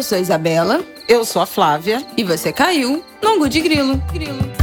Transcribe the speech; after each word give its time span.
Eu 0.00 0.04
sou 0.04 0.16
a 0.16 0.20
Isabela. 0.22 0.82
Eu 1.06 1.26
sou 1.26 1.42
a 1.42 1.46
Flávia. 1.46 2.02
E 2.16 2.24
você 2.24 2.54
caiu 2.54 3.04
no 3.22 3.28
Angu 3.28 3.50
de 3.50 3.60
Grilo. 3.60 3.98
Grilo. 4.10 4.59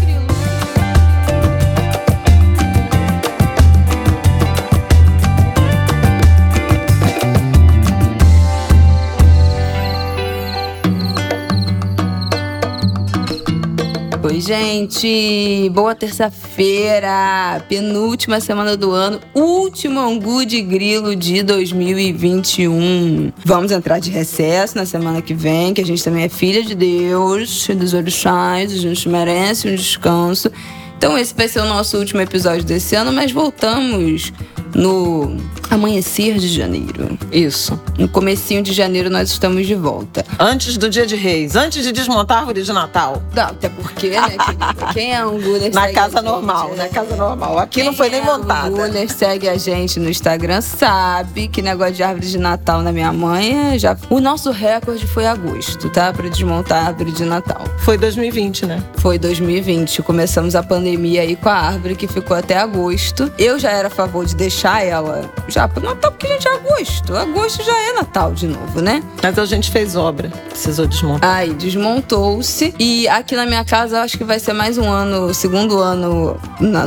Oi, 14.38 14.42
gente! 14.42 15.68
Boa 15.74 15.96
terça-feira! 15.96 17.60
Penúltima 17.68 18.40
semana 18.40 18.78
do 18.78 18.92
ano, 18.92 19.20
último 19.34 20.00
Angu 20.00 20.46
de 20.46 20.62
Grilo 20.62 21.16
de 21.16 21.42
2021. 21.42 23.34
Vamos 23.44 23.72
entrar 23.72 23.98
de 23.98 24.12
recesso 24.12 24.78
na 24.78 24.86
semana 24.86 25.24
que 25.24 25.34
vem, 25.34 25.74
que 25.74 25.82
a 25.82 25.86
gente 25.86 26.04
também 26.04 26.26
é 26.26 26.30
filha 26.30 26.62
de 26.62 26.76
Deus, 26.76 27.68
dos 27.68 27.96
orixás, 27.96 28.72
a 28.72 28.78
gente 28.78 29.10
merece 29.10 29.68
um 29.68 29.74
descanso. 29.74 30.52
Então, 30.96 31.18
esse 31.18 31.34
vai 31.34 31.48
ser 31.48 31.62
o 31.62 31.66
nosso 31.66 31.98
último 31.98 32.22
episódio 32.22 32.64
desse 32.64 32.96
ano, 32.96 33.12
mas 33.12 33.32
voltamos 33.32 34.32
no 34.76 35.36
amanhecer 35.70 36.38
de 36.38 36.48
janeiro. 36.48 37.18
Isso. 37.32 37.80
No 37.98 38.08
comecinho 38.08 38.62
de 38.62 38.74
janeiro 38.74 39.10
nós 39.10 39.30
estamos 39.30 39.66
de 39.66 39.76
volta. 39.76 40.26
Antes 40.40 40.78
do 40.78 40.90
dia 40.90 41.06
de 41.06 41.16
reis, 41.16 41.56
antes 41.56 41.84
de 41.84 41.92
desmontar 41.92 42.38
a 42.38 42.40
árvore 42.42 42.62
de 42.64 42.74
Natal. 42.74 43.22
Não, 43.34 43.44
até 43.44 43.70
porque, 43.70 44.10
né, 44.10 44.22
querida? 44.30 44.76
Quem 44.94 45.14
é 45.14 45.18
Anguler 45.18 45.74
Na 45.74 45.92
casa 45.92 46.22
normal, 46.22 46.76
na 46.76 46.88
casa 46.88 47.16
normal. 47.16 47.60
Aqui 47.60 47.84
não 47.84 47.94
foi 47.94 48.10
nem 48.10 48.20
é 48.20 48.24
montada. 48.24 48.68
Anguler 48.68 49.10
segue 49.12 49.48
a 49.48 49.58
gente 49.58 50.00
no 50.00 50.10
Instagram, 50.10 50.62
sabe 50.62 51.48
que 51.48 51.62
negócio 51.62 51.94
de 51.94 52.04
árvore 52.04 52.28
de 52.28 52.38
Natal 52.38 52.82
na 52.82 52.92
minha 52.92 53.12
mãe 53.12 53.74
é 53.74 53.80
já... 53.80 53.98
O 54.10 54.20
nosso 54.20 54.52
recorde 54.52 55.06
foi 55.06 55.26
agosto, 55.26 55.90
tá? 55.90 56.14
Pra 56.14 56.28
desmontar 56.30 56.86
a 56.86 56.88
árvore 56.88 57.12
de 57.12 57.26
Natal. 57.26 57.64
Foi 57.80 57.98
2020, 57.98 58.66
né? 58.66 58.84
Foi 58.98 59.18
2020. 59.18 60.02
Começamos 60.04 60.56
a 60.56 60.64
pandemia 60.64 61.22
aí 61.22 61.36
com 61.36 61.50
a 61.50 61.54
árvore 61.54 61.96
que 61.96 62.08
ficou 62.08 62.36
até 62.36 62.58
agosto. 62.58 63.32
Eu 63.38 63.60
já 63.60 63.72
era 63.72 63.88
a 63.88 63.92
favor 63.92 64.26
de 64.26 64.36
deixar 64.36 64.84
ela 64.86 65.30
já 65.58 65.68
pro 65.68 65.84
Natal, 65.84 66.12
porque 66.12 66.28
a 66.28 66.30
gente 66.34 66.48
é 66.48 66.54
agosto. 66.54 67.18
Agosto 67.18 67.64
já 67.64 67.76
é 67.90 67.94
Natal 67.94 68.32
de 68.32 68.46
novo, 68.46 68.80
né? 68.80 69.02
Mas 69.24 69.40
a 69.40 69.46
gente 69.46 69.72
fez 69.72 69.96
obra. 69.96 70.30
Precisou 70.50 70.86
desmontar. 70.86 71.36
Aí 71.36 71.52
desmontou-se. 71.52 72.76
E 72.78 73.08
aqui 73.08 73.36
na 73.36 73.44
minha 73.44 73.66
casa, 73.66 73.98
eu 73.98 74.02
acho 74.02 74.20
que 74.20 74.24
vai 74.24 74.40
ser 74.40 74.54
mais 74.54 74.78
um 74.78 74.88
ano, 74.88 75.34
segundo 75.34 75.80
ano, 75.80 76.40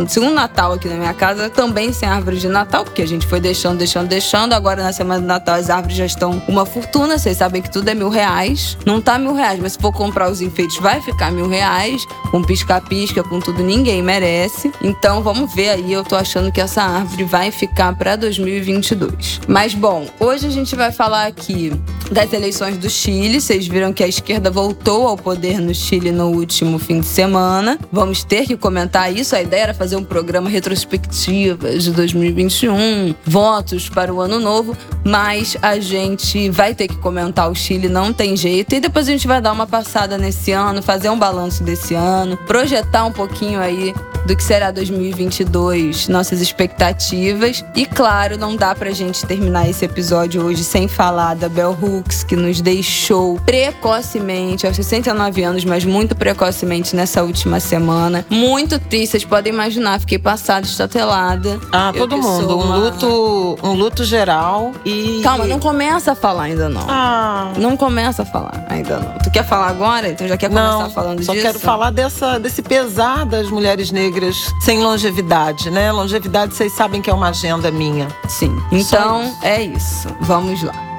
segundo 0.06 0.34
Natal 0.34 0.74
aqui 0.74 0.88
na 0.88 0.94
minha 0.94 1.12
casa, 1.12 1.50
também 1.50 1.92
sem 1.92 2.08
árvore 2.08 2.36
de 2.36 2.46
Natal, 2.46 2.84
porque 2.84 3.02
a 3.02 3.08
gente 3.08 3.26
foi 3.26 3.40
deixando, 3.40 3.78
deixando, 3.78 4.06
deixando. 4.06 4.52
Agora 4.52 4.84
na 4.84 4.92
semana 4.92 5.20
do 5.20 5.26
Natal 5.26 5.56
as 5.56 5.68
árvores 5.68 5.96
já 5.96 6.06
estão 6.06 6.40
uma 6.46 6.64
fortuna. 6.64 7.18
Vocês 7.18 7.38
sabem 7.38 7.60
que 7.60 7.70
tudo 7.72 7.88
é 7.88 7.94
mil 7.94 8.08
reais. 8.08 8.78
Não 8.86 9.00
tá 9.00 9.18
mil 9.18 9.34
reais, 9.34 9.58
mas 9.60 9.72
se 9.72 9.80
for 9.80 9.92
comprar 9.92 10.30
os 10.30 10.40
enfeites, 10.40 10.78
vai 10.78 11.00
ficar 11.00 11.32
mil 11.32 11.48
reais. 11.48 12.06
Com 12.30 12.40
pisca-pisca, 12.40 13.24
com 13.24 13.40
tudo, 13.40 13.64
ninguém 13.64 14.00
merece. 14.00 14.70
Então 14.80 15.24
vamos 15.24 15.52
ver 15.52 15.70
aí. 15.70 15.92
Eu 15.92 16.04
tô 16.04 16.14
achando 16.14 16.52
que 16.52 16.60
essa 16.60 16.82
árvore 16.82 17.24
vai 17.24 17.50
ficar 17.50 17.92
pra 17.96 18.14
2022. 18.60 19.40
Mas 19.48 19.74
bom, 19.74 20.08
hoje 20.18 20.46
a 20.46 20.50
gente 20.50 20.76
vai 20.76 20.92
falar 20.92 21.26
aqui 21.26 21.72
das 22.10 22.32
eleições 22.32 22.76
do 22.76 22.90
Chile. 22.90 23.40
Vocês 23.40 23.66
viram 23.66 23.92
que 23.92 24.02
a 24.02 24.08
esquerda 24.08 24.50
voltou 24.50 25.06
ao 25.06 25.16
poder 25.16 25.60
no 25.60 25.74
Chile 25.74 26.10
no 26.10 26.28
último 26.28 26.78
fim 26.78 27.00
de 27.00 27.06
semana. 27.06 27.78
Vamos 27.92 28.24
ter 28.24 28.46
que 28.46 28.56
comentar 28.56 29.14
isso. 29.14 29.36
A 29.36 29.42
ideia 29.42 29.62
era 29.62 29.74
fazer 29.74 29.96
um 29.96 30.04
programa 30.04 30.50
retrospectiva 30.50 31.70
de 31.70 31.90
2021, 31.92 33.14
votos 33.24 33.88
para 33.88 34.12
o 34.12 34.20
ano 34.20 34.40
novo, 34.40 34.76
mas 35.04 35.56
a 35.62 35.78
gente 35.78 36.50
vai 36.50 36.74
ter 36.74 36.88
que 36.88 36.96
comentar 36.96 37.50
o 37.50 37.54
Chile, 37.54 37.88
não 37.88 38.12
tem 38.12 38.36
jeito. 38.36 38.74
E 38.74 38.80
depois 38.80 39.08
a 39.08 39.12
gente 39.12 39.26
vai 39.26 39.40
dar 39.40 39.52
uma 39.52 39.66
passada 39.66 40.18
nesse 40.18 40.52
ano, 40.52 40.82
fazer 40.82 41.10
um 41.10 41.18
balanço 41.18 41.62
desse 41.62 41.94
ano, 41.94 42.36
projetar 42.36 43.04
um 43.04 43.12
pouquinho 43.12 43.60
aí 43.60 43.94
do 44.26 44.36
que 44.36 44.42
será 44.42 44.70
2022, 44.70 46.08
nossas 46.08 46.40
expectativas. 46.40 47.64
E 47.74 47.86
claro, 47.86 48.36
não 48.36 48.56
dá 48.56 48.74
pra 48.74 48.90
gente 48.90 49.24
terminar 49.26 49.68
esse 49.68 49.84
episódio 49.84 50.44
hoje 50.44 50.62
sem 50.62 50.86
falar 50.88 51.34
da 51.34 51.48
Bell 51.48 51.72
que 52.02 52.36
nos 52.36 52.60
deixou 52.60 53.38
precocemente, 53.44 54.66
aos 54.66 54.76
69 54.76 55.42
anos, 55.42 55.64
mas 55.64 55.84
muito 55.84 56.14
precocemente 56.14 56.94
nessa 56.94 57.22
última 57.22 57.60
semana. 57.60 58.24
Muito 58.28 58.78
triste, 58.78 59.12
vocês 59.12 59.24
podem 59.24 59.52
imaginar, 59.52 60.00
fiquei 60.00 60.18
passada, 60.18 60.66
estatelada. 60.66 61.58
Ah, 61.72 61.92
todo 61.96 62.16
mundo. 62.16 62.46
sou 62.48 62.60
Um 62.60 62.64
uma- 62.64 62.76
luto, 62.76 63.58
um 63.62 63.72
luto 63.74 64.04
geral 64.04 64.72
e. 64.84 65.20
Calma, 65.22 65.46
não 65.46 65.58
começa 65.58 66.12
a 66.12 66.14
falar 66.14 66.44
ainda 66.44 66.68
não. 66.68 66.86
Ah. 66.88 67.52
Não 67.56 67.76
começa 67.76 68.22
a 68.22 68.24
falar 68.24 68.66
ainda 68.68 68.98
não. 68.98 69.18
Tu 69.18 69.30
quer 69.30 69.44
falar 69.44 69.68
agora? 69.68 70.08
Então 70.08 70.26
já 70.28 70.36
quer 70.36 70.48
começar 70.48 70.78
Não, 70.84 70.90
falando 70.90 71.22
só 71.24 71.32
disso? 71.32 71.44
quero 71.46 71.58
falar 71.58 71.90
dessa, 71.90 72.38
desse 72.38 72.62
pesar 72.62 73.24
das 73.26 73.50
mulheres 73.50 73.90
negras 73.90 74.52
sem 74.60 74.82
longevidade, 74.82 75.70
né? 75.70 75.90
Longevidade, 75.92 76.54
vocês 76.54 76.72
sabem 76.72 77.00
que 77.02 77.10
é 77.10 77.14
uma 77.14 77.28
agenda 77.30 77.70
minha. 77.70 78.08
Sim. 78.28 78.56
Então 78.72 79.34
é 79.42 79.62
isso. 79.62 80.08
Vamos 80.20 80.62
lá. 80.62 80.89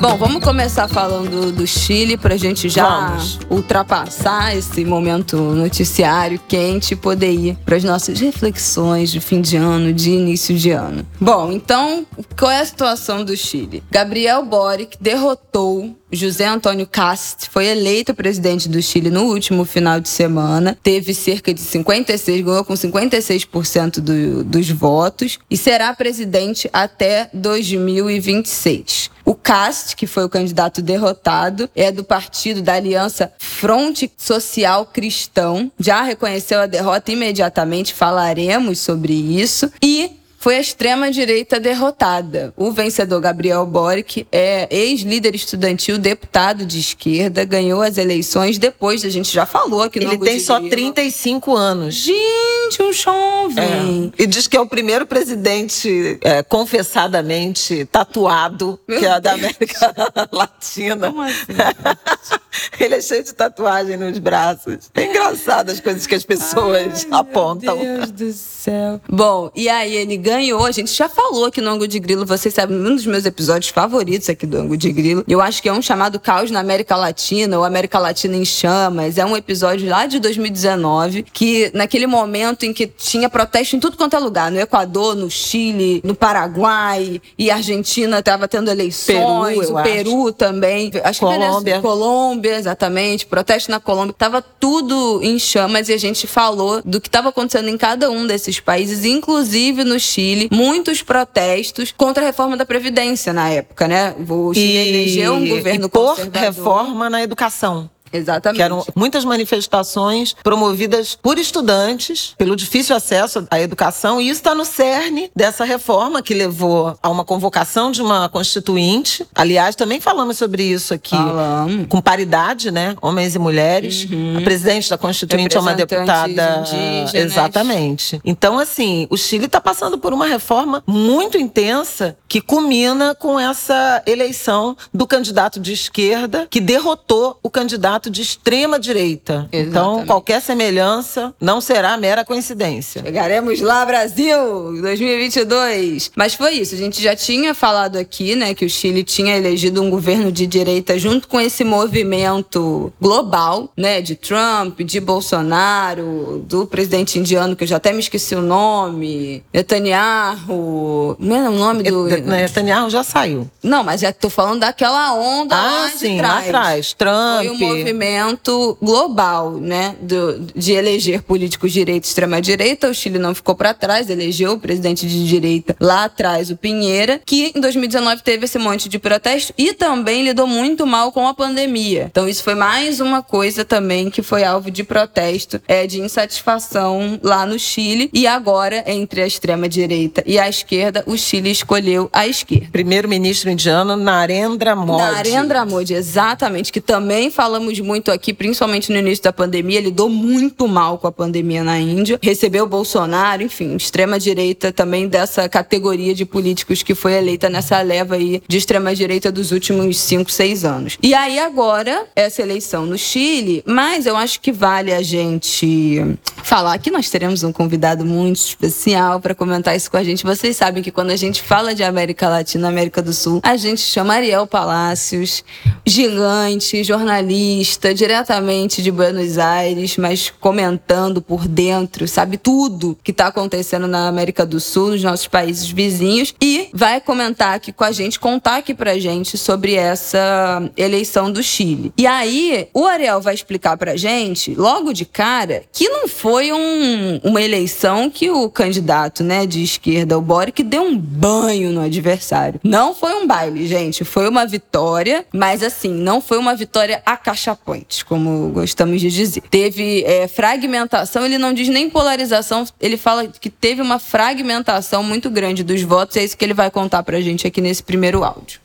Bom, 0.00 0.16
vamos 0.16 0.44
começar 0.44 0.86
falando 0.86 1.50
do 1.50 1.66
Chile 1.66 2.16
pra 2.16 2.36
gente 2.36 2.68
já 2.68 3.08
Vamos. 3.08 3.40
ultrapassar 3.50 4.56
esse 4.56 4.84
momento 4.84 5.36
noticiário 5.36 6.40
quente 6.46 6.92
e 6.92 6.96
poder 6.96 7.32
ir 7.32 7.56
para 7.64 7.74
as 7.74 7.82
nossas 7.82 8.20
reflexões 8.20 9.10
de 9.10 9.18
fim 9.20 9.40
de 9.40 9.56
ano, 9.56 9.92
de 9.92 10.10
início 10.10 10.56
de 10.56 10.70
ano. 10.70 11.04
Bom, 11.20 11.50
então, 11.50 12.06
qual 12.38 12.48
é 12.48 12.60
a 12.60 12.64
situação 12.64 13.24
do 13.24 13.36
Chile? 13.36 13.82
Gabriel 13.90 14.44
Boric 14.44 14.96
derrotou 15.00 15.96
José 16.10 16.46
Antônio 16.46 16.86
Cast 16.86 17.50
foi 17.50 17.66
eleito 17.66 18.14
presidente 18.14 18.68
do 18.68 18.80
Chile 18.80 19.10
no 19.10 19.24
último 19.24 19.64
final 19.64 20.00
de 20.00 20.08
semana. 20.08 20.78
Teve 20.82 21.12
cerca 21.12 21.52
de 21.52 21.60
56, 21.60 22.44
ganhou 22.44 22.64
com 22.64 22.74
56% 22.74 24.00
do, 24.00 24.44
dos 24.44 24.70
votos 24.70 25.38
e 25.50 25.56
será 25.56 25.92
presidente 25.92 26.68
até 26.72 27.28
2026. 27.34 29.10
O 29.28 29.34
Cast, 29.34 29.94
que 29.94 30.06
foi 30.06 30.24
o 30.24 30.28
candidato 30.30 30.80
derrotado, 30.80 31.68
é 31.76 31.92
do 31.92 32.02
partido 32.02 32.62
da 32.62 32.72
Aliança 32.72 33.30
Fronte 33.36 34.10
Social 34.16 34.86
Cristão. 34.86 35.70
Já 35.78 36.00
reconheceu 36.00 36.58
a 36.58 36.66
derrota 36.66 37.12
imediatamente, 37.12 37.92
falaremos 37.92 38.78
sobre 38.78 39.12
isso. 39.12 39.70
E 39.82 40.17
foi 40.38 40.56
a 40.56 40.60
extrema-direita 40.60 41.58
derrotada. 41.58 42.54
O 42.56 42.70
vencedor, 42.70 43.20
Gabriel 43.20 43.66
Boric, 43.66 44.26
é 44.30 44.68
ex-líder 44.70 45.34
estudantil, 45.34 45.98
deputado 45.98 46.64
de 46.64 46.78
esquerda, 46.78 47.44
ganhou 47.44 47.82
as 47.82 47.98
eleições 47.98 48.56
depois, 48.56 49.04
a 49.04 49.08
gente 49.08 49.32
já 49.32 49.44
falou 49.44 49.82
aqui 49.82 49.98
no 49.98 50.12
Ele 50.12 50.18
tem 50.18 50.38
só 50.38 50.56
Grilo. 50.56 50.70
35 50.70 51.56
anos. 51.56 51.94
Gente, 51.96 52.82
um 52.82 52.92
jovem. 52.92 54.12
É. 54.16 54.22
E 54.22 54.26
diz 54.26 54.46
que 54.46 54.56
é 54.56 54.60
o 54.60 54.66
primeiro 54.66 55.06
presidente 55.06 56.18
é, 56.22 56.42
confessadamente 56.42 57.84
tatuado 57.86 58.78
Meu 58.86 59.00
que 59.00 59.06
é 59.06 59.20
da 59.20 59.34
Deus. 59.34 59.34
América 59.34 59.94
Latina. 60.30 61.08
Como 61.08 61.22
assim? 61.22 61.38
Ele 62.78 62.94
é 62.94 63.00
cheio 63.00 63.24
de 63.24 63.32
tatuagem 63.32 63.96
nos 63.96 64.18
braços. 64.18 64.90
É 64.94 65.04
engraçado 65.04 65.70
as 65.70 65.80
coisas 65.80 66.06
que 66.06 66.14
as 66.14 66.24
pessoas 66.24 67.06
apontam. 67.10 67.76
Meu 67.76 67.96
Deus 67.98 68.10
do 68.10 68.32
céu. 68.32 69.00
Bom, 69.08 69.50
e 69.54 69.68
aí 69.68 69.94
ele 69.96 70.16
ganhou. 70.28 70.64
A 70.66 70.70
gente 70.72 70.92
já 70.92 71.08
falou 71.08 71.46
aqui 71.46 71.60
no 71.60 71.70
Angu 71.70 71.88
de 71.88 71.98
Grilo. 71.98 72.26
Vocês 72.26 72.52
sabem, 72.54 72.76
um 72.76 72.94
dos 72.94 73.06
meus 73.06 73.24
episódios 73.24 73.70
favoritos 73.70 74.28
aqui 74.28 74.46
do 74.46 74.58
Angu 74.58 74.76
de 74.76 74.92
Grilo. 74.92 75.24
Eu 75.26 75.40
acho 75.40 75.62
que 75.62 75.68
é 75.68 75.72
um 75.72 75.80
chamado 75.80 76.20
Caos 76.20 76.50
na 76.50 76.60
América 76.60 76.96
Latina, 76.96 77.58
ou 77.58 77.64
América 77.64 77.98
Latina 77.98 78.36
em 78.36 78.44
Chamas. 78.44 79.16
É 79.18 79.24
um 79.24 79.36
episódio 79.36 79.88
lá 79.88 80.06
de 80.06 80.18
2019, 80.20 81.24
que 81.32 81.70
naquele 81.74 82.06
momento 82.06 82.64
em 82.64 82.72
que 82.72 82.86
tinha 82.86 83.28
protesto 83.30 83.76
em 83.76 83.80
tudo 83.80 83.96
quanto 83.96 84.14
é 84.16 84.18
lugar. 84.18 84.50
No 84.50 84.60
Equador, 84.60 85.14
no 85.14 85.30
Chile, 85.30 86.00
no 86.04 86.14
Paraguai. 86.14 87.20
E 87.38 87.50
a 87.50 87.56
Argentina 87.56 88.18
estava 88.18 88.46
tendo 88.46 88.70
eleições. 88.70 89.58
Peru, 89.60 89.72
o 89.72 89.78
acho. 89.78 89.90
Peru 89.90 90.32
também. 90.32 90.90
Acho 91.04 91.20
que 91.20 91.26
Colômbia. 91.26 91.48
Venezuela- 91.48 91.80
Colômbia, 91.82 92.56
exatamente. 92.58 93.24
Protesto 93.26 93.70
na 93.70 93.80
Colômbia. 93.80 94.14
Tava 94.16 94.42
tudo 94.42 95.20
em 95.22 95.38
chamas 95.38 95.88
e 95.88 95.92
a 95.94 95.98
gente 95.98 96.26
falou 96.26 96.82
do 96.84 97.00
que 97.00 97.08
estava 97.08 97.30
acontecendo 97.30 97.68
em 97.68 97.78
cada 97.78 98.10
um 98.10 98.26
desses 98.26 98.60
países, 98.60 99.04
inclusive 99.04 99.84
no 99.84 99.98
Chile. 99.98 100.17
Muitos 100.50 101.02
protestos 101.02 101.92
contra 101.96 102.22
a 102.22 102.26
reforma 102.26 102.56
da 102.56 102.66
Previdência 102.66 103.32
na 103.32 103.48
época, 103.48 103.86
né? 103.86 104.14
O 104.28 104.52
Chile 104.52 104.88
elegeu 104.88 105.34
um 105.34 105.48
governo 105.48 105.86
e 105.86 105.88
por 105.88 106.16
conservador. 106.16 106.42
reforma 106.42 107.10
na 107.10 107.22
educação. 107.22 107.88
Exatamente. 108.12 108.56
Que 108.56 108.62
eram 108.62 108.84
muitas 108.94 109.24
manifestações 109.24 110.34
promovidas 110.42 111.16
por 111.20 111.38
estudantes, 111.38 112.34
pelo 112.38 112.56
difícil 112.56 112.94
acesso 112.94 113.46
à 113.50 113.60
educação, 113.60 114.20
e 114.20 114.28
isso 114.28 114.40
está 114.40 114.54
no 114.54 114.64
cerne 114.64 115.30
dessa 115.34 115.64
reforma 115.64 116.22
que 116.22 116.34
levou 116.34 116.96
a 117.02 117.08
uma 117.08 117.24
convocação 117.24 117.90
de 117.90 118.02
uma 118.02 118.28
constituinte. 118.28 119.26
Aliás, 119.34 119.74
também 119.74 120.00
falamos 120.00 120.38
sobre 120.38 120.62
isso 120.62 120.94
aqui. 120.94 121.16
Falamos. 121.16 121.86
Com 121.88 122.00
paridade, 122.00 122.70
né? 122.70 122.96
Homens 123.00 123.34
e 123.34 123.38
mulheres. 123.38 124.06
A 124.36 124.40
presidente 124.42 124.90
da 124.90 124.98
constituinte 124.98 125.56
é 125.56 125.60
uma 125.60 125.74
deputada. 125.74 126.60
indígenas. 126.60 127.14
Exatamente. 127.14 128.20
Então, 128.24 128.58
assim, 128.58 129.06
o 129.10 129.16
Chile 129.16 129.46
está 129.46 129.60
passando 129.60 129.98
por 129.98 130.12
uma 130.12 130.26
reforma 130.26 130.82
muito 130.86 131.38
intensa 131.38 132.16
que 132.28 132.40
culmina 132.40 133.14
com 133.14 133.38
essa 133.38 134.02
eleição 134.06 134.76
do 134.92 135.06
candidato 135.06 135.58
de 135.58 135.72
esquerda 135.72 136.46
que 136.50 136.60
derrotou 136.60 137.38
o 137.42 137.50
candidato 137.50 137.97
de 138.08 138.22
extrema 138.22 138.78
direita. 138.78 139.48
Então, 139.52 140.06
qualquer 140.06 140.40
semelhança 140.40 141.34
não 141.40 141.60
será 141.60 141.96
mera 141.96 142.24
coincidência. 142.24 143.02
Chegaremos 143.02 143.60
lá, 143.60 143.84
Brasil, 143.84 144.36
2022. 144.80 146.12
Mas 146.14 146.34
foi 146.34 146.54
isso, 146.54 146.74
a 146.74 146.78
gente 146.78 147.02
já 147.02 147.16
tinha 147.16 147.54
falado 147.54 147.96
aqui, 147.96 148.36
né, 148.36 148.54
que 148.54 148.64
o 148.64 148.70
Chile 148.70 149.02
tinha 149.02 149.36
elegido 149.36 149.82
um 149.82 149.90
governo 149.90 150.30
de 150.30 150.46
direita 150.46 150.98
junto 150.98 151.26
com 151.26 151.40
esse 151.40 151.64
movimento 151.64 152.92
global, 153.00 153.70
né, 153.76 154.00
de 154.00 154.14
Trump, 154.14 154.80
de 154.80 155.00
Bolsonaro, 155.00 156.44
do 156.46 156.66
presidente 156.66 157.18
indiano 157.18 157.56
que 157.56 157.64
eu 157.64 157.68
já 157.68 157.76
até 157.76 157.92
me 157.92 158.00
esqueci 158.00 158.34
o 158.34 158.42
nome, 158.42 159.42
Netanyahu, 159.52 161.16
não 161.18 161.36
é 161.36 161.48
o 161.48 161.52
nome 161.52 161.82
do 161.82 162.04
Netanyahu 162.04 162.90
já 162.90 163.02
saiu. 163.02 163.48
Não, 163.62 163.82
mas 163.82 164.00
já 164.00 164.12
tô 164.12 164.30
falando 164.30 164.60
daquela 164.60 165.14
onda 165.14 165.56
ah, 165.56 165.62
lá 165.62 165.90
sim, 165.90 166.12
de 166.12 166.18
trás. 166.18 166.34
lá 166.34 166.40
atrás, 166.40 166.92
Trump. 166.92 167.44
Movimento 167.88 168.78
global, 168.82 169.52
né, 169.52 169.96
do, 170.00 170.40
de 170.54 170.72
eleger 170.72 171.22
políticos 171.22 171.72
de 171.72 171.80
direita 171.80 172.06
e 172.06 172.08
extrema 172.08 172.40
direita. 172.40 172.88
O 172.88 172.94
Chile 172.94 173.18
não 173.18 173.34
ficou 173.34 173.54
para 173.54 173.72
trás, 173.72 174.10
elegeu 174.10 174.52
o 174.52 174.60
presidente 174.60 175.06
de 175.06 175.26
direita 175.26 175.76
lá 175.80 176.04
atrás, 176.04 176.50
o 176.50 176.56
Pinheira, 176.56 177.20
que 177.24 177.52
em 177.54 177.60
2019 177.60 178.22
teve 178.22 178.44
esse 178.44 178.58
monte 178.58 178.88
de 178.88 178.98
protesto 178.98 179.54
e 179.56 179.72
também 179.72 180.24
lidou 180.24 180.46
muito 180.46 180.86
mal 180.86 181.12
com 181.12 181.26
a 181.26 181.34
pandemia. 181.34 182.08
Então 182.10 182.28
isso 182.28 182.42
foi 182.42 182.54
mais 182.54 183.00
uma 183.00 183.22
coisa 183.22 183.64
também 183.64 184.10
que 184.10 184.22
foi 184.22 184.44
alvo 184.44 184.70
de 184.70 184.84
protesto, 184.84 185.60
é 185.66 185.86
de 185.86 186.00
insatisfação 186.00 187.18
lá 187.22 187.46
no 187.46 187.58
Chile 187.58 188.10
e 188.12 188.26
agora 188.26 188.84
entre 188.86 189.22
a 189.22 189.26
extrema 189.26 189.68
direita 189.68 190.22
e 190.26 190.38
a 190.38 190.48
esquerda, 190.48 191.02
o 191.06 191.16
Chile 191.16 191.50
escolheu 191.50 192.08
a 192.12 192.26
esquerda. 192.26 192.68
Primeiro-ministro 192.70 193.50
indiano 193.50 193.96
Narendra 193.96 194.76
Modi. 194.76 195.02
Narendra 195.02 195.64
Modi, 195.64 195.94
exatamente, 195.94 196.72
que 196.72 196.80
também 196.80 197.30
falamos 197.30 197.77
muito 197.82 198.10
aqui, 198.10 198.32
principalmente 198.32 198.90
no 198.92 198.98
início 198.98 199.24
da 199.24 199.32
pandemia, 199.32 199.80
lidou 199.80 200.08
muito 200.08 200.66
mal 200.66 200.98
com 200.98 201.06
a 201.06 201.12
pandemia 201.12 201.62
na 201.64 201.78
Índia, 201.78 202.18
recebeu 202.22 202.66
Bolsonaro, 202.66 203.42
enfim, 203.42 203.76
extrema 203.76 204.18
direita 204.18 204.72
também 204.72 205.08
dessa 205.08 205.48
categoria 205.48 206.14
de 206.14 206.24
políticos 206.24 206.82
que 206.82 206.94
foi 206.94 207.14
eleita 207.14 207.48
nessa 207.48 207.80
leva 207.80 208.14
aí 208.14 208.42
de 208.46 208.56
extrema 208.56 208.94
direita 208.94 209.30
dos 209.30 209.52
últimos 209.52 209.98
5, 209.98 210.30
6 210.30 210.64
anos. 210.64 210.98
E 211.02 211.14
aí 211.14 211.38
agora 211.38 212.06
essa 212.14 212.42
eleição 212.42 212.86
no 212.86 212.98
Chile, 212.98 213.62
mas 213.66 214.06
eu 214.06 214.16
acho 214.16 214.40
que 214.40 214.52
vale 214.52 214.92
a 214.92 215.02
gente 215.02 216.16
falar 216.42 216.78
que 216.78 216.90
nós 216.90 217.10
teremos 217.10 217.42
um 217.42 217.52
convidado 217.52 218.04
muito 218.04 218.36
especial 218.36 219.20
para 219.20 219.34
comentar 219.34 219.76
isso 219.76 219.90
com 219.90 219.96
a 219.96 220.04
gente. 220.04 220.24
Vocês 220.24 220.56
sabem 220.56 220.82
que 220.82 220.90
quando 220.90 221.10
a 221.10 221.16
gente 221.16 221.42
fala 221.42 221.74
de 221.74 221.82
América 221.82 222.28
Latina, 222.28 222.68
América 222.68 223.02
do 223.02 223.12
Sul, 223.12 223.40
a 223.42 223.56
gente 223.56 223.80
chama 223.80 224.14
Ariel 224.14 224.46
Palácios, 224.46 225.44
gigante, 225.86 226.82
jornalista, 226.82 227.67
diretamente 227.94 228.82
de 228.82 228.90
Buenos 228.90 229.38
Aires, 229.38 229.96
mas 229.96 230.30
comentando 230.40 231.20
por 231.20 231.46
dentro, 231.46 232.06
sabe 232.06 232.36
tudo 232.36 232.96
que 233.02 233.10
está 233.10 233.26
acontecendo 233.26 233.86
na 233.86 234.08
América 234.08 234.46
do 234.46 234.60
Sul, 234.60 234.90
nos 234.90 235.02
nossos 235.02 235.28
países 235.28 235.68
vizinhos, 235.70 236.34
e 236.40 236.68
vai 236.72 237.00
comentar 237.00 237.54
aqui 237.54 237.72
com 237.72 237.84
a 237.84 237.92
gente, 237.92 238.18
contar 238.18 238.56
aqui 238.56 238.74
pra 238.74 238.98
gente 238.98 239.36
sobre 239.36 239.74
essa 239.74 240.70
eleição 240.76 241.30
do 241.30 241.42
Chile. 241.42 241.92
E 241.96 242.06
aí, 242.06 242.68
o 242.72 242.86
Ariel 242.86 243.20
vai 243.20 243.34
explicar 243.34 243.76
pra 243.76 243.96
gente, 243.96 244.54
logo 244.54 244.92
de 244.92 245.04
cara, 245.04 245.62
que 245.72 245.88
não 245.88 246.08
foi 246.08 246.52
um, 246.52 247.20
uma 247.22 247.42
eleição 247.42 248.10
que 248.10 248.30
o 248.30 248.48
candidato 248.48 249.22
né, 249.22 249.46
de 249.46 249.62
esquerda, 249.62 250.18
o 250.18 250.22
Boric, 250.22 250.62
deu 250.62 250.82
um 250.82 250.96
banho 250.96 251.72
no 251.72 251.80
adversário. 251.80 252.60
Não 252.62 252.94
foi 252.94 253.14
um 253.14 253.26
baile, 253.26 253.66
gente. 253.66 254.04
Foi 254.04 254.28
uma 254.28 254.46
vitória, 254.46 255.24
mas 255.32 255.62
assim, 255.62 255.92
não 255.92 256.20
foi 256.20 256.38
uma 256.38 256.54
vitória 256.54 257.02
acachapante, 257.04 257.57
como 258.06 258.50
gostamos 258.50 259.00
de 259.00 259.10
dizer. 259.10 259.42
Teve 259.42 260.02
é, 260.04 260.26
fragmentação, 260.26 261.24
ele 261.24 261.38
não 261.38 261.52
diz 261.52 261.68
nem 261.68 261.90
polarização, 261.90 262.64
ele 262.80 262.96
fala 262.96 263.26
que 263.28 263.50
teve 263.50 263.82
uma 263.82 263.98
fragmentação 263.98 265.02
muito 265.02 265.30
grande 265.30 265.62
dos 265.62 265.82
votos, 265.82 266.16
é 266.16 266.24
isso 266.24 266.36
que 266.36 266.44
ele 266.44 266.54
vai 266.54 266.70
contar 266.70 267.02
pra 267.02 267.20
gente 267.20 267.46
aqui 267.46 267.60
nesse 267.60 267.82
primeiro 267.82 268.24
áudio. 268.24 268.60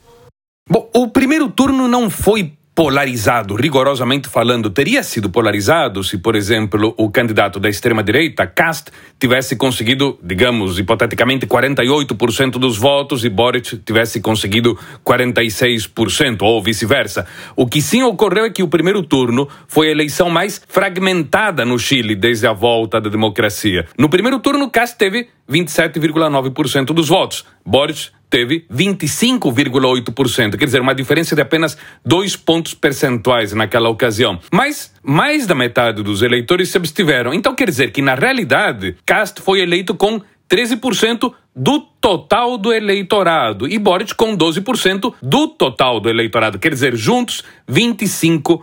Bom, 0.69 0.89
o 0.93 1.07
primeiro 1.07 1.49
turno 1.49 1.87
não 1.87 2.09
foi 2.09 2.53
polarizado, 2.75 3.55
rigorosamente 3.55 4.27
falando, 4.27 4.69
teria 4.69 5.03
sido 5.03 5.29
polarizado 5.29 6.03
se, 6.03 6.17
por 6.17 6.35
exemplo, 6.35 6.93
o 6.97 7.09
candidato 7.09 7.59
da 7.59 7.69
extrema-direita, 7.69 8.47
Cast, 8.47 8.91
tivesse 9.19 9.55
conseguido, 9.55 10.17
digamos, 10.23 10.79
hipoteticamente, 10.79 11.45
48% 11.45 12.53
dos 12.53 12.77
votos 12.77 13.23
e 13.23 13.29
Boric 13.29 13.77
tivesse 13.77 14.19
conseguido 14.21 14.77
46%, 15.05 16.41
ou 16.41 16.63
vice-versa. 16.63 17.27
O 17.55 17.67
que 17.67 17.81
sim 17.81 18.01
ocorreu 18.01 18.45
é 18.45 18.49
que 18.49 18.63
o 18.63 18.67
primeiro 18.67 19.03
turno 19.03 19.47
foi 19.67 19.89
a 19.89 19.91
eleição 19.91 20.29
mais 20.31 20.59
fragmentada 20.67 21.63
no 21.63 21.77
Chile 21.77 22.15
desde 22.15 22.47
a 22.47 22.53
volta 22.53 22.99
da 22.99 23.09
democracia. 23.09 23.85
No 23.97 24.09
primeiro 24.09 24.39
turno, 24.39 24.69
Cast 24.71 24.97
teve 24.97 25.27
27,9% 25.47 26.85
dos 26.85 27.07
votos. 27.07 27.45
Boric 27.63 28.09
teve 28.33 28.65
25,8%, 28.73 30.57
quer 30.57 30.65
dizer, 30.65 30.81
uma 30.81 30.95
diferença 30.95 31.35
de 31.35 31.41
apenas 31.43 31.77
dois 32.03 32.35
pontos 32.35 32.73
percentuais 32.73 33.53
naquela 33.53 33.89
ocasião. 33.89 34.39
Mas 34.51 34.91
mais 35.03 35.45
da 35.45 35.53
metade 35.53 36.01
dos 36.01 36.23
eleitores 36.23 36.69
se 36.69 36.77
abstiveram. 36.77 37.31
Então 37.31 37.53
quer 37.53 37.69
dizer 37.69 37.91
que, 37.91 38.01
na 38.01 38.15
realidade, 38.15 38.95
Cast 39.05 39.39
foi 39.39 39.59
eleito 39.59 39.93
com 39.93 40.19
13% 40.49 41.31
do 41.55 41.81
total 42.01 42.57
do 42.57 42.73
eleitorado 42.73 43.67
e 43.67 43.77
Boric 43.77 44.15
com 44.15 44.35
12% 44.35 45.13
do 45.21 45.47
total 45.47 45.99
do 45.99 46.09
eleitorado. 46.09 46.57
Quer 46.57 46.69
dizer, 46.69 46.95
juntos, 46.95 47.43
25%. 47.69 48.61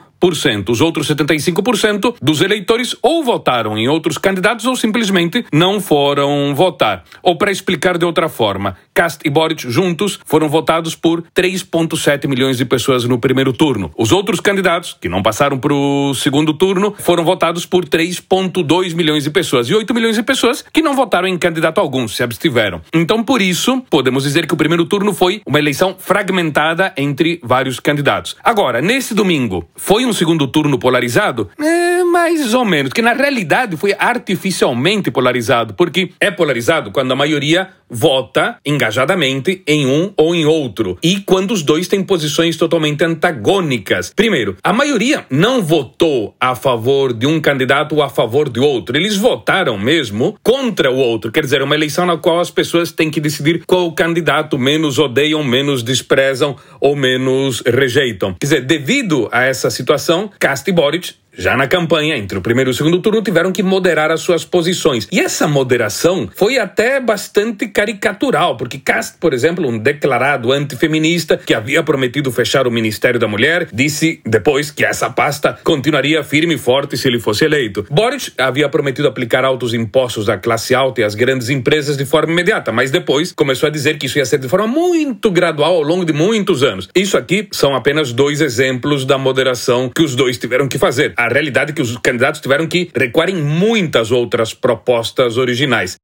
Os 0.69 0.81
outros 0.81 1.08
75% 1.08 2.14
dos 2.20 2.40
eleitores 2.40 2.96
ou 3.02 3.25
votaram 3.25 3.76
em 3.76 3.88
outros 3.88 4.19
candidatos 4.19 4.67
ou 4.67 4.76
simplesmente 4.76 5.44
não 5.52 5.81
foram 5.81 6.55
votar. 6.55 7.05
Ou 7.22 7.37
para 7.37 7.50
explicar 7.50 7.99
de 7.99 8.05
outra 8.05 8.28
forma, 8.28 8.76
Cast 8.94 9.20
e 9.25 9.31
Boric 9.31 9.70
juntos 9.70 10.20
foram 10.25 10.49
votados 10.49 10.94
por 10.94 11.22
3,7 11.34 12.28
milhões 12.28 12.58
de 12.58 12.64
pessoas 12.64 13.05
no 13.05 13.19
primeiro 13.19 13.52
turno. 13.52 13.90
Os 13.96 14.12
outros 14.12 14.40
candidatos, 14.40 14.96
que 15.00 15.08
não 15.08 15.22
passaram 15.22 15.58
para 15.58 15.75
o 15.75 16.14
segundo 16.14 16.55
turno, 16.55 16.94
foram 16.99 17.25
votados 17.25 17.67
por 17.67 17.84
3,2 17.84 18.94
milhões 18.94 19.25
de 19.25 19.31
pessoas. 19.31 19.69
E 19.69 19.75
8 19.75 19.94
milhões 19.94 20.17
de 20.17 20.22
pessoas 20.22 20.64
que 20.72 20.82
não 20.82 20.94
votaram 20.94 21.28
em 21.28 21.38
candidato 21.38 21.81
algum, 21.81 22.06
se 22.06 22.22
abstiveram. 22.22 22.81
Então, 22.93 23.22
por 23.22 23.40
isso, 23.40 23.82
podemos 23.90 24.25
dizer 24.25 24.46
que 24.46 24.55
o 24.55 24.56
primeiro 24.56 24.84
turno 24.84 25.12
foi 25.12 25.43
uma 25.46 25.58
eleição 25.58 25.96
fragmentada 25.98 26.93
entre 26.96 27.41
vários 27.43 27.81
candidatos. 27.81 28.36
Agora, 28.43 28.81
nesse 28.81 29.15
domingo, 29.15 29.69
foi 29.74 30.05
um 30.05 30.09
segundo 30.12 30.46
turno 30.46 30.79
polarizado? 30.79 31.50
É, 31.58 31.90
mais 32.10 32.52
ou 32.55 32.64
menos, 32.64 32.93
que 32.93 33.00
na 33.00 33.12
realidade 33.12 33.76
foi 33.76 33.94
artificialmente 33.98 35.10
polarizado, 35.10 35.74
porque 35.74 36.10
é 36.19 36.31
polarizado 36.31 36.90
quando 36.90 37.12
a 37.12 37.17
maioria 37.17 37.69
vota 37.88 38.56
engajadamente 38.64 39.62
em 39.67 39.86
um 39.86 40.12
ou 40.17 40.34
em 40.34 40.44
outro, 40.44 40.96
e 41.02 41.20
quando 41.20 41.52
os 41.52 41.62
dois 41.62 41.88
têm 41.88 42.02
posições 42.02 42.56
totalmente 42.56 43.02
antagônicas. 43.05 44.12
Primeiro, 44.14 44.56
a 44.62 44.72
maioria 44.72 45.26
não 45.29 45.60
votou 45.60 46.34
a 46.40 46.55
favor 46.55 47.12
de 47.12 47.26
um 47.26 47.40
candidato 47.40 47.96
ou 47.96 48.02
a 48.02 48.08
favor 48.08 48.48
de 48.48 48.60
outro, 48.60 48.96
eles 48.96 49.17
votaram 49.17 49.76
mesmo 49.76 50.38
contra 50.43 50.90
o 50.90 50.96
outro, 50.96 51.32
quer 51.32 51.43
dizer, 51.43 51.62
uma 51.62 51.74
eleição 51.74 52.06
na 52.06 52.17
qual 52.17 52.40
as 52.40 52.50
pessoas 52.50 52.93
têm 52.93 53.10
que 53.10 53.20
decidir 53.20 53.64
qual 53.67 53.90
candidato 53.93 54.58
menos 54.58 54.98
odeiam, 54.98 55.43
menos 55.43 55.82
desprezam 55.82 56.56
ou 56.81 56.94
menos 56.94 57.62
rejeitam. 57.67 58.34
Quer 58.34 58.46
dizer, 58.46 58.60
devido 58.62 59.29
a 59.32 59.44
essa 59.44 59.70
situação, 59.70 60.31
Cast 60.38 60.69
e 60.69 60.72
Boric 60.72 61.14
já 61.37 61.56
na 61.56 61.67
campanha, 61.67 62.17
entre 62.17 62.39
o 62.39 62.43
primeiro 62.43 62.70
e 62.70 62.72
o 62.72 62.75
segundo 62.75 63.01
turno, 63.01 63.22
tiveram 63.22 63.53
que 63.53 63.63
moderar 63.63 64.10
as 64.10 64.20
suas 64.20 64.44
posições. 64.44 65.08
E 65.13 65.20
essa 65.20 65.46
moderação 65.46 66.29
foi 66.34 66.58
até 66.58 67.01
bastante 67.01 67.69
caricatural, 67.69 68.56
porque 68.56 68.79
Cast, 68.79 69.17
por 69.19 69.32
exemplo, 69.32 69.67
um 69.69 69.79
declarado 69.79 70.53
antifeminista 70.53 71.37
que 71.37 71.55
havia 71.55 71.82
prometido 71.82 72.31
fechar 72.32 72.67
o 72.67 72.70
Ministério 72.70 73.19
da 73.19 73.29
Mulher, 73.29 73.69
disse 73.72 74.20
depois 74.27 74.70
que 74.70 74.84
essa 74.84 75.08
pasta 75.08 75.58
continuaria 75.65 76.22
firme 76.22 76.55
e 76.55 76.58
forte 76.58 76.96
se 76.96 77.08
ele 77.08 77.20
fosse 77.20 77.44
eleito. 77.44 77.87
Boric 77.91 78.32
havia 78.37 78.69
prometido 78.69 79.08
aplicar 79.08 79.44
altos 79.44 79.72
impostos 79.72 80.29
à 80.29 80.37
classe 80.37 80.75
alta 80.75 81.01
e 81.01 81.05
às 81.05 81.15
grandes 81.15 81.49
empresas 81.49 81.96
de 81.96 82.05
forma 82.05 82.32
imediata, 82.32 82.72
mas 82.72 82.91
depois 82.91 83.32
começou 83.32 83.67
a 83.67 83.70
dizer 83.70 83.99
que 83.99 84.06
isso 84.06 84.19
ia 84.19 84.27
ser 84.27 84.39
de 84.39 84.49
forma 84.49 84.67
muito 84.67 85.31
gradual 85.31 85.77
ao 85.77 85.82
longo 85.82 86.05
de 86.05 86.13
muitos 86.13 86.63
anos. 86.63 86.89
Isso 86.94 87.17
aqui 87.17 87.49
são 87.53 87.75
apenas 87.75 88.13
dois 88.13 88.41
exemplos 88.41 89.05
da 89.05 89.17
moderação 89.17 89.89
que 89.94 90.03
os 90.03 90.15
dois 90.15 90.37
tiveram 90.37 90.69
que 90.69 90.79
fazer. 90.79 91.15
A 91.20 91.29
realidade 91.29 91.72
é 91.72 91.74
que 91.74 91.82
os 91.82 91.98
candidatos 91.98 92.41
tiveram 92.41 92.67
que 92.67 92.91
recuar 92.96 93.29
em 93.29 93.36
muitas 93.36 94.10
outras 94.10 94.55
propostas 94.55 95.36
originais. 95.36 95.96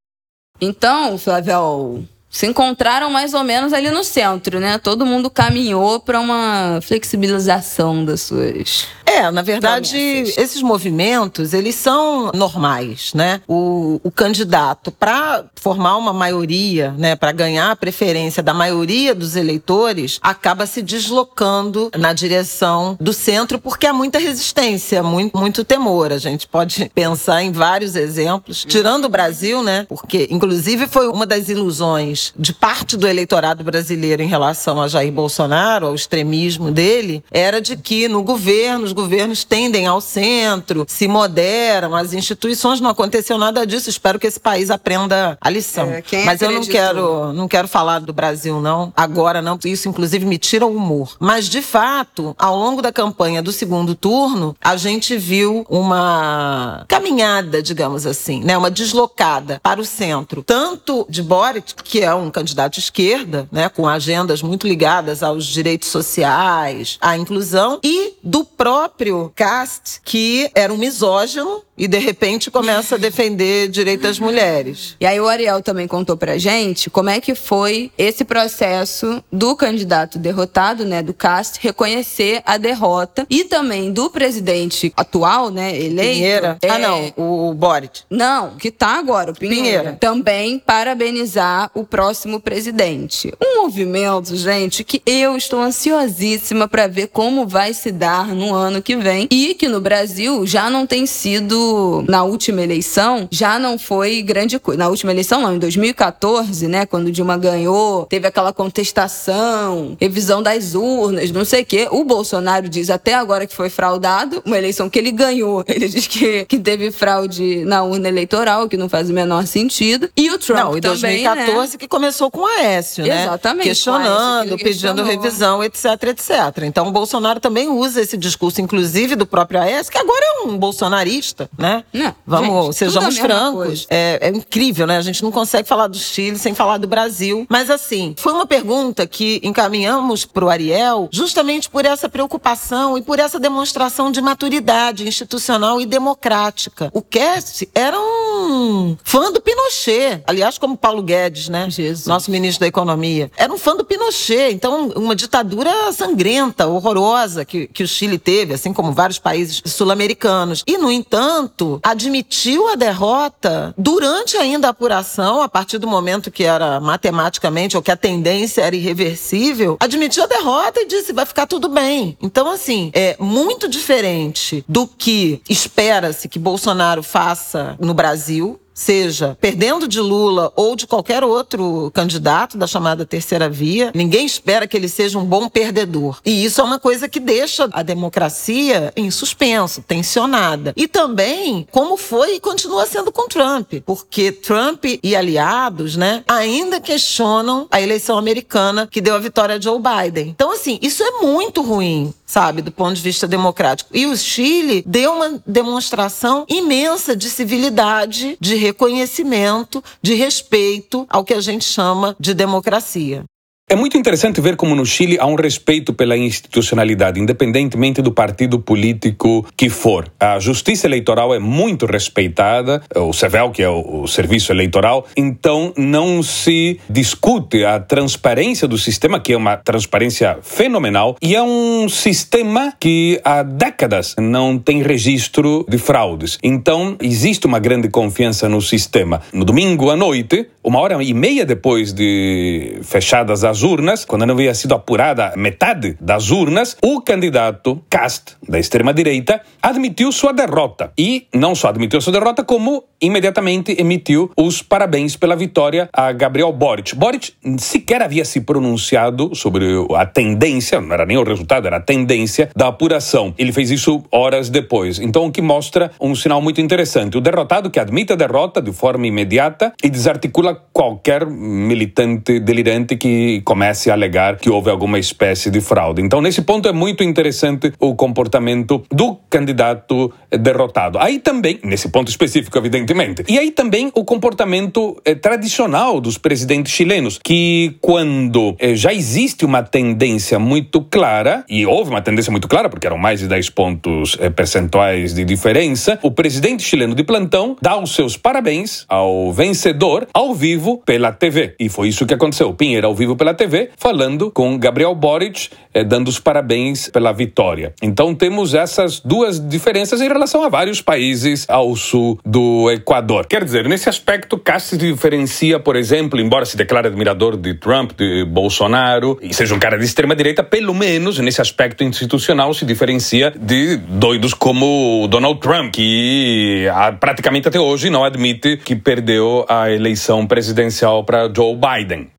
Então, 0.60 1.16
Flávio, 1.16 2.06
se 2.28 2.46
encontraram 2.46 3.08
mais 3.08 3.32
ou 3.32 3.42
menos 3.42 3.72
ali 3.72 3.90
no 3.90 4.04
centro, 4.04 4.60
né? 4.60 4.76
Todo 4.76 5.06
mundo 5.06 5.30
caminhou 5.30 6.00
para 6.00 6.20
uma 6.20 6.80
flexibilização 6.82 8.04
das 8.04 8.20
suas 8.20 8.88
É, 9.06 9.30
na 9.30 9.40
verdade, 9.40 9.96
esses 9.96 10.60
movimentos, 10.60 11.54
eles 11.54 11.76
são 11.76 12.32
normais, 12.34 13.14
né? 13.14 13.40
O, 13.46 14.00
o 14.02 14.10
candidato, 14.10 14.90
para 14.90 15.44
formar 15.54 15.96
uma 15.96 16.12
maioria, 16.12 16.92
né, 16.98 17.14
para 17.14 17.30
ganhar 17.30 17.70
a 17.70 17.76
preferência 17.76 18.42
da 18.42 18.52
maioria 18.52 19.14
dos 19.14 19.36
eleitores, 19.36 20.18
acaba 20.20 20.66
se 20.66 20.82
deslocando 20.82 21.90
na 21.96 22.12
direção 22.12 22.96
do 23.00 23.12
centro 23.12 23.58
porque 23.58 23.86
há 23.86 23.92
muita 23.92 24.18
resistência, 24.18 25.02
muito, 25.02 25.38
muito 25.38 25.64
temor. 25.64 26.12
A 26.12 26.18
gente 26.18 26.48
pode 26.48 26.90
pensar 26.94 27.42
em 27.42 27.52
vários 27.52 27.94
exemplos, 27.94 28.64
tirando 28.64 29.04
o 29.04 29.08
Brasil, 29.08 29.62
né? 29.62 29.86
Porque, 29.88 30.26
inclusive, 30.30 30.88
foi 30.88 31.08
uma 31.08 31.26
das 31.26 31.48
ilusões 31.48 32.32
de 32.36 32.52
parte 32.52 32.96
do 32.96 33.06
eleitorado 33.06 33.62
brasileiro 33.62 34.22
em 34.22 34.28
relação 34.28 34.82
a 34.82 34.88
Jair 34.88 35.12
Bolsonaro, 35.12 35.86
ao 35.86 35.94
extremismo 35.94 36.70
dele, 36.72 37.22
era 37.30 37.60
de 37.60 37.76
que 37.76 38.08
no 38.08 38.22
governo, 38.22 38.84
os 38.84 38.95
governos 38.96 39.44
tendem 39.44 39.86
ao 39.86 40.00
centro, 40.00 40.84
se 40.88 41.06
moderam, 41.06 41.94
as 41.94 42.12
instituições 42.12 42.80
não 42.80 42.90
aconteceu 42.90 43.38
nada 43.38 43.66
disso. 43.66 43.88
Espero 43.90 44.18
que 44.18 44.26
esse 44.26 44.40
país 44.40 44.70
aprenda 44.70 45.38
a 45.40 45.50
lição. 45.50 45.86
É, 45.90 46.02
Mas 46.24 46.40
eu 46.42 46.50
não 46.50 46.64
quero, 46.64 47.32
não 47.32 47.46
quero 47.46 47.68
falar 47.68 48.00
do 48.00 48.12
Brasil 48.12 48.60
não, 48.60 48.92
agora 48.96 49.42
não, 49.42 49.58
isso 49.64 49.88
inclusive 49.88 50.24
me 50.24 50.38
tira 50.38 50.66
o 50.66 50.74
humor. 50.74 51.16
Mas 51.20 51.48
de 51.48 51.60
fato, 51.60 52.34
ao 52.38 52.56
longo 52.56 52.80
da 52.80 52.90
campanha 52.90 53.42
do 53.42 53.52
segundo 53.52 53.94
turno, 53.94 54.56
a 54.60 54.76
gente 54.76 55.16
viu 55.16 55.66
uma 55.68 56.84
caminhada, 56.88 57.62
digamos 57.62 58.06
assim, 58.06 58.42
né, 58.42 58.56
uma 58.56 58.70
deslocada 58.70 59.60
para 59.62 59.80
o 59.80 59.84
centro, 59.84 60.42
tanto 60.42 61.06
de 61.08 61.22
Boric, 61.22 61.74
que 61.84 62.00
é 62.00 62.14
um 62.14 62.30
candidato 62.30 62.74
de 62.74 62.80
esquerda, 62.80 63.46
né, 63.52 63.68
com 63.68 63.86
agendas 63.86 64.40
muito 64.40 64.66
ligadas 64.66 65.22
aos 65.22 65.44
direitos 65.44 65.88
sociais, 65.88 66.96
à 67.00 67.16
inclusão, 67.16 67.78
e 67.84 68.14
do 68.22 68.44
próprio 68.86 69.32
Cast, 69.34 70.00
que 70.04 70.48
era 70.54 70.72
um 70.72 70.76
misógino 70.76 71.62
e 71.76 71.86
de 71.86 71.98
repente 71.98 72.50
começa 72.50 72.94
a 72.94 72.98
defender 72.98 73.68
direito 73.68 74.02
das 74.02 74.18
mulheres. 74.18 74.96
E 74.98 75.06
aí 75.06 75.20
o 75.20 75.28
Ariel 75.28 75.62
também 75.62 75.86
contou 75.86 76.16
pra 76.16 76.38
gente 76.38 76.88
como 76.88 77.10
é 77.10 77.20
que 77.20 77.34
foi 77.34 77.90
esse 77.98 78.24
processo 78.24 79.22
do 79.30 79.54
candidato 79.54 80.18
derrotado, 80.18 80.84
né, 80.84 81.02
do 81.02 81.12
Cast, 81.12 81.58
reconhecer 81.60 82.42
a 82.46 82.56
derrota 82.56 83.26
e 83.28 83.44
também 83.44 83.92
do 83.92 84.08
presidente 84.08 84.92
atual, 84.96 85.50
né, 85.50 85.76
eleito. 85.76 86.14
Pinheira. 86.14 86.58
É... 86.62 86.70
Ah, 86.70 86.78
não, 86.78 87.12
o 87.16 87.52
Boric. 87.52 88.02
Não, 88.08 88.56
que 88.56 88.70
tá 88.70 88.98
agora, 88.98 89.32
o 89.32 89.34
Pinheira. 89.34 89.62
Pinheira. 89.62 89.98
Também 90.00 90.58
parabenizar 90.58 91.70
o 91.74 91.84
próximo 91.84 92.40
presidente. 92.40 93.32
Um 93.42 93.62
movimento, 93.62 94.34
gente, 94.34 94.82
que 94.82 95.02
eu 95.04 95.36
estou 95.36 95.60
ansiosíssima 95.60 96.68
para 96.68 96.86
ver 96.86 97.08
como 97.08 97.46
vai 97.46 97.74
se 97.74 97.92
dar 97.92 98.28
no 98.28 98.54
ano 98.54 98.75
que 98.82 98.96
vem 98.96 99.26
e 99.30 99.54
que 99.54 99.68
no 99.68 99.80
Brasil 99.80 100.46
já 100.46 100.70
não 100.70 100.86
tem 100.86 101.06
sido 101.06 102.04
na 102.08 102.24
última 102.24 102.62
eleição, 102.62 103.28
já 103.30 103.58
não 103.58 103.78
foi 103.78 104.22
grande 104.22 104.58
coisa. 104.58 104.78
Na 104.78 104.88
última 104.88 105.12
eleição, 105.12 105.40
não, 105.40 105.54
em 105.54 105.58
2014, 105.58 106.66
né, 106.68 106.86
quando 106.86 107.10
Dilma 107.10 107.36
ganhou, 107.36 108.06
teve 108.06 108.26
aquela 108.26 108.52
contestação, 108.52 109.96
revisão 110.00 110.42
das 110.42 110.74
urnas, 110.74 111.30
não 111.30 111.44
sei 111.44 111.62
o 111.62 111.66
quê. 111.66 111.88
O 111.90 112.04
Bolsonaro 112.04 112.68
diz 112.68 112.90
até 112.90 113.14
agora 113.14 113.46
que 113.46 113.54
foi 113.54 113.70
fraudado, 113.70 114.42
uma 114.44 114.58
eleição 114.58 114.88
que 114.88 114.98
ele 114.98 115.10
ganhou. 115.10 115.64
Ele 115.76 115.88
diz 115.88 116.06
que, 116.06 116.44
que 116.46 116.58
teve 116.58 116.90
fraude 116.90 117.64
na 117.64 117.82
urna 117.82 118.08
eleitoral, 118.08 118.68
que 118.68 118.76
não 118.76 118.88
faz 118.88 119.10
o 119.10 119.12
menor 119.12 119.46
sentido. 119.46 120.08
E 120.16 120.30
o 120.30 120.38
Trump 120.38 120.58
não, 120.58 120.76
em 120.76 120.80
2014 120.80 121.72
né? 121.72 121.78
que 121.78 121.86
começou 121.86 122.30
com 122.30 122.40
o 122.40 122.46
Aécio, 122.46 123.04
né? 123.04 123.24
Exatamente. 123.24 123.66
Questionando, 123.66 124.52
Aécio, 124.52 124.64
pedindo 124.64 125.02
revisão, 125.02 125.62
etc, 125.62 125.84
etc. 126.04 126.30
Então 126.62 126.88
o 126.88 126.92
Bolsonaro 126.92 127.40
também 127.40 127.68
usa 127.68 128.00
esse 128.00 128.16
discurso, 128.16 128.60
inclusive 128.66 129.14
do 129.14 129.26
próprio 129.26 129.60
Aécio, 129.60 129.92
que 129.92 129.98
agora 129.98 130.20
é 130.22 130.46
um 130.46 130.58
bolsonarista, 130.58 131.48
né? 131.56 131.84
Não, 131.92 132.14
Vamos, 132.26 132.66
gente, 132.66 132.76
sejamos 132.76 133.16
francos. 133.16 133.86
É, 133.88 134.18
é, 134.20 134.28
incrível, 134.28 134.86
né? 134.86 134.96
A 134.96 135.02
gente 135.02 135.22
não 135.22 135.30
consegue 135.30 135.68
falar 135.68 135.86
do 135.86 135.96
Chile 135.96 136.36
sem 136.38 136.54
falar 136.54 136.78
do 136.78 136.88
Brasil. 136.88 137.46
Mas 137.48 137.70
assim, 137.70 138.14
foi 138.18 138.32
uma 138.32 138.46
pergunta 138.46 139.06
que 139.06 139.40
encaminhamos 139.42 140.24
para 140.24 140.44
o 140.44 140.50
Ariel 140.50 141.08
justamente 141.12 141.70
por 141.70 141.84
essa 141.84 142.08
preocupação 142.08 142.98
e 142.98 143.02
por 143.02 143.18
essa 143.18 143.38
demonstração 143.38 144.10
de 144.10 144.20
maturidade 144.20 145.06
institucional 145.06 145.80
e 145.80 145.86
democrática. 145.86 146.90
O 146.92 147.00
Kess 147.00 147.64
era 147.74 147.96
um 147.98 148.96
fã 149.04 149.30
do 149.30 149.40
Pinochet, 149.40 150.22
aliás, 150.26 150.58
como 150.58 150.76
Paulo 150.76 151.02
Guedes, 151.02 151.48
né? 151.48 151.70
Jesus. 151.70 152.06
Nosso 152.06 152.30
ministro 152.30 152.60
da 152.60 152.66
Economia. 152.66 153.30
Era 153.36 153.52
um 153.52 153.58
fã 153.58 153.76
do 153.76 153.84
Pinochet. 153.84 154.52
Então, 154.52 154.88
uma 154.96 155.14
ditadura 155.14 155.92
sangrenta, 155.92 156.66
horrorosa 156.66 157.44
que, 157.44 157.68
que 157.68 157.82
o 157.82 157.88
Chile 157.88 158.18
teve, 158.18 158.54
assim 158.56 158.72
como 158.72 158.92
vários 158.92 159.18
países 159.18 159.62
sul-americanos. 159.64 160.62
E, 160.66 160.76
no 160.76 160.90
entanto, 160.90 161.80
admitiu 161.82 162.68
a 162.68 162.74
derrota 162.74 163.74
durante 163.78 164.36
ainda 164.36 164.66
a 164.66 164.70
apuração, 164.70 165.40
a 165.40 165.48
partir 165.48 165.78
do 165.78 165.86
momento 165.86 166.30
que 166.30 166.44
era 166.44 166.80
matematicamente 166.80 167.76
ou 167.76 167.82
que 167.82 167.90
a 167.90 167.96
tendência 167.96 168.62
era 168.62 168.74
irreversível, 168.74 169.76
admitiu 169.80 170.24
a 170.24 170.26
derrota 170.26 170.80
e 170.80 170.86
disse: 170.86 171.12
vai 171.12 171.26
ficar 171.26 171.46
tudo 171.46 171.68
bem. 171.68 172.16
Então, 172.20 172.50
assim, 172.50 172.90
é 172.94 173.16
muito 173.18 173.68
diferente 173.68 174.64
do 174.68 174.86
que 174.86 175.40
espera-se 175.48 176.28
que 176.28 176.38
Bolsonaro 176.38 177.02
faça 177.02 177.76
no 177.80 177.94
Brasil 177.94 178.60
seja 178.76 179.36
perdendo 179.40 179.88
de 179.88 179.98
Lula 179.98 180.52
ou 180.54 180.76
de 180.76 180.86
qualquer 180.86 181.24
outro 181.24 181.90
candidato 181.94 182.58
da 182.58 182.66
chamada 182.66 183.06
terceira 183.06 183.48
via, 183.48 183.90
ninguém 183.94 184.26
espera 184.26 184.66
que 184.66 184.76
ele 184.76 184.88
seja 184.88 185.18
um 185.18 185.24
bom 185.24 185.48
perdedor. 185.48 186.20
E 186.24 186.44
isso 186.44 186.60
é 186.60 186.64
uma 186.64 186.78
coisa 186.78 187.08
que 187.08 187.18
deixa 187.18 187.68
a 187.72 187.82
democracia 187.82 188.92
em 188.94 189.10
suspenso, 189.10 189.82
tensionada. 189.82 190.74
E 190.76 190.86
também 190.86 191.66
como 191.72 191.96
foi 191.96 192.36
e 192.36 192.40
continua 192.40 192.84
sendo 192.84 193.10
com 193.10 193.26
Trump, 193.26 193.72
porque 193.86 194.30
Trump 194.30 194.84
e 195.02 195.16
aliados, 195.16 195.96
né, 195.96 196.22
ainda 196.28 196.78
questionam 196.78 197.66
a 197.70 197.80
eleição 197.80 198.18
americana 198.18 198.86
que 198.86 199.00
deu 199.00 199.14
a 199.14 199.18
vitória 199.18 199.56
a 199.56 199.60
Joe 199.60 199.80
Biden. 199.80 200.28
Então, 200.28 200.52
assim, 200.52 200.78
isso 200.82 201.02
é 201.02 201.22
muito 201.22 201.62
ruim 201.62 202.12
sabe, 202.26 202.60
do 202.60 202.72
ponto 202.72 202.94
de 202.94 203.02
vista 203.02 203.26
democrático. 203.26 203.96
E 203.96 204.04
o 204.06 204.16
Chile 204.16 204.82
deu 204.84 205.12
uma 205.12 205.40
demonstração 205.46 206.44
imensa 206.48 207.16
de 207.16 207.30
civilidade, 207.30 208.36
de 208.40 208.56
reconhecimento, 208.56 209.82
de 210.02 210.14
respeito 210.14 211.06
ao 211.08 211.24
que 211.24 211.32
a 211.32 211.40
gente 211.40 211.64
chama 211.64 212.16
de 212.18 212.34
democracia. 212.34 213.24
É 213.68 213.74
muito 213.74 213.98
interessante 213.98 214.40
ver 214.40 214.54
como 214.54 214.76
no 214.76 214.86
Chile 214.86 215.18
há 215.18 215.26
um 215.26 215.34
respeito 215.34 215.92
pela 215.92 216.16
institucionalidade, 216.16 217.18
independentemente 217.18 218.00
do 218.00 218.12
partido 218.12 218.60
político 218.60 219.44
que 219.56 219.68
for. 219.68 220.08
A 220.20 220.38
justiça 220.38 220.86
eleitoral 220.86 221.34
é 221.34 221.40
muito 221.40 221.84
respeitada, 221.84 222.80
o 222.94 223.12
CEVEL, 223.12 223.50
que 223.50 223.64
é 223.64 223.68
o 223.68 224.06
serviço 224.06 224.52
eleitoral, 224.52 225.04
então 225.16 225.72
não 225.76 226.22
se 226.22 226.78
discute 226.88 227.64
a 227.64 227.80
transparência 227.80 228.68
do 228.68 228.78
sistema, 228.78 229.18
que 229.18 229.32
é 229.32 229.36
uma 229.36 229.56
transparência 229.56 230.38
fenomenal, 230.42 231.16
e 231.20 231.34
é 231.34 231.42
um 231.42 231.88
sistema 231.88 232.72
que 232.78 233.20
há 233.24 233.42
décadas 233.42 234.14
não 234.16 234.60
tem 234.60 234.80
registro 234.80 235.66
de 235.68 235.76
fraudes. 235.76 236.38
Então 236.40 236.96
existe 237.02 237.48
uma 237.48 237.58
grande 237.58 237.88
confiança 237.88 238.48
no 238.48 238.62
sistema. 238.62 239.22
No 239.32 239.44
domingo 239.44 239.90
à 239.90 239.96
noite, 239.96 240.46
uma 240.62 240.78
hora 240.78 241.02
e 241.02 241.12
meia 241.12 241.44
depois 241.44 241.92
de 241.92 242.78
fechadas 242.82 243.42
as 243.42 243.55
das 243.56 243.62
urnas, 243.62 244.04
quando 244.04 244.26
não 244.26 244.34
havia 244.34 244.52
sido 244.54 244.74
apurada 244.74 245.32
metade 245.34 245.96
das 245.98 246.30
urnas, 246.30 246.76
o 246.82 247.00
candidato 247.00 247.82
Cast, 247.88 248.36
da 248.46 248.58
extrema-direita, 248.58 249.40
admitiu 249.62 250.12
sua 250.12 250.32
derrota. 250.32 250.92
E 250.98 251.26
não 251.34 251.54
só 251.54 251.68
admitiu 251.68 251.98
sua 252.02 252.12
derrota, 252.12 252.44
como 252.44 252.84
imediatamente 253.00 253.74
emitiu 253.78 254.30
os 254.36 254.60
parabéns 254.60 255.16
pela 255.16 255.34
vitória 255.34 255.88
a 255.90 256.12
Gabriel 256.12 256.52
Boric. 256.52 256.94
Boric 256.94 257.32
sequer 257.58 258.02
havia 258.02 258.26
se 258.26 258.42
pronunciado 258.42 259.34
sobre 259.34 259.64
a 259.94 260.04
tendência, 260.04 260.78
não 260.78 260.92
era 260.92 261.06
nem 261.06 261.16
o 261.16 261.24
resultado, 261.24 261.66
era 261.66 261.78
a 261.78 261.80
tendência 261.80 262.50
da 262.54 262.68
apuração. 262.68 263.34
Ele 263.38 263.52
fez 263.52 263.70
isso 263.70 264.02
horas 264.12 264.50
depois. 264.50 264.98
Então, 264.98 265.26
o 265.26 265.32
que 265.32 265.40
mostra 265.40 265.90
um 265.98 266.14
sinal 266.14 266.42
muito 266.42 266.60
interessante. 266.60 267.16
O 267.16 267.22
derrotado 267.22 267.70
que 267.70 267.80
admite 267.80 268.12
a 268.12 268.16
derrota 268.16 268.60
de 268.60 268.72
forma 268.72 269.06
imediata 269.06 269.72
e 269.82 269.88
desarticula 269.88 270.54
qualquer 270.72 271.26
militante 271.26 272.38
delirante 272.38 272.96
que 272.96 273.42
comece 273.46 273.90
a 273.90 273.94
alegar 273.94 274.38
que 274.38 274.50
houve 274.50 274.68
alguma 274.68 274.98
espécie 274.98 275.50
de 275.50 275.60
fraude. 275.60 276.02
Então, 276.02 276.20
nesse 276.20 276.42
ponto 276.42 276.68
é 276.68 276.72
muito 276.72 277.04
interessante 277.04 277.72
o 277.78 277.94
comportamento 277.94 278.82
do 278.90 279.16
candidato 279.30 280.12
derrotado. 280.28 280.98
Aí 280.98 281.20
também, 281.20 281.60
nesse 281.62 281.88
ponto 281.88 282.08
específico, 282.08 282.58
evidentemente, 282.58 283.24
e 283.28 283.38
aí 283.38 283.52
também 283.52 283.92
o 283.94 284.04
comportamento 284.04 285.00
eh, 285.04 285.14
tradicional 285.14 286.00
dos 286.00 286.18
presidentes 286.18 286.72
chilenos, 286.72 287.20
que 287.22 287.76
quando 287.80 288.56
eh, 288.58 288.74
já 288.74 288.92
existe 288.92 289.44
uma 289.44 289.62
tendência 289.62 290.40
muito 290.40 290.82
clara, 290.82 291.44
e 291.48 291.64
houve 291.64 291.90
uma 291.90 292.02
tendência 292.02 292.32
muito 292.32 292.48
clara, 292.48 292.68
porque 292.68 292.86
eram 292.86 292.98
mais 292.98 293.20
de 293.20 293.28
10 293.28 293.50
pontos 293.50 294.16
eh, 294.20 294.28
percentuais 294.28 295.14
de 295.14 295.24
diferença, 295.24 296.00
o 296.02 296.10
presidente 296.10 296.64
chileno 296.64 296.96
de 296.96 297.04
plantão 297.04 297.56
dá 297.62 297.78
os 297.78 297.94
seus 297.94 298.16
parabéns 298.16 298.84
ao 298.88 299.32
vencedor 299.32 300.08
ao 300.12 300.34
vivo 300.34 300.82
pela 300.84 301.12
TV. 301.12 301.54
E 301.60 301.68
foi 301.68 301.88
isso 301.88 302.04
que 302.04 302.14
aconteceu. 302.14 302.52
Pinheiro 302.52 302.88
ao 302.88 302.94
vivo 302.94 303.14
pela 303.14 303.35
TV, 303.36 303.70
falando 303.76 304.30
com 304.30 304.58
Gabriel 304.58 304.94
Boric, 304.94 305.50
eh, 305.72 305.84
dando 305.84 306.08
os 306.08 306.18
parabéns 306.18 306.88
pela 306.88 307.12
vitória. 307.12 307.74
Então 307.82 308.14
temos 308.14 308.54
essas 308.54 308.98
duas 308.98 309.38
diferenças 309.38 310.00
em 310.00 310.08
relação 310.08 310.42
a 310.42 310.48
vários 310.48 310.80
países 310.80 311.46
ao 311.48 311.76
sul 311.76 312.18
do 312.24 312.70
Equador. 312.70 313.26
Quer 313.26 313.44
dizer, 313.44 313.68
nesse 313.68 313.88
aspecto, 313.88 314.38
Castro 314.38 314.70
se 314.70 314.76
diferencia, 314.78 315.60
por 315.60 315.76
exemplo, 315.76 316.20
embora 316.20 316.44
se 316.44 316.56
declare 316.56 316.88
admirador 316.88 317.36
de 317.36 317.54
Trump, 317.54 317.92
de 317.96 318.24
Bolsonaro, 318.24 319.18
e 319.22 319.32
seja 319.32 319.54
um 319.54 319.58
cara 319.58 319.78
de 319.78 319.84
extrema-direita, 319.84 320.42
pelo 320.42 320.74
menos 320.74 321.18
nesse 321.18 321.40
aspecto 321.40 321.84
institucional 321.84 322.52
se 322.54 322.64
diferencia 322.64 323.32
de 323.38 323.76
doidos 323.76 324.34
como 324.34 325.06
Donald 325.08 325.40
Trump, 325.40 325.72
que 325.72 326.66
ah, 326.72 326.92
praticamente 326.92 327.48
até 327.48 327.60
hoje 327.60 327.90
não 327.90 328.04
admite 328.04 328.56
que 328.56 328.74
perdeu 328.74 329.44
a 329.48 329.70
eleição 329.70 330.26
presidencial 330.26 331.04
para 331.04 331.30
Joe 331.32 331.54
Biden. 331.54 332.15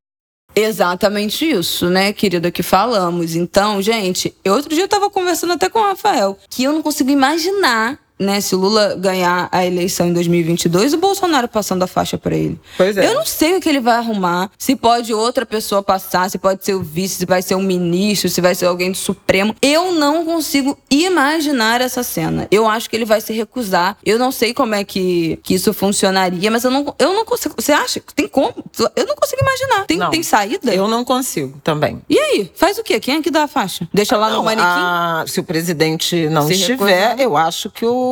Exatamente 0.58 1.48
isso, 1.48 1.88
né, 1.88 2.12
querida, 2.12 2.50
que 2.50 2.62
falamos. 2.62 3.36
Então, 3.36 3.80
gente, 3.80 4.34
outro 4.44 4.70
dia 4.70 4.84
eu 4.84 4.88
tava 4.88 5.08
conversando 5.08 5.52
até 5.52 5.68
com 5.68 5.78
o 5.78 5.82
Rafael, 5.82 6.36
que 6.50 6.64
eu 6.64 6.72
não 6.72 6.82
consigo 6.82 7.10
imaginar 7.10 7.98
né, 8.18 8.40
se 8.40 8.54
o 8.54 8.58
Lula 8.58 8.94
ganhar 8.96 9.48
a 9.52 9.64
eleição 9.64 10.06
em 10.08 10.12
2022, 10.12 10.94
o 10.94 10.98
Bolsonaro 10.98 11.48
passando 11.48 11.82
a 11.82 11.86
faixa 11.86 12.18
para 12.18 12.34
ele. 12.36 12.58
Pois 12.76 12.96
é. 12.96 13.06
Eu 13.06 13.14
não 13.14 13.24
sei 13.26 13.56
o 13.56 13.60
que 13.60 13.68
ele 13.68 13.80
vai 13.80 13.96
arrumar, 13.96 14.50
se 14.58 14.74
pode 14.76 15.12
outra 15.14 15.44
pessoa 15.46 15.82
passar, 15.82 16.30
se 16.30 16.38
pode 16.38 16.64
ser 16.64 16.74
o 16.74 16.82
vice, 16.82 17.16
se 17.16 17.26
vai 17.26 17.42
ser 17.42 17.54
um 17.54 17.62
ministro, 17.62 18.28
se 18.28 18.40
vai 18.40 18.54
ser 18.54 18.66
alguém 18.66 18.90
do 18.90 18.96
Supremo. 18.96 19.54
Eu 19.62 19.92
não 19.92 20.24
consigo 20.24 20.76
imaginar 20.90 21.80
essa 21.80 22.02
cena. 22.02 22.46
Eu 22.50 22.68
acho 22.68 22.88
que 22.88 22.96
ele 22.96 23.04
vai 23.04 23.20
se 23.20 23.32
recusar. 23.32 23.96
Eu 24.04 24.18
não 24.18 24.30
sei 24.32 24.52
como 24.54 24.74
é 24.74 24.84
que, 24.84 25.38
que 25.42 25.54
isso 25.54 25.72
funcionaria, 25.72 26.50
mas 26.50 26.64
eu 26.64 26.70
não, 26.70 26.94
eu 26.98 27.12
não 27.12 27.24
consigo. 27.24 27.54
Você 27.58 27.72
acha? 27.72 28.00
Tem 28.14 28.28
como? 28.28 28.54
Eu 28.96 29.06
não 29.06 29.14
consigo 29.16 29.40
imaginar. 29.42 29.86
Tem, 29.86 29.96
Não. 29.96 30.10
tem 30.10 30.22
saída? 30.22 30.74
Eu 30.74 30.88
não 30.88 31.04
consigo 31.04 31.58
também. 31.62 32.00
E 32.08 32.18
aí? 32.18 32.50
Faz 32.54 32.78
o 32.78 32.82
quê? 32.82 32.98
Quem 33.00 33.16
é 33.16 33.22
que 33.22 33.30
dá 33.30 33.44
a 33.44 33.48
faixa? 33.48 33.88
Deixa 33.92 34.16
lá 34.16 34.28
no 34.30 34.36
Não, 34.36 34.44
manequim? 34.44 34.62
a- 34.68 35.24
se 35.26 35.40
o 35.40 35.44
presidente 35.44 36.28
não 36.28 36.46
Se 36.46 36.54
estiver, 36.54 37.08
recusar. 37.10 37.20
eu 37.20 37.36
acho 37.36 37.70
que 37.70 37.84
o 37.84 38.07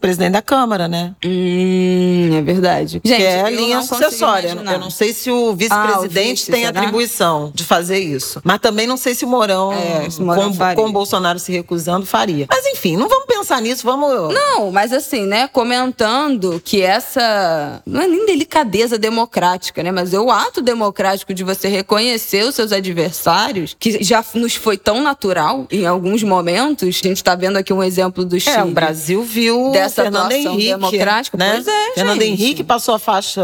presidente 0.00 0.32
da 0.32 0.42
Câmara, 0.42 0.88
né? 0.88 1.14
Hum, 1.24 2.30
é 2.36 2.42
verdade. 2.42 3.00
Gente, 3.04 3.16
que 3.16 3.22
é 3.22 3.42
a 3.42 3.50
linha 3.50 3.82
sucessória. 3.82 4.48
imaginar. 4.50 4.72
Eu 4.74 4.78
não 4.80 4.90
sei 4.90 5.12
se 5.12 5.30
o 5.30 5.54
vice-presidente 5.54 6.44
Ah, 6.46 6.48
o 6.48 6.52
tem 6.52 6.64
será? 6.66 6.80
atribuição 6.80 7.50
de 7.54 7.64
fazer 7.64 7.98
isso. 7.98 8.40
Mas 8.44 8.58
também 8.60 8.86
não 8.86 8.96
sei 8.96 9.14
se 9.14 9.24
o 9.24 9.28
Mourão, 9.28 9.72
É, 9.72 10.08
se 10.10 10.20
o 10.20 10.24
Mourão 10.24 10.52
com, 10.54 10.74
com 10.74 10.86
o 10.88 10.92
Bolsonaro 10.92 11.38
se 11.38 11.52
recusando, 11.52 12.06
faria. 12.06 12.46
Mas 12.48 12.64
enfim, 12.66 12.96
não 12.96 13.08
vamos 13.08 13.26
pensar 13.26 13.60
nisso, 13.60 13.84
vamos. 13.84 14.32
Não, 14.34 14.70
mas 14.70 14.92
assim, 14.92 15.26
né, 15.26 15.48
comentando 15.48 16.60
que 16.64 16.82
essa 16.82 17.80
não 17.86 18.00
é 18.02 18.06
nem 18.08 18.26
delicadeza 18.26 18.98
democrática, 18.98 19.82
né, 19.82 19.90
mas 19.92 20.12
é 20.12 20.20
o 20.20 20.30
ato 20.30 20.60
democrático 20.62 21.32
de 21.34 21.44
você 21.44 21.68
reconhecer 21.68 22.44
os 22.44 22.54
seus 22.54 22.72
adversários, 22.72 23.76
que 23.78 24.02
já 24.02 24.24
nos 24.34 24.54
foi 24.54 24.76
tão 24.76 25.02
natural 25.02 25.66
em 25.70 25.86
alguns 25.86 26.22
momentos. 26.22 26.88
A 26.88 27.08
gente 27.08 27.22
tá 27.22 27.34
vendo 27.34 27.56
aqui 27.56 27.72
um 27.72 27.82
exemplo 27.82 28.24
do 28.24 28.38
Chile. 28.38 28.56
É, 28.56 28.64
o 28.64 28.70
Brasil 28.70 29.22
viu 29.22 29.37
Dessa 29.72 30.02
Fernando 30.02 30.32
Henrique, 30.32 30.68
democrática. 30.68 31.36
né? 31.38 31.52
Pois 31.54 31.68
é, 31.68 31.92
Fernando 31.94 32.20
gente. 32.20 32.42
Henrique 32.42 32.64
passou 32.64 32.94
a 32.94 32.98
faixa 32.98 33.42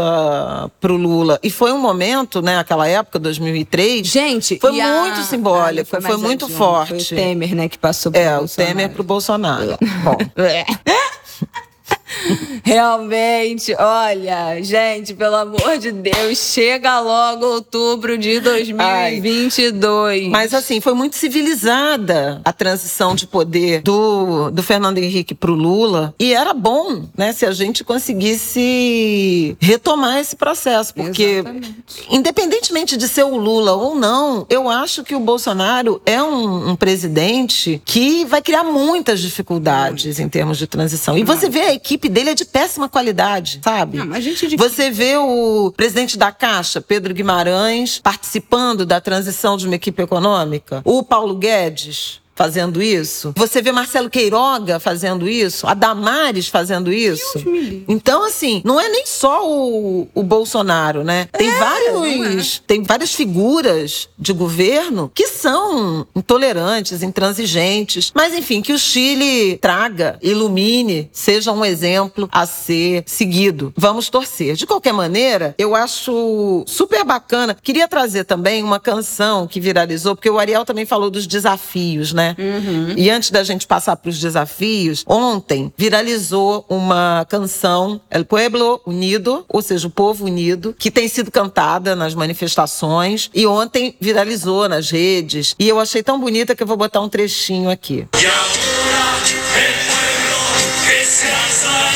pro 0.81 0.95
Lula 0.95 1.39
e 1.41 1.49
foi 1.49 1.71
um 1.71 1.77
momento, 1.77 2.41
né, 2.41 2.57
aquela 2.59 2.87
época 2.87 3.17
2003. 3.19 4.05
Gente, 4.07 4.57
Foi 4.59 4.75
e 4.75 4.81
a- 4.81 5.01
muito 5.01 5.21
simbólico, 5.23 5.89
foi 5.89 5.99
mais 5.99 6.17
muito 6.19 6.45
adiante. 6.45 6.57
forte. 6.57 6.89
Foi 6.89 7.17
o 7.17 7.19
Temer, 7.21 7.55
né, 7.55 7.69
que 7.69 7.77
passou 7.77 8.11
pro 8.11 8.19
É, 8.21 8.35
o 8.35 8.39
Bolsonaro. 8.39 8.73
Temer 8.75 8.89
pro 8.91 9.03
Bolsonaro. 9.03 9.77
Bom, 10.03 10.17
É. 10.43 10.65
Realmente, 12.63 13.75
olha, 13.77 14.61
gente, 14.61 15.13
pelo 15.13 15.35
amor 15.35 15.77
de 15.77 15.91
Deus, 15.91 16.37
chega 16.37 16.99
logo 16.99 17.45
outubro 17.45 18.17
de 18.17 18.39
2022. 18.39 20.29
Mas 20.29 20.53
assim, 20.53 20.79
foi 20.79 20.93
muito 20.93 21.15
civilizada 21.15 22.41
a 22.43 22.53
transição 22.53 23.15
de 23.15 23.27
poder 23.27 23.81
do, 23.81 24.51
do 24.51 24.63
Fernando 24.63 24.97
Henrique 24.97 25.33
pro 25.33 25.53
Lula. 25.53 26.13
E 26.19 26.33
era 26.33 26.53
bom, 26.53 27.03
né, 27.17 27.33
se 27.33 27.45
a 27.45 27.51
gente 27.51 27.83
conseguisse 27.83 29.57
retomar 29.59 30.19
esse 30.19 30.35
processo. 30.35 30.93
Porque, 30.93 31.23
Exatamente. 31.23 31.75
independentemente 32.09 32.97
de 32.97 33.07
ser 33.07 33.23
o 33.23 33.37
Lula 33.37 33.73
ou 33.73 33.95
não, 33.95 34.45
eu 34.49 34.69
acho 34.69 35.03
que 35.03 35.15
o 35.15 35.19
Bolsonaro 35.19 36.01
é 36.05 36.21
um, 36.21 36.69
um 36.69 36.75
presidente 36.75 37.81
que 37.83 38.25
vai 38.25 38.41
criar 38.41 38.63
muitas 38.63 39.19
dificuldades 39.19 40.19
em 40.19 40.29
termos 40.29 40.57
de 40.57 40.67
transição. 40.67 41.17
E 41.17 41.23
você 41.23 41.49
vê 41.49 41.61
a 41.61 41.73
equipe 41.73 41.94
dele 41.97 42.31
é 42.31 42.33
de 42.35 42.45
péssima 42.45 42.87
qualidade, 42.89 43.59
sabe? 43.63 43.97
Não, 43.97 44.05
mas 44.05 44.23
gente 44.23 44.47
de- 44.47 44.55
Você 44.57 44.89
vê 44.91 45.17
o 45.17 45.71
presidente 45.75 46.17
da 46.17 46.31
Caixa, 46.31 46.81
Pedro 46.81 47.13
Guimarães, 47.13 47.99
participando 47.99 48.85
da 48.85 48.99
transição 49.01 49.57
de 49.57 49.65
uma 49.65 49.75
equipe 49.75 50.01
econômica. 50.01 50.81
O 50.85 51.03
Paulo 51.03 51.35
Guedes 51.35 52.19
fazendo 52.35 52.83
isso. 52.83 53.33
Você 53.35 53.61
vê 53.61 53.71
Marcelo 53.71 54.09
Queiroga 54.09 54.79
fazendo 54.79 55.27
isso. 55.27 55.65
A 55.65 55.73
Damares 55.73 56.47
fazendo 56.47 56.91
isso. 56.91 57.43
Então, 57.87 58.25
assim, 58.25 58.61
não 58.65 58.79
é 58.79 58.89
nem 58.89 59.05
só 59.05 59.49
o, 59.49 60.07
o 60.13 60.21
Bolsonaro, 60.21 61.03
né? 61.03 61.27
Tem 61.31 61.49
não 61.49 61.59
vários. 61.59 62.61
Tem 62.67 62.83
várias 62.83 63.13
figuras 63.13 64.09
de 64.19 64.33
governo 64.33 65.09
que 65.13 65.27
são 65.27 66.05
intolerantes, 66.15 67.01
intransigentes. 67.01 68.11
Mas, 68.13 68.33
enfim, 68.33 68.61
que 68.61 68.73
o 68.73 68.79
Chile 68.79 69.57
traga, 69.57 70.19
ilumine, 70.21 71.09
seja 71.13 71.51
um 71.51 71.63
exemplo 71.63 72.27
a 72.31 72.45
ser 72.45 73.03
seguido. 73.05 73.73
Vamos 73.77 74.09
torcer. 74.09 74.55
De 74.55 74.65
qualquer 74.65 74.93
maneira, 74.93 75.55
eu 75.57 75.73
acho 75.73 76.63
super 76.67 77.03
bacana. 77.05 77.55
Queria 77.61 77.87
trazer 77.87 78.25
também 78.25 78.63
uma 78.63 78.79
canção 78.79 79.47
que 79.47 79.59
viralizou, 79.59 80.15
porque 80.15 80.29
o 80.29 80.39
Ariel 80.39 80.65
também 80.65 80.85
falou 80.85 81.09
dos 81.09 81.25
desafios, 81.25 82.11
né? 82.11 82.24
E 82.95 83.09
antes 83.09 83.29
da 83.31 83.43
gente 83.43 83.67
passar 83.67 83.95
para 83.95 84.09
os 84.09 84.19
desafios, 84.19 85.03
ontem 85.07 85.71
viralizou 85.77 86.65
uma 86.69 87.25
canção, 87.29 87.99
El 88.09 88.25
Pueblo 88.25 88.81
Unido, 88.85 89.45
ou 89.49 89.61
seja, 89.61 89.87
o 89.87 89.91
Povo 89.91 90.25
Unido, 90.25 90.75
que 90.77 90.89
tem 90.89 91.07
sido 91.07 91.31
cantada 91.31 91.95
nas 91.95 92.15
manifestações. 92.15 93.29
E 93.33 93.45
ontem 93.45 93.95
viralizou 93.99 94.67
nas 94.69 94.89
redes. 94.89 95.55
E 95.59 95.67
eu 95.67 95.79
achei 95.79 96.01
tão 96.01 96.19
bonita 96.19 96.55
que 96.55 96.63
eu 96.63 96.67
vou 96.67 96.77
botar 96.77 97.01
um 97.01 97.09
trechinho 97.09 97.69
aqui. 97.69 98.07
Y 98.13 98.25
ahora 98.25 99.15
el 99.57 99.73
pueblo 99.87 100.39
que 100.85 101.05
se 101.05 101.27
alza 101.27 101.94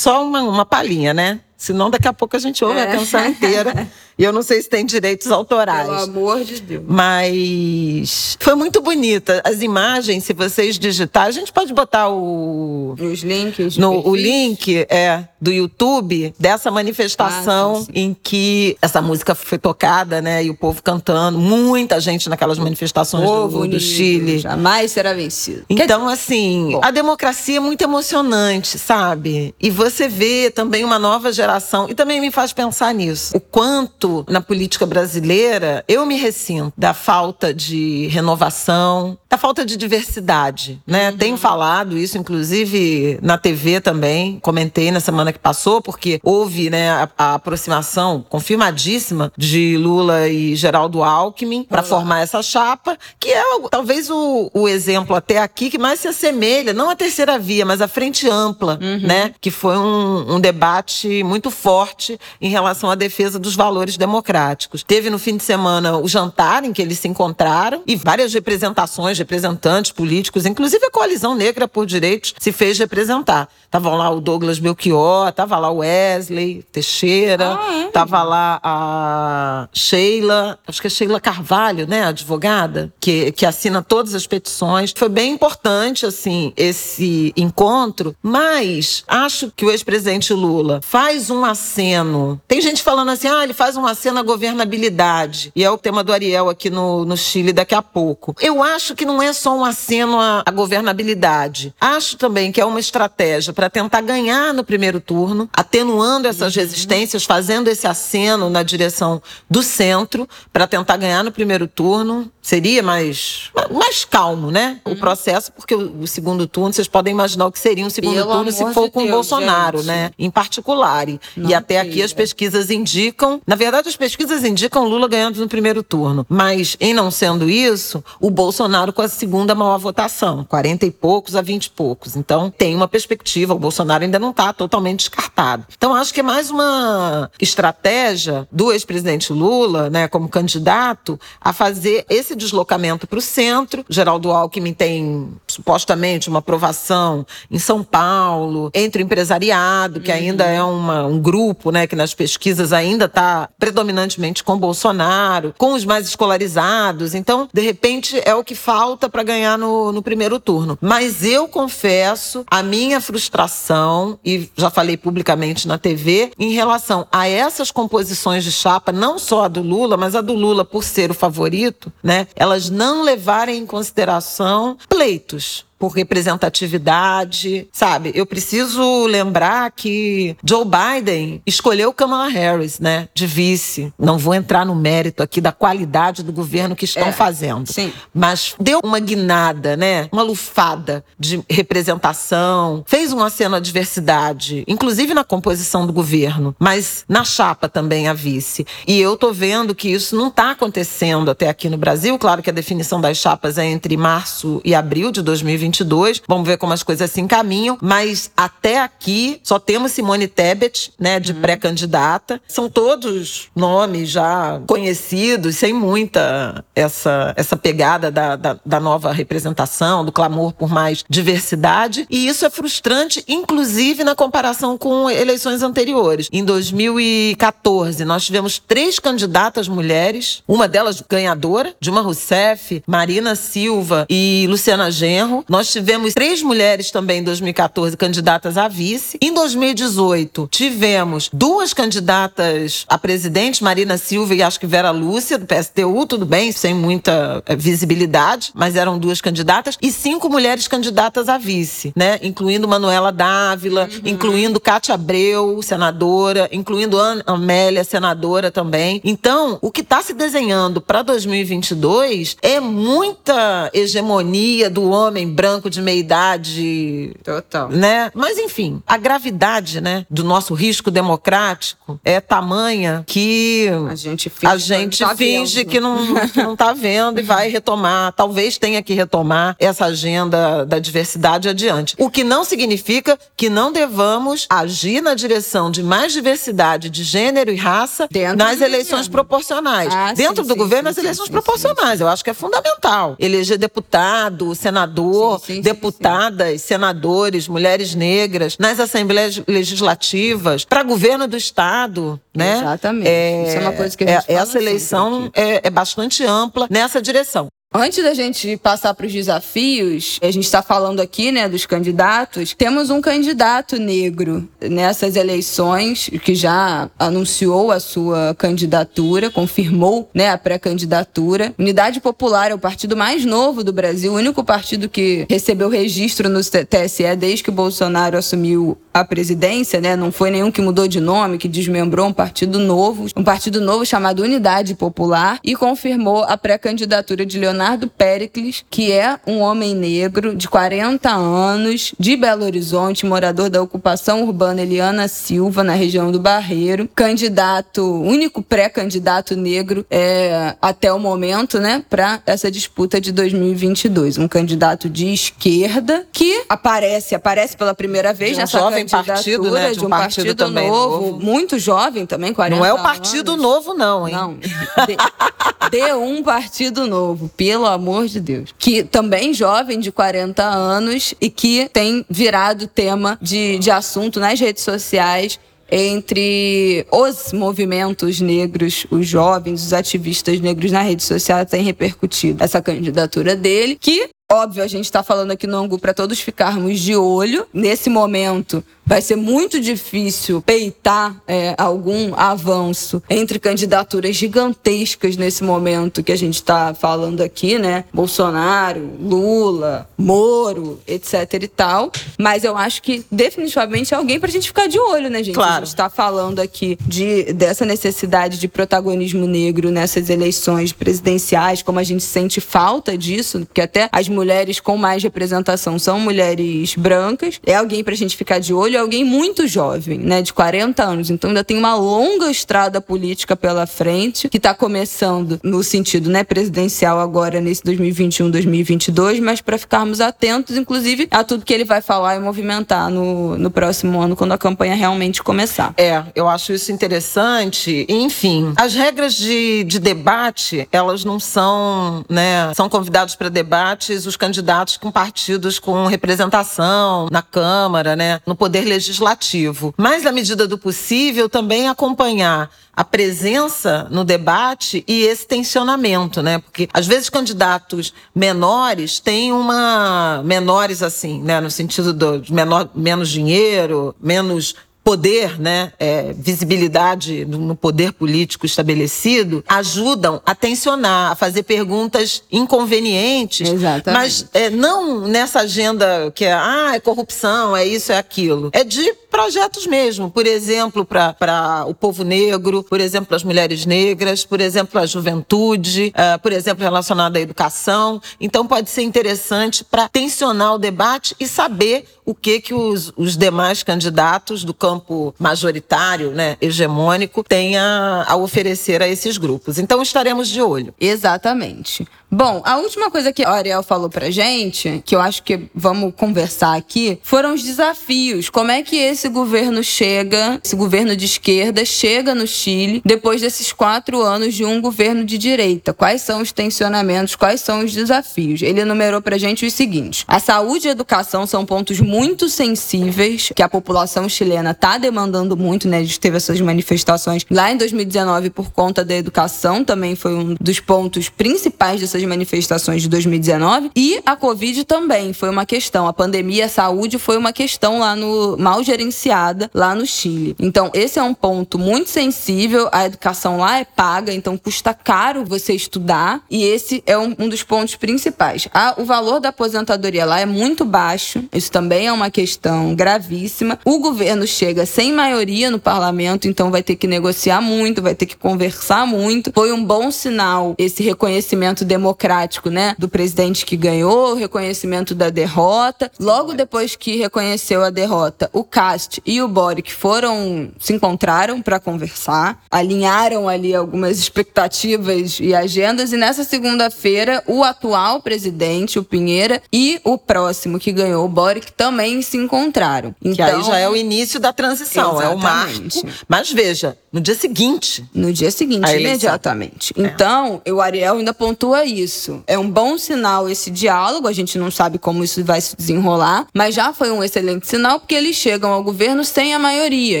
Só 0.10 0.24
uma, 0.24 0.42
uma 0.42 0.66
palhinha, 0.66 1.14
né? 1.14 1.38
Senão 1.56 1.88
daqui 1.88 2.08
a 2.08 2.12
pouco 2.12 2.34
a 2.36 2.40
gente 2.40 2.64
ouve 2.64 2.80
a 2.80 2.82
É. 2.82 2.86
canção 2.96 3.24
inteira. 3.26 3.86
E 4.20 4.24
eu 4.24 4.34
não 4.34 4.42
sei 4.42 4.60
se 4.60 4.68
tem 4.68 4.84
direitos 4.84 5.30
autorais. 5.32 5.86
Pelo 5.88 5.96
amor 6.02 6.44
de 6.44 6.60
Deus. 6.60 6.84
Mas 6.86 8.36
foi 8.38 8.54
muito 8.54 8.82
bonita. 8.82 9.40
As 9.42 9.62
imagens, 9.62 10.24
se 10.24 10.34
vocês 10.34 10.78
digitar, 10.78 11.24
a 11.24 11.30
gente 11.30 11.50
pode 11.50 11.72
botar 11.72 12.10
o, 12.10 12.94
Os 13.00 13.20
links. 13.22 13.78
no, 13.78 14.06
o 14.06 14.14
link 14.14 14.84
é 14.90 15.24
do 15.40 15.50
YouTube 15.50 16.34
dessa 16.38 16.70
manifestação 16.70 17.76
Ah, 17.76 17.78
sim, 17.78 17.84
sim. 17.86 17.92
em 17.94 18.16
que 18.22 18.76
essa 18.82 19.00
música 19.00 19.34
foi 19.34 19.56
tocada, 19.56 20.20
né? 20.20 20.44
E 20.44 20.50
o 20.50 20.54
povo 20.54 20.82
cantando, 20.82 21.38
muita 21.38 21.98
gente 21.98 22.28
naquelas 22.28 22.58
manifestações 22.58 23.24
do, 23.24 23.30
Povo 23.30 23.58
do 23.60 23.64
unido, 23.64 23.80
Chile. 23.80 24.38
Jamais 24.38 24.90
será 24.92 25.14
vencido. 25.14 25.64
Então, 25.70 26.06
assim, 26.06 26.72
Bom. 26.72 26.80
a 26.84 26.90
democracia 26.90 27.56
é 27.56 27.60
muito 27.60 27.80
emocionante, 27.80 28.78
sabe? 28.78 29.54
E 29.58 29.70
você 29.70 30.08
vê 30.08 30.50
também 30.50 30.84
uma 30.84 30.98
nova 30.98 31.32
geração, 31.32 31.86
e 31.88 31.94
também 31.94 32.20
me 32.20 32.30
faz 32.30 32.52
pensar 32.52 32.92
nisso, 32.92 33.34
o 33.34 33.40
quanto 33.40 34.09
Na 34.28 34.40
política 34.40 34.86
brasileira, 34.86 35.84
eu 35.88 36.04
me 36.06 36.16
ressinto 36.16 36.72
da 36.76 36.94
falta 36.94 37.52
de 37.52 38.06
renovação, 38.08 39.18
da 39.28 39.38
falta 39.38 39.64
de 39.64 39.76
diversidade, 39.76 40.80
né? 40.86 41.10
Uhum. 41.10 41.16
Tenho 41.16 41.36
falado 41.36 41.96
isso, 41.96 42.18
inclusive 42.18 43.18
na 43.22 43.38
TV 43.38 43.80
também, 43.80 44.38
comentei 44.40 44.90
na 44.90 45.00
semana 45.00 45.32
que 45.32 45.38
passou, 45.38 45.80
porque 45.80 46.20
houve 46.22 46.68
né, 46.68 46.90
a, 46.90 47.08
a 47.16 47.34
aproximação 47.34 48.24
confirmadíssima 48.28 49.32
de 49.36 49.76
Lula 49.76 50.28
e 50.28 50.56
Geraldo 50.56 51.02
Alckmin 51.02 51.64
para 51.64 51.82
formar 51.82 52.20
essa 52.20 52.42
chapa, 52.42 52.98
que 53.18 53.28
é 53.28 53.42
talvez 53.70 54.10
o, 54.10 54.50
o 54.52 54.68
exemplo 54.68 55.14
até 55.14 55.38
aqui 55.38 55.70
que 55.70 55.78
mais 55.78 56.00
se 56.00 56.08
assemelha, 56.08 56.72
não 56.72 56.90
a 56.90 56.96
terceira 56.96 57.38
via, 57.38 57.64
mas 57.64 57.80
a 57.80 57.88
frente 57.88 58.28
ampla, 58.28 58.78
uhum. 58.80 59.06
né? 59.06 59.32
Que 59.40 59.50
foi 59.50 59.76
um, 59.76 60.34
um 60.34 60.40
debate 60.40 61.22
muito 61.22 61.50
forte 61.50 62.18
em 62.40 62.48
relação 62.48 62.90
à 62.90 62.94
defesa 62.94 63.38
dos 63.38 63.54
valores 63.54 63.96
democráticos. 64.00 64.82
Teve 64.82 65.10
no 65.10 65.18
fim 65.18 65.36
de 65.36 65.44
semana 65.44 65.98
o 65.98 66.08
jantar 66.08 66.64
em 66.64 66.72
que 66.72 66.82
eles 66.82 66.98
se 66.98 67.06
encontraram 67.06 67.82
e 67.86 67.94
várias 67.94 68.32
representações, 68.32 69.18
representantes 69.18 69.92
políticos, 69.92 70.46
inclusive 70.46 70.86
a 70.86 70.90
coalizão 70.90 71.34
negra 71.34 71.68
por 71.68 71.86
direitos, 71.86 72.34
se 72.38 72.50
fez 72.50 72.78
representar. 72.78 73.48
Estavam 73.64 73.96
lá 73.96 74.10
o 74.10 74.20
Douglas 74.20 74.58
Belchior, 74.58 75.30
tava 75.32 75.56
lá 75.58 75.70
o 75.70 75.76
Wesley 75.76 76.64
Teixeira, 76.72 77.58
ah, 77.60 77.74
é? 77.74 77.86
tava 77.88 78.22
lá 78.22 78.58
a 78.64 79.68
Sheila, 79.72 80.58
acho 80.66 80.80
que 80.80 80.86
é 80.86 80.90
Sheila 80.90 81.20
Carvalho, 81.20 81.86
né, 81.86 82.04
advogada, 82.04 82.92
que, 82.98 83.30
que 83.32 83.44
assina 83.46 83.82
todas 83.82 84.14
as 84.14 84.26
petições. 84.26 84.92
Foi 84.96 85.08
bem 85.08 85.32
importante, 85.32 86.06
assim, 86.06 86.52
esse 86.56 87.32
encontro, 87.36 88.16
mas 88.22 89.04
acho 89.06 89.52
que 89.54 89.64
o 89.64 89.70
ex-presidente 89.70 90.32
Lula 90.32 90.80
faz 90.82 91.30
um 91.30 91.44
aceno. 91.44 92.40
Tem 92.48 92.60
gente 92.60 92.82
falando 92.82 93.10
assim, 93.10 93.28
ah, 93.28 93.44
ele 93.44 93.52
faz 93.52 93.76
um 93.76 93.79
aceno 93.86 94.18
à 94.18 94.22
governabilidade, 94.22 95.52
e 95.54 95.64
é 95.64 95.70
o 95.70 95.78
tema 95.78 96.02
do 96.02 96.12
Ariel 96.12 96.48
aqui 96.48 96.70
no, 96.70 97.04
no 97.04 97.16
Chile 97.16 97.52
daqui 97.52 97.74
a 97.74 97.82
pouco. 97.82 98.34
Eu 98.40 98.62
acho 98.62 98.94
que 98.94 99.04
não 99.04 99.22
é 99.22 99.32
só 99.32 99.56
um 99.56 99.64
aceno 99.64 100.18
à, 100.18 100.42
à 100.44 100.50
governabilidade. 100.50 101.74
Acho 101.80 102.16
também 102.16 102.52
que 102.52 102.60
é 102.60 102.64
uma 102.64 102.80
estratégia 102.80 103.52
para 103.52 103.70
tentar 103.70 104.00
ganhar 104.00 104.52
no 104.52 104.64
primeiro 104.64 105.00
turno, 105.00 105.48
atenuando 105.52 106.28
essas 106.28 106.54
uhum. 106.54 106.62
resistências, 106.62 107.24
fazendo 107.24 107.68
esse 107.68 107.86
aceno 107.86 108.50
na 108.50 108.62
direção 108.62 109.22
do 109.48 109.62
centro 109.62 110.28
para 110.52 110.66
tentar 110.66 110.96
ganhar 110.96 111.22
no 111.22 111.32
primeiro 111.32 111.66
turno. 111.66 112.30
Seria 112.42 112.82
mais, 112.82 113.50
mais 113.70 114.04
calmo, 114.04 114.50
né? 114.50 114.80
Uhum. 114.84 114.92
O 114.92 114.96
processo, 114.96 115.52
porque 115.52 115.74
o, 115.74 116.02
o, 116.02 116.06
segundo 116.06 116.46
turno, 116.46 116.72
vocês 116.72 116.88
podem 116.88 117.12
imaginar 117.12 117.46
o 117.46 117.52
que 117.52 117.58
seria 117.58 117.84
um 117.84 117.90
segundo 117.90 118.14
Pelo 118.14 118.32
turno 118.32 118.52
se 118.52 118.72
for 118.72 118.86
de 118.86 118.90
com 118.92 119.04
o 119.04 119.08
Bolsonaro, 119.08 119.78
gente. 119.78 119.86
né? 119.86 120.10
Em 120.18 120.30
particular. 120.30 121.08
E, 121.08 121.20
e 121.36 121.54
até 121.54 121.78
aqui 121.78 122.02
as 122.02 122.12
pesquisas 122.12 122.70
indicam, 122.70 123.40
na 123.46 123.54
verdade, 123.54 123.69
as 123.78 123.96
pesquisas 123.96 124.44
indicam 124.44 124.84
Lula 124.84 125.08
ganhando 125.08 125.40
no 125.40 125.48
primeiro 125.48 125.82
turno. 125.82 126.26
Mas, 126.28 126.76
em 126.80 126.92
não 126.92 127.10
sendo 127.10 127.48
isso, 127.48 128.02
o 128.20 128.30
Bolsonaro 128.30 128.92
com 128.92 129.02
a 129.02 129.08
segunda 129.08 129.54
maior 129.54 129.78
votação, 129.78 130.44
40 130.44 130.86
e 130.86 130.90
poucos 130.90 131.36
a 131.36 131.42
20 131.42 131.66
e 131.66 131.70
poucos. 131.70 132.16
Então, 132.16 132.50
tem 132.50 132.74
uma 132.74 132.88
perspectiva 132.88 133.54
o 133.54 133.58
Bolsonaro 133.58 134.04
ainda 134.04 134.18
não 134.18 134.30
está 134.30 134.52
totalmente 134.52 135.00
descartado. 135.00 135.66
Então, 135.76 135.94
acho 135.94 136.12
que 136.12 136.20
é 136.20 136.22
mais 136.22 136.50
uma 136.50 137.30
estratégia 137.40 138.46
do 138.50 138.72
ex-presidente 138.72 139.32
Lula, 139.32 139.90
né, 139.90 140.08
como 140.08 140.28
candidato, 140.28 141.18
a 141.40 141.52
fazer 141.52 142.04
esse 142.08 142.34
deslocamento 142.34 143.06
para 143.06 143.18
o 143.18 143.22
centro. 143.22 143.84
Geraldo 143.88 144.30
Alckmin 144.30 144.72
tem 144.72 145.32
supostamente 145.50 146.28
uma 146.28 146.38
aprovação 146.38 147.26
em 147.50 147.58
São 147.58 147.82
Paulo, 147.82 148.70
entre 148.74 149.02
o 149.02 149.04
empresariado, 149.04 150.00
que 150.00 150.12
ainda 150.12 150.44
é 150.44 150.62
uma, 150.62 151.06
um 151.06 151.18
grupo 151.18 151.70
né, 151.70 151.86
que 151.86 151.96
nas 151.96 152.14
pesquisas 152.14 152.72
ainda 152.72 153.06
está 153.06 153.48
predominantemente 153.58 154.44
com 154.44 154.58
Bolsonaro, 154.58 155.54
com 155.58 155.72
os 155.72 155.84
mais 155.84 156.06
escolarizados. 156.06 157.14
Então, 157.14 157.48
de 157.52 157.60
repente, 157.60 158.20
é 158.24 158.34
o 158.34 158.44
que 158.44 158.54
falta 158.54 159.08
para 159.08 159.22
ganhar 159.22 159.58
no, 159.58 159.92
no 159.92 160.02
primeiro 160.02 160.38
turno. 160.38 160.78
Mas 160.80 161.24
eu 161.24 161.48
confesso 161.48 162.44
a 162.50 162.62
minha 162.62 163.00
frustração 163.00 164.18
e 164.24 164.48
já 164.56 164.70
falei 164.70 164.96
publicamente 164.96 165.66
na 165.66 165.78
TV, 165.78 166.32
em 166.38 166.52
relação 166.52 167.06
a 167.10 167.28
essas 167.28 167.70
composições 167.70 168.44
de 168.44 168.52
chapa, 168.52 168.92
não 168.92 169.18
só 169.18 169.44
a 169.44 169.48
do 169.48 169.62
Lula, 169.62 169.96
mas 169.96 170.14
a 170.14 170.20
do 170.20 170.34
Lula 170.34 170.64
por 170.64 170.84
ser 170.84 171.10
o 171.10 171.14
favorito, 171.14 171.92
né? 172.02 172.26
Elas 172.36 172.70
não 172.70 173.02
levarem 173.02 173.58
em 173.58 173.66
consideração 173.66 174.76
pleitos 174.88 175.39
Jezus. 175.40 175.69
Por 175.80 175.92
representatividade, 175.92 177.66
sabe? 177.72 178.12
Eu 178.14 178.26
preciso 178.26 179.06
lembrar 179.06 179.70
que 179.70 180.36
Joe 180.44 180.66
Biden 180.66 181.40
escolheu 181.46 181.90
Kamala 181.90 182.28
Harris, 182.28 182.78
né, 182.78 183.08
de 183.14 183.26
vice. 183.26 183.90
Não 183.98 184.18
vou 184.18 184.34
entrar 184.34 184.66
no 184.66 184.74
mérito 184.74 185.22
aqui 185.22 185.40
da 185.40 185.52
qualidade 185.52 186.22
do 186.22 186.34
governo 186.34 186.76
que 186.76 186.84
estão 186.84 187.08
é, 187.08 187.12
fazendo, 187.12 187.72
sim. 187.72 187.90
mas 188.12 188.54
deu 188.60 188.80
uma 188.84 189.00
guinada, 189.00 189.74
né, 189.74 190.06
uma 190.12 190.22
lufada 190.22 191.02
de 191.18 191.42
representação, 191.48 192.84
fez 192.86 193.10
um 193.10 193.24
aceno 193.24 193.56
à 193.56 193.58
diversidade, 193.58 194.64
inclusive 194.68 195.14
na 195.14 195.24
composição 195.24 195.86
do 195.86 195.94
governo, 195.94 196.54
mas 196.58 197.06
na 197.08 197.24
chapa 197.24 197.70
também 197.70 198.06
a 198.06 198.12
vice. 198.12 198.66
E 198.86 199.00
eu 199.00 199.16
tô 199.16 199.32
vendo 199.32 199.74
que 199.74 199.88
isso 199.88 200.14
não 200.14 200.28
está 200.28 200.50
acontecendo 200.50 201.30
até 201.30 201.48
aqui 201.48 201.70
no 201.70 201.78
Brasil. 201.78 202.18
Claro 202.18 202.42
que 202.42 202.50
a 202.50 202.52
definição 202.52 203.00
das 203.00 203.16
chapas 203.16 203.56
é 203.56 203.64
entre 203.64 203.96
março 203.96 204.60
e 204.62 204.74
abril 204.74 205.10
de 205.10 205.22
2020 205.22 205.69
2022. 205.70 206.22
Vamos 206.26 206.46
ver 206.46 206.58
como 206.58 206.72
as 206.72 206.82
coisas 206.82 207.10
se 207.10 207.20
encaminham. 207.20 207.78
Mas 207.80 208.30
até 208.36 208.80
aqui 208.80 209.40
só 209.42 209.58
temos 209.58 209.92
Simone 209.92 210.26
Tebet, 210.26 210.92
né, 210.98 211.18
de 211.18 211.32
uhum. 211.32 211.40
pré-candidata. 211.40 212.40
São 212.46 212.68
todos 212.68 213.48
nomes 213.54 214.10
já 214.10 214.60
conhecidos, 214.66 215.56
sem 215.56 215.72
muita 215.72 216.64
essa, 216.74 217.32
essa 217.36 217.56
pegada 217.56 218.10
da, 218.10 218.36
da, 218.36 218.58
da 218.64 218.80
nova 218.80 219.12
representação, 219.12 220.04
do 220.04 220.12
clamor 220.12 220.52
por 220.52 220.68
mais 220.68 221.04
diversidade. 221.08 222.06
E 222.10 222.26
isso 222.26 222.44
é 222.44 222.50
frustrante, 222.50 223.24
inclusive 223.28 224.04
na 224.04 224.14
comparação 224.14 224.76
com 224.76 225.08
eleições 225.10 225.62
anteriores. 225.62 226.28
Em 226.32 226.44
2014, 226.44 228.04
nós 228.04 228.24
tivemos 228.24 228.58
três 228.58 228.98
candidatas 228.98 229.68
mulheres, 229.68 230.42
uma 230.46 230.66
delas 230.68 231.02
ganhadora, 231.08 231.74
Dilma 231.80 232.00
Rousseff, 232.00 232.82
Marina 232.86 233.34
Silva 233.34 234.06
e 234.08 234.46
Luciana 234.48 234.90
Genro. 234.90 235.44
Nós 235.48 235.59
nós 235.60 235.70
tivemos 235.70 236.14
três 236.14 236.42
mulheres 236.42 236.90
também 236.90 237.18
em 237.18 237.22
2014 237.22 237.94
candidatas 237.94 238.56
a 238.56 238.66
vice. 238.66 239.18
Em 239.20 239.30
2018, 239.34 240.48
tivemos 240.50 241.28
duas 241.30 241.74
candidatas 241.74 242.86
a 242.88 242.96
presidente, 242.96 243.62
Marina 243.62 243.98
Silva 243.98 244.34
e 244.34 244.42
acho 244.42 244.58
que 244.58 244.66
Vera 244.66 244.90
Lúcia, 244.90 245.36
do 245.36 245.44
PSTU, 245.44 246.06
tudo 246.06 246.24
bem, 246.24 246.50
sem 246.50 246.72
muita 246.72 247.42
eh, 247.44 247.54
visibilidade, 247.54 248.52
mas 248.54 248.74
eram 248.74 248.98
duas 248.98 249.20
candidatas. 249.20 249.76
E 249.82 249.92
cinco 249.92 250.30
mulheres 250.30 250.66
candidatas 250.66 251.28
a 251.28 251.36
vice, 251.36 251.92
né? 251.94 252.18
Incluindo 252.22 252.66
Manuela 252.66 253.12
Dávila, 253.12 253.82
uhum. 253.82 254.00
incluindo 254.06 254.58
Cátia 254.58 254.94
Abreu, 254.94 255.60
senadora, 255.62 256.48
incluindo 256.50 256.96
Amélia, 257.26 257.84
senadora 257.84 258.50
também. 258.50 258.98
Então, 259.04 259.58
o 259.60 259.70
que 259.70 259.82
está 259.82 260.00
se 260.00 260.14
desenhando 260.14 260.80
para 260.80 261.02
2022 261.02 262.38
é 262.40 262.60
muita 262.60 263.68
hegemonia 263.74 264.70
do 264.70 264.88
homem 264.88 265.28
branco 265.28 265.49
branco 265.50 265.68
de 265.68 265.82
meia 265.82 265.98
idade. 265.98 267.14
Total. 267.24 267.68
Né? 267.68 268.10
Mas, 268.14 268.38
enfim, 268.38 268.82
a 268.86 268.96
gravidade 268.96 269.80
né, 269.80 270.06
do 270.08 270.22
nosso 270.22 270.54
risco 270.54 270.90
democrático 270.90 272.00
é 272.04 272.20
tamanha 272.20 273.02
que 273.06 273.68
a 273.90 273.94
gente 273.94 274.30
finge, 274.30 274.52
a 274.52 274.56
gente 274.56 274.98
que, 274.98 275.02
não 275.02 275.08
tá 275.10 275.16
finge 275.16 275.64
que, 275.64 275.80
não, 275.80 276.28
que 276.28 276.42
não 276.42 276.56
tá 276.56 276.72
vendo 276.72 277.20
e 277.20 277.22
vai 277.22 277.48
retomar. 277.48 278.12
Talvez 278.12 278.58
tenha 278.58 278.82
que 278.82 278.94
retomar 278.94 279.56
essa 279.58 279.86
agenda 279.86 280.64
da 280.64 280.78
diversidade 280.78 281.48
adiante. 281.48 281.94
O 281.98 282.10
que 282.10 282.22
não 282.22 282.44
significa 282.44 283.18
que 283.36 283.50
não 283.50 283.72
devamos 283.72 284.46
agir 284.48 285.02
na 285.02 285.14
direção 285.14 285.70
de 285.70 285.82
mais 285.82 286.12
diversidade 286.12 286.88
de 286.88 287.02
gênero 287.02 287.50
e 287.50 287.56
raça 287.56 288.06
Dentro 288.10 288.36
nas 288.36 288.60
eleições 288.60 289.08
governo. 289.08 289.10
proporcionais. 289.10 289.92
Ah, 289.92 290.12
Dentro 290.12 290.42
sim, 290.42 290.48
do 290.48 290.54
sim, 290.54 290.58
governo, 290.58 290.88
sim, 290.88 290.96
nas 290.96 290.98
eleições 290.98 291.28
proporcionais. 291.28 292.00
Eu 292.00 292.08
acho 292.08 292.22
que 292.22 292.30
é 292.30 292.34
fundamental. 292.34 293.16
Eleger 293.18 293.58
deputado, 293.58 294.54
senador, 294.54 295.29
sim, 295.38 295.60
deputadas, 295.60 296.60
sim, 296.60 296.68
senadores, 296.68 297.48
mulheres 297.48 297.94
negras, 297.94 298.56
nas 298.58 298.80
assembleias 298.80 299.42
legislativas, 299.46 300.64
para 300.64 300.82
governo 300.82 301.26
do 301.26 301.36
Estado. 301.36 302.20
Né? 302.34 302.58
Exatamente. 302.58 303.08
É, 303.08 303.48
Isso 303.48 303.56
é 303.56 303.60
uma 303.60 303.72
coisa 303.72 303.96
que 303.96 304.04
a 304.04 304.06
gente 304.06 304.30
é, 304.30 304.34
Essa 304.34 304.58
eleição 304.58 305.30
é, 305.34 305.66
é 305.66 305.70
bastante 305.70 306.24
ampla 306.24 306.66
nessa 306.70 307.00
direção. 307.00 307.48
Antes 307.72 308.02
da 308.02 308.12
gente 308.14 308.56
passar 308.56 308.92
para 308.94 309.06
os 309.06 309.12
desafios, 309.12 310.18
a 310.20 310.28
gente 310.32 310.42
está 310.42 310.60
falando 310.60 310.98
aqui, 310.98 311.30
né, 311.30 311.48
dos 311.48 311.66
candidatos. 311.66 312.52
Temos 312.52 312.90
um 312.90 313.00
candidato 313.00 313.76
negro 313.78 314.48
nessas 314.60 315.14
eleições 315.14 316.10
que 316.24 316.34
já 316.34 316.90
anunciou 316.98 317.70
a 317.70 317.78
sua 317.78 318.34
candidatura, 318.36 319.30
confirmou, 319.30 320.10
né, 320.12 320.30
a 320.30 320.36
pré-candidatura. 320.36 321.54
Unidade 321.56 322.00
Popular 322.00 322.50
é 322.50 322.54
o 322.54 322.58
partido 322.58 322.96
mais 322.96 323.24
novo 323.24 323.62
do 323.62 323.72
Brasil, 323.72 324.14
o 324.14 324.16
único 324.16 324.42
partido 324.42 324.88
que 324.88 325.24
recebeu 325.30 325.68
registro 325.68 326.28
no 326.28 326.40
TSE 326.40 327.14
desde 327.16 327.44
que 327.44 327.50
o 327.50 327.52
Bolsonaro 327.52 328.18
assumiu 328.18 328.76
a 328.92 329.04
presidência, 329.04 329.80
né? 329.80 329.94
Não 329.94 330.10
foi 330.10 330.32
nenhum 330.32 330.50
que 330.50 330.60
mudou 330.60 330.88
de 330.88 330.98
nome, 330.98 331.38
que 331.38 331.46
desmembrou 331.46 332.08
um 332.08 332.12
partido 332.12 332.58
novo, 332.58 333.06
um 333.16 333.22
partido 333.22 333.60
novo 333.60 333.86
chamado 333.86 334.24
Unidade 334.24 334.74
Popular 334.74 335.38
e 335.44 335.54
confirmou 335.54 336.24
a 336.24 336.36
pré-candidatura 336.36 337.24
de 337.24 337.38
Leonardo 337.38 337.59
Pericles, 337.96 338.64
que 338.70 338.90
é 338.92 339.18
um 339.26 339.40
homem 339.40 339.74
negro 339.74 340.34
de 340.34 340.48
40 340.48 341.10
anos, 341.10 341.92
de 341.98 342.16
Belo 342.16 342.44
Horizonte, 342.44 343.04
morador 343.06 343.50
da 343.50 343.62
ocupação 343.62 344.22
urbana 344.22 344.62
Eliana 344.62 345.08
Silva, 345.08 345.62
na 345.62 345.74
região 345.74 346.10
do 346.10 346.18
Barreiro, 346.18 346.88
candidato, 346.94 347.82
único 348.02 348.42
pré-candidato 348.42 349.36
negro 349.36 349.84
é, 349.90 350.54
até 350.60 350.92
o 350.92 350.98
momento, 350.98 351.58
né, 351.58 351.84
para 351.88 352.20
essa 352.26 352.50
disputa 352.50 353.00
de 353.00 353.12
2022, 353.12 354.18
um 354.18 354.28
candidato 354.28 354.88
de 354.88 355.12
esquerda 355.12 356.06
que 356.12 356.42
aparece, 356.48 357.14
aparece 357.14 357.56
pela 357.56 357.74
primeira 357.74 358.12
vez 358.12 358.32
De 358.32 358.36
um 358.36 358.40
nessa 358.40 358.58
jovem 358.58 358.88
partido, 358.88 359.50
né? 359.50 359.72
de 359.72 359.84
um 359.84 359.88
partido, 359.88 360.34
também 360.34 360.68
novo, 360.68 361.06
novo. 361.06 361.20
muito 361.24 361.58
jovem 361.58 362.06
também, 362.06 362.32
40 362.32 362.56
Não 362.58 362.64
é 362.66 362.72
o 362.72 362.82
partido 362.82 363.32
anos. 363.32 363.42
novo, 363.42 363.74
não, 363.74 364.08
hein? 364.08 364.14
Não. 364.14 364.38
De, 365.70 365.92
um 365.94 366.22
partido 366.22 366.86
novo, 366.86 367.30
pelo 367.36 367.66
amor 367.66 368.06
de 368.06 368.20
Deus. 368.20 368.54
Que 368.58 368.82
também 368.82 369.32
jovem 369.32 369.78
de 369.78 369.92
40 369.92 370.42
anos 370.42 371.14
e 371.20 371.30
que 371.30 371.68
tem 371.72 372.04
virado 372.08 372.66
tema 372.66 373.18
de, 373.20 373.58
de 373.58 373.70
assunto 373.70 374.18
nas 374.18 374.38
redes 374.38 374.62
sociais 374.62 375.38
entre 375.70 376.84
os 376.90 377.32
movimentos 377.32 378.20
negros, 378.20 378.86
os 378.90 379.06
jovens, 379.06 379.64
os 379.64 379.72
ativistas 379.72 380.40
negros 380.40 380.72
na 380.72 380.82
rede 380.82 381.02
social 381.02 381.46
tem 381.46 381.62
repercutido 381.62 382.42
essa 382.42 382.60
candidatura 382.60 383.36
dele, 383.36 383.78
que 383.80 384.10
Óbvio, 384.32 384.62
a 384.62 384.68
gente 384.68 384.84
está 384.84 385.02
falando 385.02 385.32
aqui 385.32 385.44
no 385.44 385.56
Angu 385.56 385.76
para 385.76 385.92
todos 385.92 386.20
ficarmos 386.20 386.78
de 386.78 386.94
olho. 386.94 387.48
Nesse 387.52 387.90
momento, 387.90 388.62
vai 388.90 389.00
ser 389.00 389.14
muito 389.14 389.60
difícil 389.60 390.42
peitar 390.42 391.14
é, 391.28 391.54
algum 391.56 392.12
avanço 392.16 393.00
entre 393.08 393.38
candidaturas 393.38 394.16
gigantescas 394.16 395.16
nesse 395.16 395.44
momento 395.44 396.02
que 396.02 396.10
a 396.10 396.16
gente 396.18 396.34
está 396.34 396.74
falando 396.74 397.20
aqui, 397.20 397.56
né? 397.56 397.84
Bolsonaro, 397.94 398.90
Lula, 399.00 399.88
Moro, 399.96 400.80
etc 400.88 401.34
e 401.40 401.46
tal. 401.46 401.92
Mas 402.18 402.42
eu 402.42 402.56
acho 402.56 402.82
que 402.82 403.04
definitivamente 403.12 403.94
é 403.94 403.96
alguém 403.96 404.18
para 404.18 404.28
a 404.28 404.32
gente 404.32 404.48
ficar 404.48 404.66
de 404.66 404.80
olho, 404.80 405.08
né, 405.08 405.22
gente? 405.22 405.36
A 405.36 405.40
Claro. 405.40 405.54
gente 405.64 405.68
está 405.68 405.88
falando 405.88 406.40
aqui 406.40 406.76
de, 406.84 407.32
dessa 407.32 407.64
necessidade 407.64 408.40
de 408.40 408.48
protagonismo 408.48 409.24
negro 409.24 409.70
nessas 409.70 410.10
eleições 410.10 410.72
presidenciais, 410.72 411.62
como 411.62 411.78
a 411.78 411.84
gente 411.84 412.02
sente 412.02 412.40
falta 412.40 412.98
disso, 412.98 413.46
porque 413.46 413.60
até 413.60 413.88
as 413.92 414.08
mulheres 414.08 414.58
com 414.58 414.76
mais 414.76 415.00
representação 415.00 415.78
são 415.78 416.00
mulheres 416.00 416.74
brancas. 416.74 417.40
É 417.46 417.54
alguém 417.54 417.84
pra 417.84 417.94
gente 417.94 418.16
ficar 418.16 418.40
de 418.40 418.52
olho, 418.52 418.79
alguém 418.80 419.04
muito 419.04 419.46
jovem, 419.46 419.98
né, 419.98 420.22
de 420.22 420.32
40 420.32 420.82
anos. 420.82 421.10
Então 421.10 421.30
ainda 421.30 421.44
tem 421.44 421.56
uma 421.56 421.74
longa 421.74 422.30
estrada 422.30 422.80
política 422.80 423.36
pela 423.36 423.66
frente, 423.66 424.28
que 424.28 424.40
tá 424.40 424.54
começando 424.54 425.38
no 425.42 425.62
sentido, 425.62 426.10
né, 426.10 426.24
presidencial 426.24 426.98
agora 426.98 427.40
nesse 427.40 427.62
2021, 427.64 428.30
2022, 428.30 429.20
mas 429.20 429.40
para 429.40 429.58
ficarmos 429.58 430.00
atentos, 430.00 430.56
inclusive, 430.56 431.08
a 431.10 431.24
tudo 431.24 431.44
que 431.44 431.52
ele 431.52 431.64
vai 431.64 431.80
falar 431.80 432.16
e 432.16 432.18
movimentar 432.18 432.90
no, 432.90 433.36
no 433.36 433.50
próximo 433.50 434.00
ano, 434.00 434.16
quando 434.16 434.32
a 434.32 434.38
campanha 434.38 434.74
realmente 434.74 435.22
começar. 435.22 435.72
É, 435.76 436.02
eu 436.14 436.28
acho 436.28 436.52
isso 436.52 436.72
interessante. 436.72 437.86
Enfim, 437.88 438.52
as 438.56 438.74
regras 438.74 439.14
de, 439.14 439.64
de 439.64 439.78
debate, 439.78 440.68
elas 440.72 441.04
não 441.04 441.20
são, 441.20 442.04
né? 442.08 442.52
São 442.54 442.68
convidados 442.68 443.14
para 443.14 443.28
debates 443.28 444.06
os 444.06 444.16
candidatos 444.16 444.76
com 444.76 444.90
partidos 444.90 445.58
com 445.58 445.86
representação 445.86 447.08
na 447.10 447.22
Câmara, 447.22 447.96
né? 447.96 448.20
No 448.26 448.34
Poder 448.34 448.64
Legislativo. 448.70 449.74
Mas, 449.76 450.02
na 450.02 450.12
medida 450.12 450.46
do 450.46 450.56
possível, 450.56 451.28
também 451.28 451.68
acompanhar 451.68 452.50
a 452.72 452.84
presença 452.84 453.86
no 453.90 454.04
debate 454.04 454.82
e 454.88 455.02
esse 455.02 455.26
tensionamento, 455.26 456.22
né? 456.22 456.38
Porque 456.38 456.68
às 456.72 456.86
vezes 456.86 457.10
candidatos 457.10 457.92
menores 458.14 459.00
têm 459.00 459.32
uma 459.32 460.22
menores 460.24 460.82
assim, 460.82 461.20
né? 461.20 461.40
No 461.40 461.50
sentido 461.50 461.92
do 461.92 462.22
menor, 462.30 462.70
menos 462.74 463.08
dinheiro, 463.08 463.94
menos 464.00 464.54
poder, 464.82 465.38
né, 465.40 465.72
é, 465.78 466.12
visibilidade 466.12 467.24
no 467.24 467.54
poder 467.54 467.92
político 467.92 468.46
estabelecido, 468.46 469.44
ajudam 469.46 470.20
a 470.24 470.34
tensionar, 470.34 471.12
a 471.12 471.14
fazer 471.14 471.42
perguntas 471.42 472.22
inconvenientes, 472.30 473.48
Exatamente. 473.48 473.90
mas 473.90 474.26
é, 474.32 474.50
não 474.50 475.06
nessa 475.06 475.40
agenda 475.40 476.10
que 476.14 476.24
é, 476.24 476.32
ah, 476.32 476.72
é 476.74 476.80
corrupção, 476.80 477.56
é 477.56 477.66
isso, 477.66 477.92
é 477.92 477.98
aquilo. 477.98 478.50
É 478.52 478.64
de 478.64 478.92
projetos 479.10 479.66
mesmo, 479.66 480.10
por 480.10 480.26
exemplo, 480.26 480.84
para 480.84 481.64
o 481.66 481.74
povo 481.74 482.04
negro, 482.04 482.62
por 482.62 482.80
exemplo, 482.80 483.14
as 483.14 483.24
mulheres 483.24 483.66
negras, 483.66 484.24
por 484.24 484.40
exemplo, 484.40 484.80
a 484.80 484.86
juventude, 484.86 485.92
ah, 485.94 486.18
por 486.18 486.32
exemplo, 486.32 486.62
relacionado 486.62 487.16
à 487.16 487.20
educação. 487.20 488.00
Então, 488.20 488.46
pode 488.46 488.70
ser 488.70 488.82
interessante 488.82 489.64
para 489.64 489.88
tensionar 489.88 490.54
o 490.54 490.58
debate 490.58 491.14
e 491.18 491.26
saber 491.26 491.86
o 492.04 492.14
que, 492.14 492.40
que 492.40 492.54
os, 492.54 492.92
os 492.96 493.16
demais 493.16 493.62
candidatos 493.62 494.42
do 494.42 494.54
campo 494.54 495.14
majoritário, 495.18 496.10
né, 496.10 496.36
hegemônico, 496.40 497.22
têm 497.22 497.56
a, 497.56 498.04
a 498.06 498.16
oferecer 498.16 498.82
a 498.82 498.88
esses 498.88 499.18
grupos. 499.18 499.58
Então, 499.58 499.82
estaremos 499.82 500.28
de 500.28 500.40
olho. 500.40 500.74
Exatamente. 500.80 501.86
Bom, 502.12 502.42
a 502.44 502.56
última 502.56 502.90
coisa 502.90 503.12
que 503.12 503.22
a 503.22 503.30
Ariel 503.30 503.62
falou 503.62 503.88
pra 503.88 504.10
gente, 504.10 504.82
que 504.84 504.96
eu 504.96 505.00
acho 505.00 505.22
que 505.22 505.48
vamos 505.54 505.94
conversar 505.96 506.56
aqui, 506.56 506.98
foram 507.04 507.34
os 507.34 507.42
desafios. 507.44 508.28
Como 508.28 508.50
é 508.50 508.62
que 508.62 508.76
esse 508.76 508.99
governo 509.08 509.62
chega, 509.62 510.40
esse 510.44 510.56
governo 510.56 510.94
de 510.96 511.04
esquerda 511.04 511.64
chega 511.64 512.14
no 512.14 512.26
Chile 512.26 512.82
depois 512.84 513.20
desses 513.20 513.52
quatro 513.52 514.00
anos 514.00 514.34
de 514.34 514.44
um 514.44 514.60
governo 514.60 515.04
de 515.04 515.18
direita? 515.18 515.72
Quais 515.72 516.02
são 516.02 516.22
os 516.22 516.32
tensionamentos, 516.32 517.16
quais 517.16 517.40
são 517.40 517.64
os 517.64 517.72
desafios? 517.72 518.42
Ele 518.42 518.60
enumerou 518.60 519.00
pra 519.00 519.18
gente 519.18 519.46
os 519.46 519.52
seguintes: 519.52 520.04
a 520.06 520.18
saúde 520.18 520.66
e 520.66 520.68
a 520.68 520.72
educação 520.72 521.26
são 521.26 521.44
pontos 521.44 521.80
muito 521.80 522.28
sensíveis 522.28 523.30
que 523.34 523.42
a 523.42 523.48
população 523.48 524.08
chilena 524.08 524.54
tá 524.54 524.78
demandando 524.78 525.36
muito, 525.36 525.68
né? 525.68 525.78
A 525.78 525.84
gente 525.84 526.00
teve 526.00 526.16
essas 526.16 526.40
manifestações 526.40 527.24
lá 527.30 527.50
em 527.50 527.56
2019 527.56 528.30
por 528.30 528.50
conta 528.50 528.84
da 528.84 528.94
educação, 528.94 529.64
também 529.64 529.94
foi 529.94 530.14
um 530.14 530.36
dos 530.40 530.60
pontos 530.60 531.08
principais 531.08 531.80
dessas 531.80 532.02
manifestações 532.04 532.82
de 532.82 532.88
2019. 532.88 533.70
E 533.76 534.00
a 534.04 534.16
Covid 534.16 534.64
também 534.64 535.12
foi 535.12 535.28
uma 535.28 535.46
questão. 535.46 535.86
A 535.86 535.92
pandemia, 535.92 536.46
a 536.46 536.48
saúde 536.48 536.98
foi 536.98 537.16
uma 537.16 537.32
questão 537.32 537.78
lá 537.78 537.94
no 537.94 538.36
mal 538.36 538.62
gerenciada 538.90 539.50
lá 539.54 539.74
no 539.74 539.86
Chile. 539.86 540.34
Então, 540.38 540.70
esse 540.74 540.98
é 540.98 541.02
um 541.02 541.14
ponto 541.14 541.58
muito 541.58 541.88
sensível. 541.88 542.68
A 542.72 542.84
educação 542.86 543.38
lá 543.38 543.58
é 543.58 543.64
paga, 543.64 544.12
então 544.12 544.36
custa 544.36 544.74
caro 544.74 545.24
você 545.24 545.52
estudar. 545.54 546.22
E 546.30 546.42
esse 546.44 546.82
é 546.86 546.98
um, 546.98 547.14
um 547.18 547.28
dos 547.28 547.42
pontos 547.42 547.76
principais. 547.76 548.48
A- 548.52 548.74
o 548.76 548.84
valor 548.84 549.20
da 549.20 549.28
aposentadoria 549.28 550.04
lá 550.04 550.20
é 550.20 550.26
muito 550.26 550.64
baixo. 550.64 551.22
Isso 551.32 551.50
também 551.50 551.86
é 551.86 551.92
uma 551.92 552.10
questão 552.10 552.74
gravíssima. 552.74 553.58
O 553.64 553.78
governo 553.78 554.26
chega 554.26 554.66
sem 554.66 554.92
maioria 554.92 555.50
no 555.50 555.58
parlamento, 555.58 556.26
então 556.28 556.50
vai 556.50 556.62
ter 556.62 556.76
que 556.76 556.86
negociar 556.86 557.40
muito, 557.40 557.80
vai 557.82 557.94
ter 557.94 558.06
que 558.06 558.16
conversar 558.16 558.86
muito. 558.86 559.30
Foi 559.32 559.52
um 559.52 559.64
bom 559.64 559.90
sinal 559.90 560.54
esse 560.58 560.82
reconhecimento 560.82 561.64
democrático, 561.64 562.50
né, 562.50 562.74
do 562.78 562.88
presidente 562.88 563.46
que 563.46 563.56
ganhou, 563.56 564.12
o 564.12 564.14
reconhecimento 564.14 564.94
da 564.94 565.10
derrota. 565.10 565.90
Logo 566.00 566.34
depois 566.34 566.74
que 566.74 566.96
reconheceu 566.96 567.62
a 567.62 567.70
derrota, 567.70 568.28
o 568.32 568.42
Cast 568.80 569.02
e 569.04 569.20
o 569.20 569.28
Boric 569.28 569.72
foram 569.72 570.50
se 570.58 570.72
encontraram 570.72 571.42
para 571.42 571.60
conversar, 571.60 572.42
alinharam 572.50 573.28
ali 573.28 573.54
algumas 573.54 573.98
expectativas 573.98 575.18
e 575.20 575.34
agendas 575.34 575.92
e 575.92 575.96
nessa 575.96 576.24
segunda-feira 576.24 577.22
o 577.26 577.44
atual 577.44 578.00
presidente, 578.00 578.78
o 578.78 578.84
Pinheira, 578.84 579.42
e 579.52 579.80
o 579.84 579.98
próximo 579.98 580.58
que 580.58 580.72
ganhou, 580.72 581.04
o 581.04 581.08
Boric, 581.08 581.52
também 581.52 582.00
se 582.00 582.16
encontraram. 582.16 582.94
Que 583.00 583.08
Então, 583.10 583.26
aí 583.26 583.42
já 583.42 583.58
é 583.58 583.68
o 583.68 583.76
início 583.76 584.18
da 584.18 584.32
transição, 584.32 585.00
é 585.00 585.08
o 585.08 585.18
marco. 585.18 585.50
Exatamente. 585.50 586.04
Mas 586.08 586.32
veja, 586.32 586.76
no 586.92 587.00
dia 587.00 587.14
seguinte, 587.14 587.84
No 587.94 588.12
dia 588.12 588.30
seguinte, 588.30 588.64
eleição. 588.64 588.80
É. 588.80 588.80
imediatamente. 588.80 589.74
Então, 589.76 590.40
o 590.48 590.60
Ariel 590.60 590.96
ainda 590.96 591.12
pontua 591.12 591.64
isso. 591.64 592.22
É 592.26 592.38
um 592.38 592.50
bom 592.50 592.78
sinal 592.78 593.28
esse 593.28 593.50
diálogo, 593.50 594.08
a 594.08 594.12
gente 594.12 594.38
não 594.38 594.50
sabe 594.50 594.78
como 594.78 595.04
isso 595.04 595.22
vai 595.24 595.40
se 595.40 595.56
desenrolar, 595.56 596.26
mas 596.32 596.54
já 596.54 596.72
foi 596.72 596.90
um 596.90 597.02
excelente 597.02 597.46
sinal 597.46 597.80
porque 597.80 597.94
eles 597.94 598.16
chegam 598.16 598.52
ao 598.52 598.62
governos 598.70 599.10
têm 599.10 599.34
a 599.34 599.38
maioria. 599.38 600.00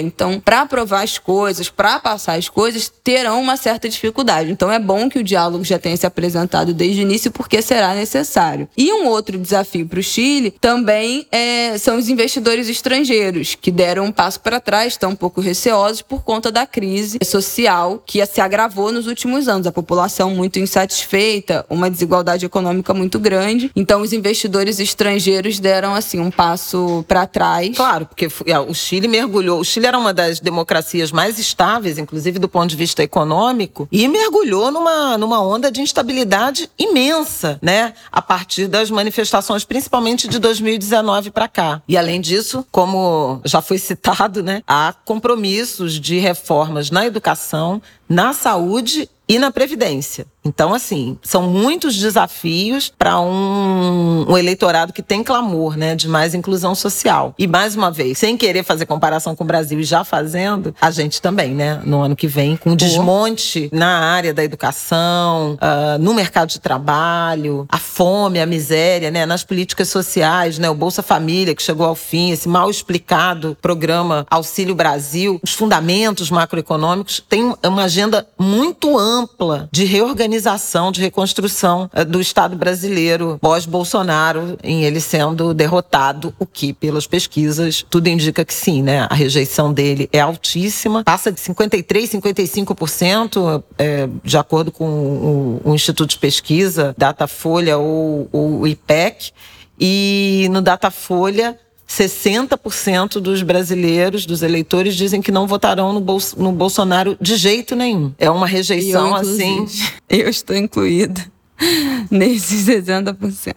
Então, 0.00 0.38
para 0.38 0.60
aprovar 0.60 1.02
as 1.02 1.18
coisas, 1.18 1.68
para 1.68 1.98
passar 1.98 2.38
as 2.38 2.48
coisas, 2.48 2.90
terão 3.02 3.40
uma 3.40 3.56
certa 3.56 3.88
dificuldade. 3.88 4.52
Então, 4.52 4.70
é 4.70 4.78
bom 4.78 5.08
que 5.08 5.18
o 5.18 5.24
diálogo 5.24 5.64
já 5.64 5.76
tenha 5.76 5.96
se 5.96 6.06
apresentado 6.06 6.72
desde 6.72 7.00
o 7.00 7.02
início, 7.02 7.32
porque 7.32 7.60
será 7.60 7.94
necessário. 7.94 8.68
E 8.76 8.92
um 8.92 9.08
outro 9.08 9.36
desafio 9.36 9.86
para 9.88 9.98
o 9.98 10.02
Chile 10.02 10.54
também 10.60 11.26
é, 11.32 11.76
são 11.78 11.98
os 11.98 12.08
investidores 12.08 12.68
estrangeiros, 12.68 13.56
que 13.60 13.72
deram 13.72 14.04
um 14.04 14.12
passo 14.12 14.38
para 14.38 14.60
trás, 14.60 14.92
estão 14.92 15.10
um 15.10 15.16
pouco 15.16 15.40
receosos 15.40 16.00
por 16.00 16.22
conta 16.22 16.52
da 16.52 16.64
crise 16.64 17.18
social 17.24 18.00
que 18.06 18.24
se 18.24 18.40
agravou 18.40 18.92
nos 18.92 19.08
últimos 19.08 19.48
anos. 19.48 19.66
A 19.66 19.72
população 19.72 20.30
muito 20.30 20.60
insatisfeita, 20.60 21.66
uma 21.68 21.90
desigualdade 21.90 22.46
econômica 22.46 22.94
muito 22.94 23.18
grande. 23.18 23.68
Então, 23.74 24.00
os 24.00 24.12
investidores 24.12 24.78
estrangeiros 24.78 25.58
deram 25.58 25.92
assim 25.92 26.20
um 26.20 26.30
passo 26.30 27.04
para 27.08 27.26
trás. 27.26 27.74
Claro, 27.74 28.06
porque 28.06 28.28
o 28.62 28.74
Chile 28.74 29.08
mergulhou. 29.08 29.60
O 29.60 29.64
Chile 29.64 29.86
era 29.86 29.98
uma 29.98 30.12
das 30.12 30.40
democracias 30.40 31.12
mais 31.12 31.38
estáveis, 31.38 31.98
inclusive 31.98 32.38
do 32.38 32.48
ponto 32.48 32.68
de 32.68 32.76
vista 32.76 33.02
econômico, 33.02 33.88
e 33.90 34.06
mergulhou 34.08 34.70
numa, 34.70 35.18
numa 35.18 35.42
onda 35.42 35.70
de 35.70 35.80
instabilidade 35.80 36.70
imensa, 36.78 37.58
né? 37.62 37.94
A 38.10 38.22
partir 38.22 38.66
das 38.66 38.90
manifestações, 38.90 39.64
principalmente 39.64 40.28
de 40.28 40.38
2019 40.38 41.30
para 41.30 41.48
cá. 41.48 41.82
E 41.88 41.96
além 41.96 42.20
disso, 42.20 42.64
como 42.70 43.40
já 43.44 43.60
foi 43.60 43.78
citado, 43.78 44.42
né, 44.42 44.62
há 44.66 44.94
compromissos 45.04 46.00
de 46.00 46.18
reformas 46.18 46.90
na 46.90 47.06
educação, 47.06 47.80
na 48.10 48.32
saúde 48.32 49.08
e 49.30 49.38
na 49.38 49.52
Previdência. 49.52 50.26
Então, 50.44 50.74
assim, 50.74 51.16
são 51.22 51.42
muitos 51.42 51.96
desafios 51.96 52.88
para 52.88 53.20
um, 53.20 54.24
um, 54.28 54.36
eleitorado 54.36 54.92
que 54.92 55.02
tem 55.02 55.22
clamor 55.22 55.76
né, 55.76 55.94
de 55.94 56.08
mais 56.08 56.34
inclusão 56.34 56.74
social. 56.74 57.34
E, 57.38 57.46
mais 57.46 57.76
uma 57.76 57.90
vez, 57.90 58.18
sem 58.18 58.36
querer 58.36 58.64
fazer 58.64 58.86
comparação 58.86 59.36
com 59.36 59.44
o 59.44 59.46
Brasil 59.46 59.78
e 59.78 59.84
já 59.84 60.02
fazendo, 60.02 60.74
a 60.80 60.90
gente 60.90 61.22
também, 61.22 61.54
né, 61.54 61.80
no 61.84 62.00
ano 62.00 62.16
que 62.16 62.26
vem, 62.26 62.56
com 62.56 62.74
desmonte 62.74 63.68
na 63.70 64.00
área 64.00 64.32
da 64.34 64.42
educação, 64.42 65.58
uh, 65.60 65.98
no 66.00 66.12
mercado 66.12 66.48
de 66.48 66.58
trabalho, 66.58 67.66
a 67.68 67.78
fome, 67.78 68.40
a 68.40 68.46
miséria, 68.46 69.10
né, 69.10 69.26
nas 69.26 69.44
políticas 69.44 69.90
sociais, 69.90 70.58
né, 70.58 70.68
o 70.70 70.74
Bolsa 70.74 71.02
Família, 71.02 71.54
que 71.54 71.62
chegou 71.62 71.86
ao 71.86 71.94
fim, 71.94 72.30
esse 72.30 72.48
mal 72.48 72.70
explicado 72.70 73.56
programa 73.60 74.26
Auxílio 74.30 74.74
Brasil, 74.74 75.38
os 75.42 75.52
fundamentos 75.52 76.30
macroeconômicos, 76.30 77.22
tem 77.28 77.54
uma 77.62 77.84
agenda 77.84 77.99
muito 78.38 78.98
ampla 78.98 79.68
de 79.72 79.84
reorganização, 79.84 80.92
de 80.92 81.00
reconstrução 81.00 81.90
eh, 81.92 82.04
do 82.04 82.20
Estado 82.20 82.56
brasileiro 82.56 83.38
pós-Bolsonaro, 83.40 84.58
em 84.62 84.84
ele 84.84 85.00
sendo 85.00 85.52
derrotado, 85.54 86.34
o 86.38 86.46
que, 86.46 86.72
pelas 86.72 87.06
pesquisas, 87.06 87.84
tudo 87.88 88.08
indica 88.08 88.44
que 88.44 88.54
sim, 88.54 88.82
né? 88.82 89.06
A 89.10 89.14
rejeição 89.14 89.72
dele 89.72 90.08
é 90.12 90.20
altíssima, 90.20 91.04
passa 91.04 91.30
de 91.32 91.40
53%, 91.40 92.20
55%, 92.20 93.62
é, 93.78 94.08
de 94.24 94.36
acordo 94.36 94.70
com 94.70 94.84
o, 94.84 95.60
o, 95.64 95.74
Instituto 95.74 96.10
de 96.10 96.18
Pesquisa, 96.18 96.94
Datafolha 96.96 97.78
ou 97.78 98.28
o 98.32 98.66
IPEC, 98.66 99.32
e 99.78 100.48
no 100.50 100.60
Datafolha 100.60 101.58
60% 101.90 103.20
dos 103.20 103.42
brasileiros, 103.42 104.24
dos 104.24 104.42
eleitores, 104.42 104.94
dizem 104.94 105.20
que 105.20 105.32
não 105.32 105.48
votarão 105.48 105.92
no, 105.92 106.00
Bolso, 106.00 106.40
no 106.40 106.52
Bolsonaro 106.52 107.16
de 107.20 107.34
jeito 107.34 107.74
nenhum. 107.74 108.14
É 108.16 108.30
uma 108.30 108.46
rejeição 108.46 109.08
eu, 109.08 109.14
assim. 109.16 109.66
Eu 110.08 110.28
estou 110.28 110.54
incluída 110.54 111.20
nesses 112.08 112.66
60%. 112.70 113.54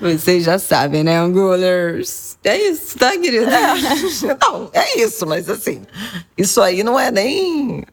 Vocês 0.00 0.44
já 0.44 0.58
sabem, 0.58 1.02
né, 1.02 1.18
Angulers? 1.18 2.36
É 2.44 2.56
isso, 2.56 2.98
tá, 2.98 3.16
querida? 3.18 3.50
É, 3.50 4.38
não, 4.40 4.70
é 4.72 5.00
isso, 5.00 5.26
mas 5.26 5.48
assim, 5.48 5.82
isso 6.36 6.60
aí 6.60 6.84
não 6.84 6.98
é 6.98 7.10
nem. 7.10 7.84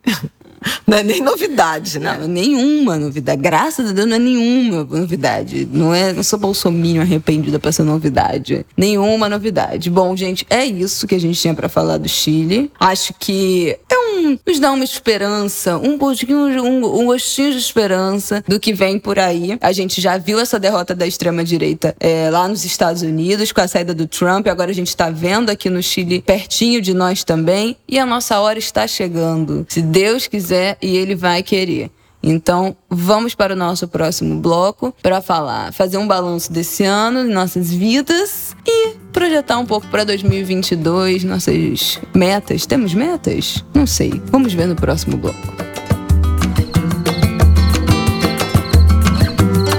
Não 0.86 0.98
é 0.98 1.04
nem 1.04 1.22
novidade, 1.22 2.00
né? 2.00 2.18
Não, 2.20 2.28
nenhuma 2.28 2.98
novidade. 2.98 3.42
Graças 3.42 3.90
a 3.90 3.94
Deus 3.94 4.08
não 4.08 4.16
é 4.16 4.20
nenhuma 4.20 4.84
novidade. 4.84 5.68
Não 5.72 5.94
é, 5.94 6.14
não 6.14 6.24
sou 6.24 6.40
bolsominho 6.40 7.02
arrependida 7.02 7.60
pra 7.60 7.72
ser 7.72 7.84
novidade. 7.84 8.66
Nenhuma 8.76 9.30
novidade. 9.30 9.90
Bom, 9.90 10.16
gente, 10.16 10.46
é 10.50 10.66
isso 10.66 11.08
que 11.08 11.16
a 11.16 11.20
gente 11.20 11.40
tinha 11.40 11.54
para 11.54 11.70
falar 11.70 11.98
do 11.98 12.10
Chile. 12.10 12.72
Acho 12.80 13.14
que 13.18 13.78
é 13.90 13.98
um, 13.98 14.38
nos 14.46 14.60
dá 14.60 14.72
uma 14.72 14.84
esperança, 14.84 15.78
um 15.78 15.98
pouquinho, 15.98 16.64
um, 16.64 17.02
um 17.02 17.06
gostinho 17.06 17.52
de 17.52 17.58
esperança 17.58 18.44
do 18.48 18.60
que 18.60 18.74
vem 18.74 19.00
por 19.00 19.20
aí. 19.20 19.58
A 19.62 19.72
gente 19.72 20.02
já 20.02 20.18
viu 20.18 20.40
essa 20.40 20.60
derrota 20.60 20.96
da 20.96 21.06
extrema 21.06 21.44
direita 21.44 21.96
é, 22.00 22.30
lá 22.30 22.48
nos 22.48 22.66
Estados 22.66 23.02
Unidos 23.02 23.52
com 23.52 23.62
a 23.62 23.68
saída 23.68 23.94
do 23.94 24.08
Trump. 24.08 24.48
Agora 24.48 24.72
a 24.72 24.74
gente 24.74 24.96
tá 24.96 25.10
vendo 25.10 25.50
aqui 25.50 25.70
no 25.70 25.82
Chile 25.82 26.22
pertinho 26.26 26.82
de 26.82 26.94
nós 26.94 27.24
também. 27.24 27.78
E 27.88 28.00
a 28.00 28.06
nossa 28.06 28.40
hora 28.40 28.60
está 28.60 28.88
chegando. 28.88 29.66
Se 29.70 29.82
Deus 29.82 30.28
quiser 30.28 30.49
quiser 30.50 30.78
e 30.82 30.98
ele 30.98 31.16
vai 31.16 31.44
querer. 31.44 31.92
Então, 32.22 32.76
vamos 32.90 33.34
para 33.34 33.54
o 33.54 33.56
nosso 33.56 33.88
próximo 33.88 34.42
bloco 34.42 34.94
para 35.02 35.22
falar, 35.22 35.72
fazer 35.72 35.98
um 35.98 36.06
balanço 36.06 36.52
desse 36.52 36.84
ano, 36.84 37.24
nossas 37.24 37.72
vidas 37.72 38.56
e 38.68 38.96
projetar 39.14 39.58
um 39.58 39.66
pouco 39.66 39.88
para 39.88 40.04
2022, 40.04 41.24
nossas 41.24 42.02
metas. 42.14 42.66
Temos 42.66 42.94
metas? 42.94 43.64
Não 43.74 43.88
sei. 43.88 44.22
Vamos 44.26 44.54
ver 44.54 44.66
no 44.66 44.76
próximo 44.76 45.16
bloco. 45.16 45.40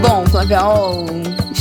Bom, 0.00 0.24
Flaviol, 0.30 1.06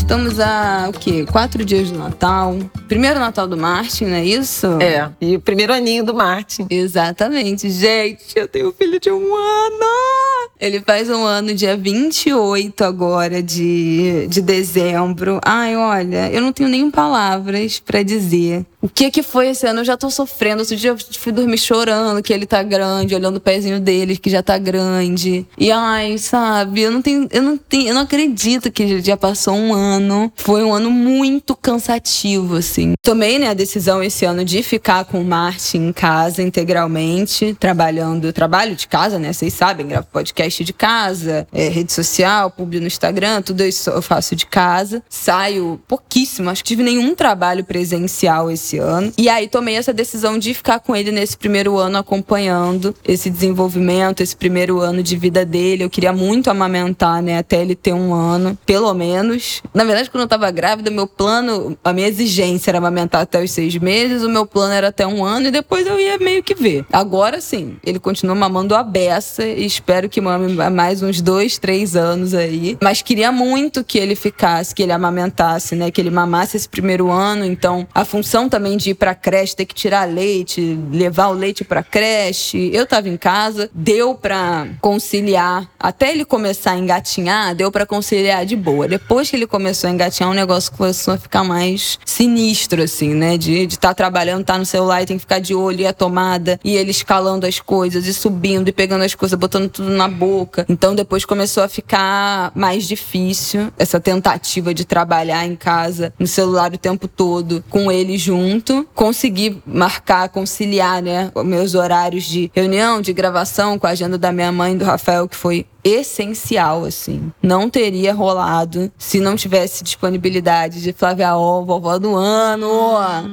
estamos 0.09 0.39
a 0.39 0.89
o 0.89 0.91
quê? 0.91 1.23
Quatro 1.31 1.63
dias 1.63 1.91
do 1.91 1.99
Natal. 1.99 2.57
Primeiro 2.87 3.19
Natal 3.19 3.47
do 3.47 3.55
Martin, 3.55 4.05
não 4.05 4.15
é 4.15 4.25
isso? 4.25 4.65
É, 4.81 5.07
e 5.21 5.35
o 5.35 5.39
primeiro 5.39 5.71
aninho 5.71 6.03
do 6.03 6.15
Martin. 6.15 6.65
Exatamente. 6.67 7.69
Gente, 7.69 8.23
eu 8.35 8.47
tenho 8.47 8.69
um 8.69 8.71
filho 8.71 8.99
de 8.99 9.11
um 9.11 9.35
ano! 9.35 10.49
Ele 10.59 10.81
faz 10.81 11.11
um 11.11 11.23
ano 11.23 11.53
dia 11.53 11.77
28 11.77 12.83
agora 12.83 13.41
de, 13.43 14.27
de 14.27 14.41
dezembro. 14.41 15.39
Ai, 15.45 15.75
olha, 15.75 16.31
eu 16.31 16.41
não 16.41 16.51
tenho 16.51 16.69
nem 16.69 16.89
palavras 16.89 17.79
para 17.79 18.01
dizer. 18.01 18.65
O 18.81 18.87
que 18.87 19.11
que 19.11 19.21
foi 19.21 19.49
esse 19.49 19.67
ano? 19.67 19.81
Eu 19.81 19.85
já 19.85 19.97
tô 19.97 20.09
sofrendo. 20.09 20.61
Outro 20.61 20.75
dia 20.75 20.91
eu 20.91 20.97
fui 21.17 21.33
dormir 21.33 21.57
chorando 21.57 22.23
que 22.23 22.31
ele 22.31 22.45
tá 22.45 22.63
grande, 22.63 23.13
olhando 23.13 23.37
o 23.37 23.41
pezinho 23.41 23.79
dele 23.79 24.15
que 24.15 24.29
já 24.29 24.41
tá 24.41 24.57
grande. 24.57 25.45
E 25.57 25.69
ai, 25.69 26.17
sabe, 26.17 26.81
eu 26.81 26.91
não 26.91 27.01
tenho, 27.01 27.27
eu 27.31 27.41
não 27.41 27.57
tenho, 27.57 27.89
eu 27.89 27.93
não 27.93 28.01
acredito 28.01 28.71
que 28.71 29.01
já 29.01 29.17
passou 29.17 29.53
um 29.53 29.73
ano. 29.73 30.31
Foi 30.35 30.63
um 30.63 30.73
ano 30.73 30.89
muito 30.89 31.55
cansativo, 31.55 32.55
assim. 32.55 32.93
Tomei 33.03 33.37
né, 33.37 33.49
a 33.49 33.53
decisão 33.53 34.01
esse 34.01 34.23
ano 34.23 34.45
de 34.45 34.63
ficar 34.63 35.03
com 35.03 35.21
o 35.21 35.25
Martin 35.25 35.89
em 35.89 35.93
casa 35.93 36.41
integralmente, 36.41 37.55
trabalhando, 37.59 38.31
trabalho 38.31 38.75
de 38.75 38.87
casa, 38.87 39.19
né? 39.19 39.33
Vocês 39.33 39.53
sabem, 39.53 39.87
gravo 39.87 40.07
podcast 40.11 40.63
de 40.63 40.71
casa, 40.71 41.45
é, 41.51 41.67
rede 41.67 41.91
social, 41.91 42.49
publico 42.49 42.81
no 42.81 42.87
Instagram, 42.87 43.41
tudo 43.41 43.63
isso 43.63 43.89
eu 43.89 44.01
faço 44.01 44.37
de 44.37 44.45
casa. 44.45 45.03
Saio 45.09 45.81
pouquíssimo, 45.85 46.49
acho 46.49 46.63
que 46.63 46.69
tive 46.69 46.83
nenhum 46.83 47.13
trabalho 47.13 47.65
presencial 47.65 48.49
esse 48.49 48.68
ano. 48.77 49.11
E 49.17 49.29
aí 49.29 49.47
tomei 49.47 49.75
essa 49.75 49.93
decisão 49.93 50.37
de 50.37 50.53
ficar 50.53 50.79
com 50.79 50.95
ele 50.95 51.11
nesse 51.11 51.37
primeiro 51.37 51.77
ano 51.77 51.97
acompanhando 51.97 52.95
esse 53.05 53.29
desenvolvimento, 53.29 54.21
esse 54.21 54.35
primeiro 54.35 54.79
ano 54.79 55.01
de 55.01 55.15
vida 55.17 55.45
dele. 55.45 55.83
Eu 55.83 55.89
queria 55.89 56.13
muito 56.13 56.49
amamentar, 56.49 57.21
né, 57.21 57.37
até 57.37 57.61
ele 57.61 57.75
ter 57.75 57.93
um 57.93 58.13
ano, 58.13 58.57
pelo 58.65 58.93
menos. 58.93 59.61
Na 59.73 59.83
verdade, 59.83 60.09
quando 60.09 60.23
eu 60.23 60.27
tava 60.27 60.49
grávida, 60.51 60.91
meu 60.91 61.07
plano, 61.07 61.77
a 61.83 61.93
minha 61.93 62.07
exigência 62.07 62.71
era 62.71 62.77
amamentar 62.77 63.21
até 63.21 63.41
os 63.43 63.51
seis 63.51 63.75
meses, 63.77 64.23
o 64.23 64.29
meu 64.29 64.45
plano 64.45 64.73
era 64.73 64.89
até 64.89 65.05
um 65.07 65.23
ano 65.23 65.47
e 65.47 65.51
depois 65.51 65.87
eu 65.87 65.99
ia 65.99 66.17
meio 66.17 66.43
que 66.43 66.53
ver. 66.53 66.85
Agora 66.91 67.41
sim, 67.41 67.77
ele 67.83 67.99
continua 67.99 68.35
mamando 68.35 68.75
a 68.75 68.83
beça 68.83 69.45
e 69.45 69.65
espero 69.65 70.09
que 70.09 70.19
mame 70.19 70.53
mais 70.69 71.01
uns 71.01 71.21
dois, 71.21 71.57
três 71.57 71.95
anos 71.95 72.33
aí. 72.33 72.77
Mas 72.81 73.01
queria 73.01 73.31
muito 73.31 73.83
que 73.83 73.97
ele 73.97 74.15
ficasse, 74.15 74.73
que 74.73 74.83
ele 74.83 74.91
amamentasse, 74.91 75.75
né? 75.75 75.91
Que 75.91 76.01
ele 76.01 76.09
mamasse 76.09 76.57
esse 76.57 76.67
primeiro 76.67 77.09
ano. 77.09 77.45
Então, 77.45 77.87
a 77.93 78.03
função 78.03 78.49
também 78.49 78.58
de 78.77 78.91
ir 78.91 78.95
pra 78.95 79.15
creche, 79.15 79.55
ter 79.55 79.65
que 79.65 79.73
tirar 79.73 80.07
leite, 80.07 80.77
levar 80.91 81.27
o 81.27 81.33
leite 81.33 81.63
pra 81.63 81.83
creche. 81.83 82.69
Eu 82.73 82.85
tava 82.85 83.09
em 83.09 83.17
casa, 83.17 83.69
deu 83.73 84.15
pra 84.15 84.67
conciliar. 84.81 85.69
Até 85.79 86.11
ele 86.11 86.25
começar 86.25 86.71
a 86.71 86.77
engatinhar, 86.77 87.55
deu 87.55 87.71
pra 87.71 87.85
conciliar 87.85 88.45
de 88.45 88.55
boa. 88.55 88.87
Depois 88.87 89.29
que 89.29 89.35
ele 89.35 89.47
começou 89.47 89.89
a 89.89 89.93
engatinhar, 89.93 90.31
o 90.31 90.35
negócio 90.35 90.71
começou 90.71 91.13
a 91.13 91.17
ficar 91.17 91.43
mais 91.43 91.99
sinistro 92.05 92.39
sinistro, 92.39 92.83
assim, 92.83 93.13
né? 93.13 93.37
De 93.37 93.63
estar 93.63 93.89
tá 93.89 93.93
trabalhando, 93.93 94.41
estar 94.41 94.53
tá 94.53 94.59
no 94.59 94.65
celular 94.65 95.01
e 95.01 95.05
tem 95.05 95.17
que 95.17 95.21
ficar 95.21 95.39
de 95.39 95.53
olho 95.53 95.81
e 95.81 95.87
a 95.87 95.93
tomada, 95.93 96.59
e 96.63 96.75
ele 96.75 96.91
escalando 96.91 97.45
as 97.45 97.59
coisas 97.59 98.05
e 98.05 98.13
subindo 98.13 98.67
e 98.67 98.71
pegando 98.71 99.03
as 99.03 99.15
coisas, 99.15 99.37
botando 99.37 99.69
tudo 99.69 99.89
na 99.89 100.07
boca. 100.07 100.65
Então 100.67 100.95
depois 100.95 101.25
começou 101.25 101.63
a 101.63 101.67
ficar 101.67 102.51
mais 102.55 102.87
difícil 102.87 103.71
essa 103.77 103.99
tentativa 103.99 104.73
de 104.73 104.85
trabalhar 104.85 105.45
em 105.45 105.55
casa, 105.55 106.13
no 106.19 106.27
celular 106.27 106.73
o 106.73 106.77
tempo 106.77 107.07
todo, 107.07 107.63
com 107.69 107.91
ele 107.91 108.17
junto. 108.17 108.48
Consegui 108.93 109.61
marcar, 109.65 110.29
conciliar, 110.29 111.01
né? 111.01 111.31
Meus 111.45 111.75
horários 111.75 112.23
de 112.23 112.51
reunião, 112.53 113.01
de 113.01 113.13
gravação 113.13 113.77
com 113.77 113.87
a 113.87 113.91
agenda 113.91 114.17
da 114.17 114.31
minha 114.31 114.51
mãe 114.51 114.77
do 114.77 114.85
Rafael, 114.85 115.27
que 115.27 115.35
foi 115.35 115.65
essencial, 115.83 116.85
assim. 116.85 117.31
Não 117.41 117.69
teria 117.69 118.13
rolado 118.13 118.91
se 118.97 119.19
não 119.19 119.35
tivesse 119.35 119.83
disponibilidade 119.83 120.81
de 120.81 120.93
Flávia 120.93 121.35
Ó, 121.35 121.61
vovó 121.61 121.97
do 121.97 122.15
ano, 122.15 122.69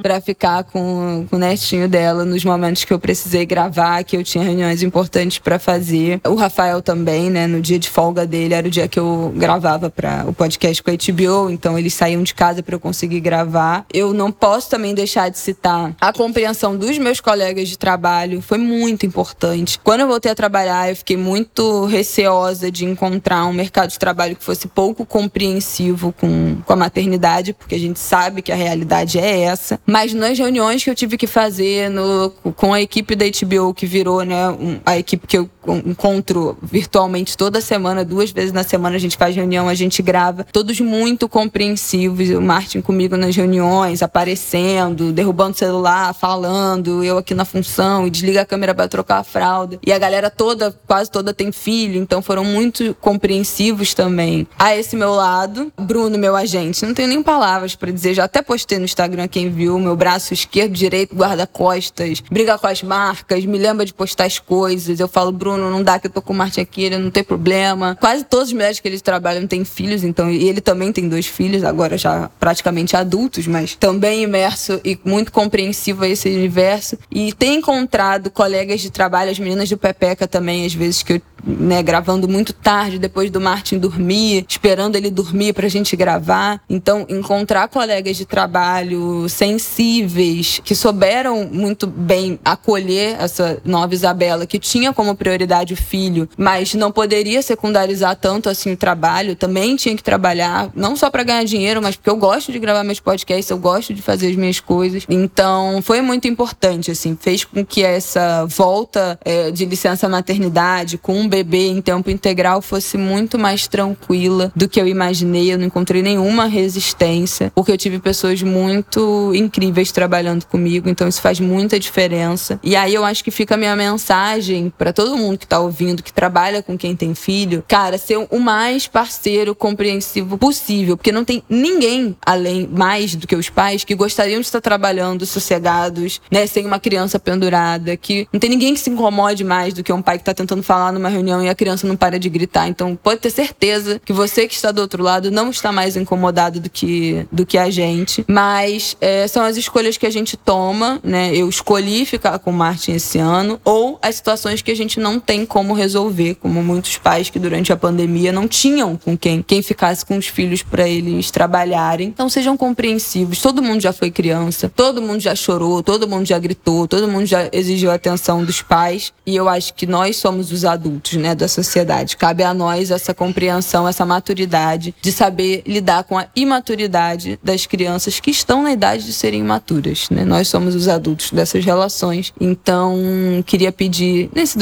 pra 0.03 0.21
ficar 0.21 0.65
com, 0.65 1.27
com 1.29 1.37
o 1.37 1.39
netinho 1.39 1.89
dela 1.89 2.25
nos 2.25 2.45
momentos 2.45 2.85
que 2.85 2.93
eu 2.93 2.99
precisei 2.99 3.45
gravar, 3.45 4.05
que 4.05 4.17
eu 4.17 4.25
tinha 4.25 4.45
reuniões 4.45 4.83
importantes 4.83 5.39
para 5.39 5.59
fazer. 5.59 6.21
O 6.25 6.35
Rafael 6.35 6.81
também, 6.81 7.31
né? 7.31 7.47
No 7.47 7.61
dia 7.61 7.79
de 7.79 7.89
folga 7.89 8.27
dele, 8.27 8.55
era 8.55 8.67
o 8.67 8.71
dia 8.71 8.89
que 8.89 8.99
eu 8.99 9.33
gravava 9.37 9.91
para 9.91 10.25
o 10.27 10.33
podcast 10.33 10.83
com 10.83 10.91
a 10.91 10.95
HBO, 10.95 11.51
então 11.51 11.79
eles 11.79 11.95
saíam 11.95 12.23
de 12.23 12.35
casa 12.35 12.63
para 12.63 12.75
eu 12.75 12.81
conseguir 12.81 13.21
gravar. 13.21 13.85
Eu 13.93 14.13
não 14.13 14.31
posso 14.31 14.71
também 14.71 14.95
deixar 14.95 15.29
de 15.29 15.39
citar 15.39 15.95
a 16.01 16.13
compreensão 16.13 16.77
dos 16.77 16.99
meus 16.99 17.21
colegas 17.21 17.69
de 17.69 17.79
trabalho, 17.79 18.41
foi 18.41 18.59
muito 18.59 19.05
importante. 19.05 19.79
Quando 19.83 20.01
eu 20.01 20.09
voltei 20.09 20.31
a 20.31 20.35
trabalhar, 20.35 20.89
eu 20.89 20.97
fiquei 20.97 21.17
muito 21.17 21.85
receosa 21.87 22.37
de 22.55 22.85
encontrar 22.85 23.47
um 23.47 23.53
mercado 23.53 23.91
de 23.91 23.99
trabalho 23.99 24.37
que 24.37 24.45
fosse 24.45 24.69
pouco 24.69 25.05
compreensivo 25.05 26.13
com, 26.13 26.57
com 26.65 26.73
a 26.73 26.77
maternidade, 26.77 27.53
porque 27.53 27.75
a 27.75 27.79
gente 27.79 27.99
sabe 27.99 28.43
que 28.43 28.53
a 28.53 28.57
realidade 28.57 29.19
é 29.19 29.41
essa. 29.41 29.81
Mas 29.87 30.13
nas 30.15 30.39
reuniões 30.39 30.83
que 30.83 30.91
eu 30.91 30.95
tive 30.95 31.17
que 31.17 31.27
fazer 31.27 31.91
no, 31.91 32.31
com 32.55 32.73
a 32.73 32.81
equipe 32.81 33.15
da 33.15 33.25
HBO, 33.27 33.75
que 33.75 33.87
virou 33.87 34.23
né, 34.23 34.37
a 34.85 34.99
equipe 34.99 35.27
que 35.27 35.39
eu 35.39 35.51
encontro 35.69 36.57
virtualmente 36.63 37.37
toda 37.37 37.61
semana, 37.61 38.05
duas 38.05 38.31
vezes 38.31 38.53
na 38.53 38.63
semana 38.63 38.97
a 38.97 38.99
gente 38.99 39.17
faz 39.17 39.35
reunião, 39.35 39.69
a 39.69 39.75
gente 39.75 40.03
grava, 40.03 40.47
todos 40.53 40.81
muito 40.81 41.29
compreensivos, 41.29 42.31
o 42.31 42.41
Martin 42.41 42.81
comigo 42.81 43.17
nas 43.17 43.35
reuniões, 43.35 44.03
aparecendo, 44.03 45.13
derrubando 45.13 45.55
o 45.55 45.59
celular, 45.59 46.15
falando, 46.15 47.03
eu 47.03 47.19
aqui 47.19 47.35
na 47.35 47.45
função, 47.45 48.07
e 48.07 48.11
desliga 48.11 48.43
a 48.43 48.47
câmera 48.47 48.75
para 48.75 48.89
trocar 48.89 49.19
a 49.19 49.25
fralda. 49.25 49.79
E 49.85 49.93
a 49.93 49.99
galera 49.99 50.31
toda, 50.31 50.77
quase 50.87 51.11
toda 51.11 51.33
tem 51.33 51.51
filho, 51.53 52.01
então 52.01 52.23
foram 52.23 52.45
muito 52.45 52.95
compreensivos 53.01 53.95
também. 53.95 54.47
A 54.59 54.77
esse 54.77 54.97
meu 54.97 55.13
lado, 55.13 55.73
Bruno, 55.79 56.19
meu 56.19 56.37
agente, 56.37 56.85
não 56.85 56.95
tenho 56.95 57.09
nem 57.09 57.23
palavras 57.23 57.75
para 57.75 57.91
dizer, 57.91 58.15
já 58.15 58.25
até 58.25 58.43
postei 58.43 58.79
no 58.79 58.85
Instagram 58.85 59.29
quem 59.29 59.51
viu, 59.51 59.79
meu 59.79 59.97
braço 59.97 60.33
esquerdo, 60.33 60.73
direito, 60.73 61.15
guarda-costas, 61.15 62.23
briga 62.31 62.59
com 62.59 62.67
as 62.67 62.83
marcas, 62.83 63.45
me 63.45 63.59
lembra 63.59 63.85
de 63.85 63.95
postar 63.95 64.25
as 64.25 64.39
coisas. 64.39 65.01
Eu 65.01 65.09
falo, 65.09 65.33
Bruno, 65.33 65.56
não 65.57 65.83
dá 65.83 65.99
que 65.99 66.07
eu 66.07 66.11
tô 66.11 66.23
com 66.23 66.33
o 66.33 66.37
Martin 66.37 66.61
aqui, 66.61 66.85
ele 66.85 66.99
não 66.99 67.11
tem 67.11 67.25
problema. 67.25 67.97
Quase 68.01 68.25
todos 68.25 68.49
os 68.49 68.53
médicos 68.53 68.81
que 68.81 68.89
eles 68.89 69.03
trabalham 69.03 69.47
têm 69.47 69.65
filhos, 69.65 70.05
então, 70.05 70.31
e 70.31 70.49
ele 70.49 70.61
também 70.61 70.93
tem 70.93 71.09
dois 71.09 71.27
filhos, 71.27 71.65
agora 71.65 71.97
já 71.97 72.31
praticamente 72.39 72.97
adultos, 72.97 73.47
mas 73.47 73.75
também 73.75 74.23
imerso 74.23 74.81
e 74.85 74.99
muito 75.05 75.33
compreensivo 75.33 76.05
a 76.05 76.09
esse 76.09 76.29
universo. 76.29 76.99
E 77.11 77.33
tem 77.33 77.57
encontrado 77.57 78.31
colegas 78.31 78.81
de 78.81 78.91
trabalho, 78.91 79.31
as 79.31 79.39
meninas 79.39 79.69
do 79.69 79.77
Pepeca 79.77 80.27
também, 80.27 80.67
às 80.67 80.75
vezes 80.75 81.03
que 81.03 81.15
eu 81.15 81.23
né, 81.47 81.83
gravando 81.83 82.29
muito 82.29 82.53
tarde, 82.53 82.99
depois 82.99 83.31
do 83.31 83.41
Martin 83.41 83.79
dormir, 83.79 84.45
esperando 84.49 84.97
ele 84.97 85.11
dormir 85.11 85.53
pra 85.53 85.69
gente 85.69 85.95
gravar. 85.97 86.61
Então, 86.69 87.07
encontrar 87.09 87.69
colegas 87.69 88.17
de 88.17 88.25
trabalho 88.25 89.29
sensíveis, 89.29 90.61
que 90.65 90.75
souberam 90.75 91.49
muito 91.51 91.87
bem 91.87 92.39
acolher 92.45 93.17
essa 93.21 93.59
nova 93.65 93.95
Isabela, 93.95 94.47
que 94.47 94.59
tinha 94.59 94.93
como 94.93 95.15
prioridade 95.15 95.46
o 95.73 95.77
filho, 95.77 96.29
mas 96.37 96.75
não 96.75 96.91
poderia 96.91 97.43
secundarizar 97.43 98.17
tanto 98.17 98.49
assim 98.49 98.73
o 98.73 98.77
trabalho, 98.77 99.37
também 99.37 99.77
tinha 99.77 99.97
que 99.97 100.03
trabalhar, 100.03 100.71
não 100.75 100.97
só 100.97 101.11
para 101.11 101.23
ganhar 101.23 101.45
dinheiro, 101.45 101.81
mas 101.83 101.97
porque 101.97 102.11
eu 102.11 102.17
gosto 102.17 102.53
de 102.53 102.59
gravar 102.59 102.85
meus 102.85 103.01
podcasts, 103.01 103.51
eu 103.51 103.59
gosto 103.59 103.95
de 103.95 104.03
fazer 104.03 104.29
as 104.29 104.37
minhas 104.37 104.61
coisas. 104.61 105.05
Então, 105.09 105.81
foi 105.83 106.01
muito 106.01 106.27
importante, 106.27 106.91
assim, 106.91 107.17
fez 107.21 107.45
com 107.45 107.65
que 107.65 107.83
essa 107.83 108.47
volta 108.47 109.19
é, 109.25 109.51
de 109.51 109.65
licença 109.65 110.09
maternidade 110.09 110.99
com 110.99 111.19
um 111.19 111.29
bebê 111.29 111.69
em 111.69 111.81
tempo 111.81 112.11
integral 112.11 112.61
fosse 112.61 112.97
muito 112.97 113.39
mais 113.39 113.67
tranquila 113.67 114.53
do 114.55 114.69
que 114.69 114.81
eu 114.81 114.87
imaginei. 114.87 115.53
Eu 115.53 115.59
não 115.59 115.67
encontrei 115.67 116.03
nenhuma 116.03 116.47
resistência, 116.47 117.53
porque 117.55 117.73
eu 117.73 117.77
tive 117.77 117.99
pessoas 117.99 118.43
muito 118.43 119.33
incríveis 119.35 119.93
trabalhando 119.93 120.45
comigo, 120.47 120.89
então 120.89 121.09
isso 121.09 121.21
faz 121.21 121.41
muita 121.41 121.79
diferença. 121.79 122.59
E 122.63 122.75
aí 122.77 122.95
eu 122.95 123.05
acho 123.05 123.23
que 123.23 123.31
fica 123.31 123.55
a 123.55 123.59
minha 123.59 123.77
mensagem 123.77 124.73
para 124.77 124.93
todo 124.93 125.17
mundo 125.17 125.36
que 125.39 125.47
tá 125.47 125.59
ouvindo, 125.61 126.03
que 126.03 126.13
trabalha 126.13 126.63
com 126.63 126.77
quem 126.77 126.95
tem 126.95 127.15
filho, 127.15 127.65
cara, 127.67 127.99
ser 127.99 128.27
o 128.31 128.39
mais 128.39 128.87
parceiro 128.87 129.55
compreensivo 129.55 130.39
possível, 130.39 130.97
porque 130.97 131.13
não 131.13 131.25
tem 131.25 131.43
ninguém 131.49 132.17
além 132.25 132.67
mais 132.67 133.15
do 133.15 133.27
que 133.27 133.35
os 133.35 133.49
pais 133.49 133.85
que 133.85 133.95
gostariam 133.95 134.41
de 134.41 134.47
estar 134.47 134.61
trabalhando 134.61 135.27
sossegados, 135.27 136.21
né, 136.31 136.47
sem 136.47 136.67
uma 136.67 136.79
criança 136.79 137.19
pendurada, 137.19 137.97
que 137.97 138.29
não 138.33 138.41
tem 138.41 138.51
ninguém 138.51 138.75
que 138.75 138.81
se 138.81 138.91
incomode 138.91 139.45
mais 139.45 139.75
do 139.75 139.83
que 139.83 139.93
um 139.93 140.03
pai 140.03 140.19
que 140.19 140.25
tá 140.25 140.35
tentando 140.35 140.63
falar 140.63 140.93
numa 140.93 141.09
reunião 141.09 141.43
e 141.43 141.49
a 141.49 141.55
criança 141.55 141.87
não 141.87 141.97
para 141.97 142.19
de 142.19 142.29
gritar. 142.29 142.69
Então, 142.69 142.97
pode 142.97 143.21
ter 143.21 143.31
certeza 143.31 144.01
que 144.05 144.13
você 144.13 144.47
que 144.47 144.55
está 144.55 144.71
do 144.71 144.81
outro 144.81 145.03
lado 145.03 145.31
não 145.31 145.51
está 145.51 145.73
mais 145.73 145.97
incomodado 145.97 146.61
do 146.61 146.71
que, 146.71 147.27
do 147.31 147.45
que 147.47 147.59
a 147.59 147.71
gente. 147.71 148.25
Mas 148.29 148.97
é, 149.01 149.27
são 149.29 149.43
as 149.43 149.57
escolhas 149.57 149.97
que 149.97 150.07
a 150.07 150.11
gente 150.11 150.37
toma, 150.37 151.01
né? 151.03 151.35
Eu 151.35 151.49
escolhi 151.49 152.05
ficar 152.05 152.39
com 152.39 152.51
o 152.51 152.55
Martin 152.55 152.93
esse 152.93 153.19
ano, 153.19 153.61
ou 153.65 153.99
as 154.03 154.17
situações 154.17 154.63
que 154.63 154.71
a 154.71 154.77
gente 154.77 155.01
não 155.01 155.19
tem 155.27 155.45
como 155.45 155.75
resolver, 155.75 156.37
como 156.37 156.63
muitos 156.63 156.97
pais 156.97 157.29
que 157.29 157.39
durante 157.39 157.73
a 157.73 157.77
pandemia 157.77 158.31
não 158.31 158.47
tinham 158.47 158.97
com 158.97 159.19
quem, 159.19 159.43
quem 159.43 159.61
ficasse 159.61 160.07
com 160.07 160.17
os 160.17 160.29
filhos 160.29 160.63
para 160.63 160.89
eles 160.89 161.33
trabalharem. 161.33 162.07
Então, 162.09 162.29
sejam 162.29 162.57
compreensivos. 162.57 163.41
Todo 163.41 163.61
mundo 163.61 163.81
já 163.81 163.93
foi 163.93 164.11
criança, 164.11 164.71
todo 164.75 165.03
mundo 165.03 165.21
já 165.21 165.35
chorou, 165.35 165.83
todo 165.83 166.09
mundo 166.09 166.25
já 166.25 166.39
gritou, 166.39 166.87
todo 166.87 167.09
mundo 167.09 167.27
já 167.27 167.49
exigiu 167.53 167.91
atenção 167.91 168.45
dos 168.45 168.63
pais. 168.63 169.13
E 169.27 169.35
eu 169.35 169.49
acho 169.49 169.75
que 169.75 169.87
nós 169.87 170.17
somos 170.17 170.53
os 170.53 170.65
adultos, 170.65 171.15
né, 171.15 171.35
da 171.35 171.49
sociedade. 171.49 172.17
Cabe 172.17 172.45
a 172.45 172.55
nós 172.55 172.93
essa 172.93 173.13
compreensão, 173.13 173.89
essa 173.89 174.07
maturidade 174.07 174.95
de 175.03 175.11
saber 175.11 175.65
lidar 175.67 176.05
com 176.05 176.17
a 176.17 176.27
imaturidade 176.37 177.39
das 177.43 177.67
crianças 177.67 178.21
que 178.21 178.31
estão 178.31 178.63
na 178.63 178.73
idade 178.73 179.05
de 179.05 179.13
serem 179.13 179.41
imaturas, 179.41 180.09
né? 180.11 180.25
Nós 180.25 180.47
somos 180.47 180.75
os 180.75 180.87
adultos 180.87 181.33
dessas 181.33 181.65
relações. 181.65 182.33
Então, 182.41 182.97
queria 183.45 183.73
pedir 183.73 184.31
nesse 184.35 184.57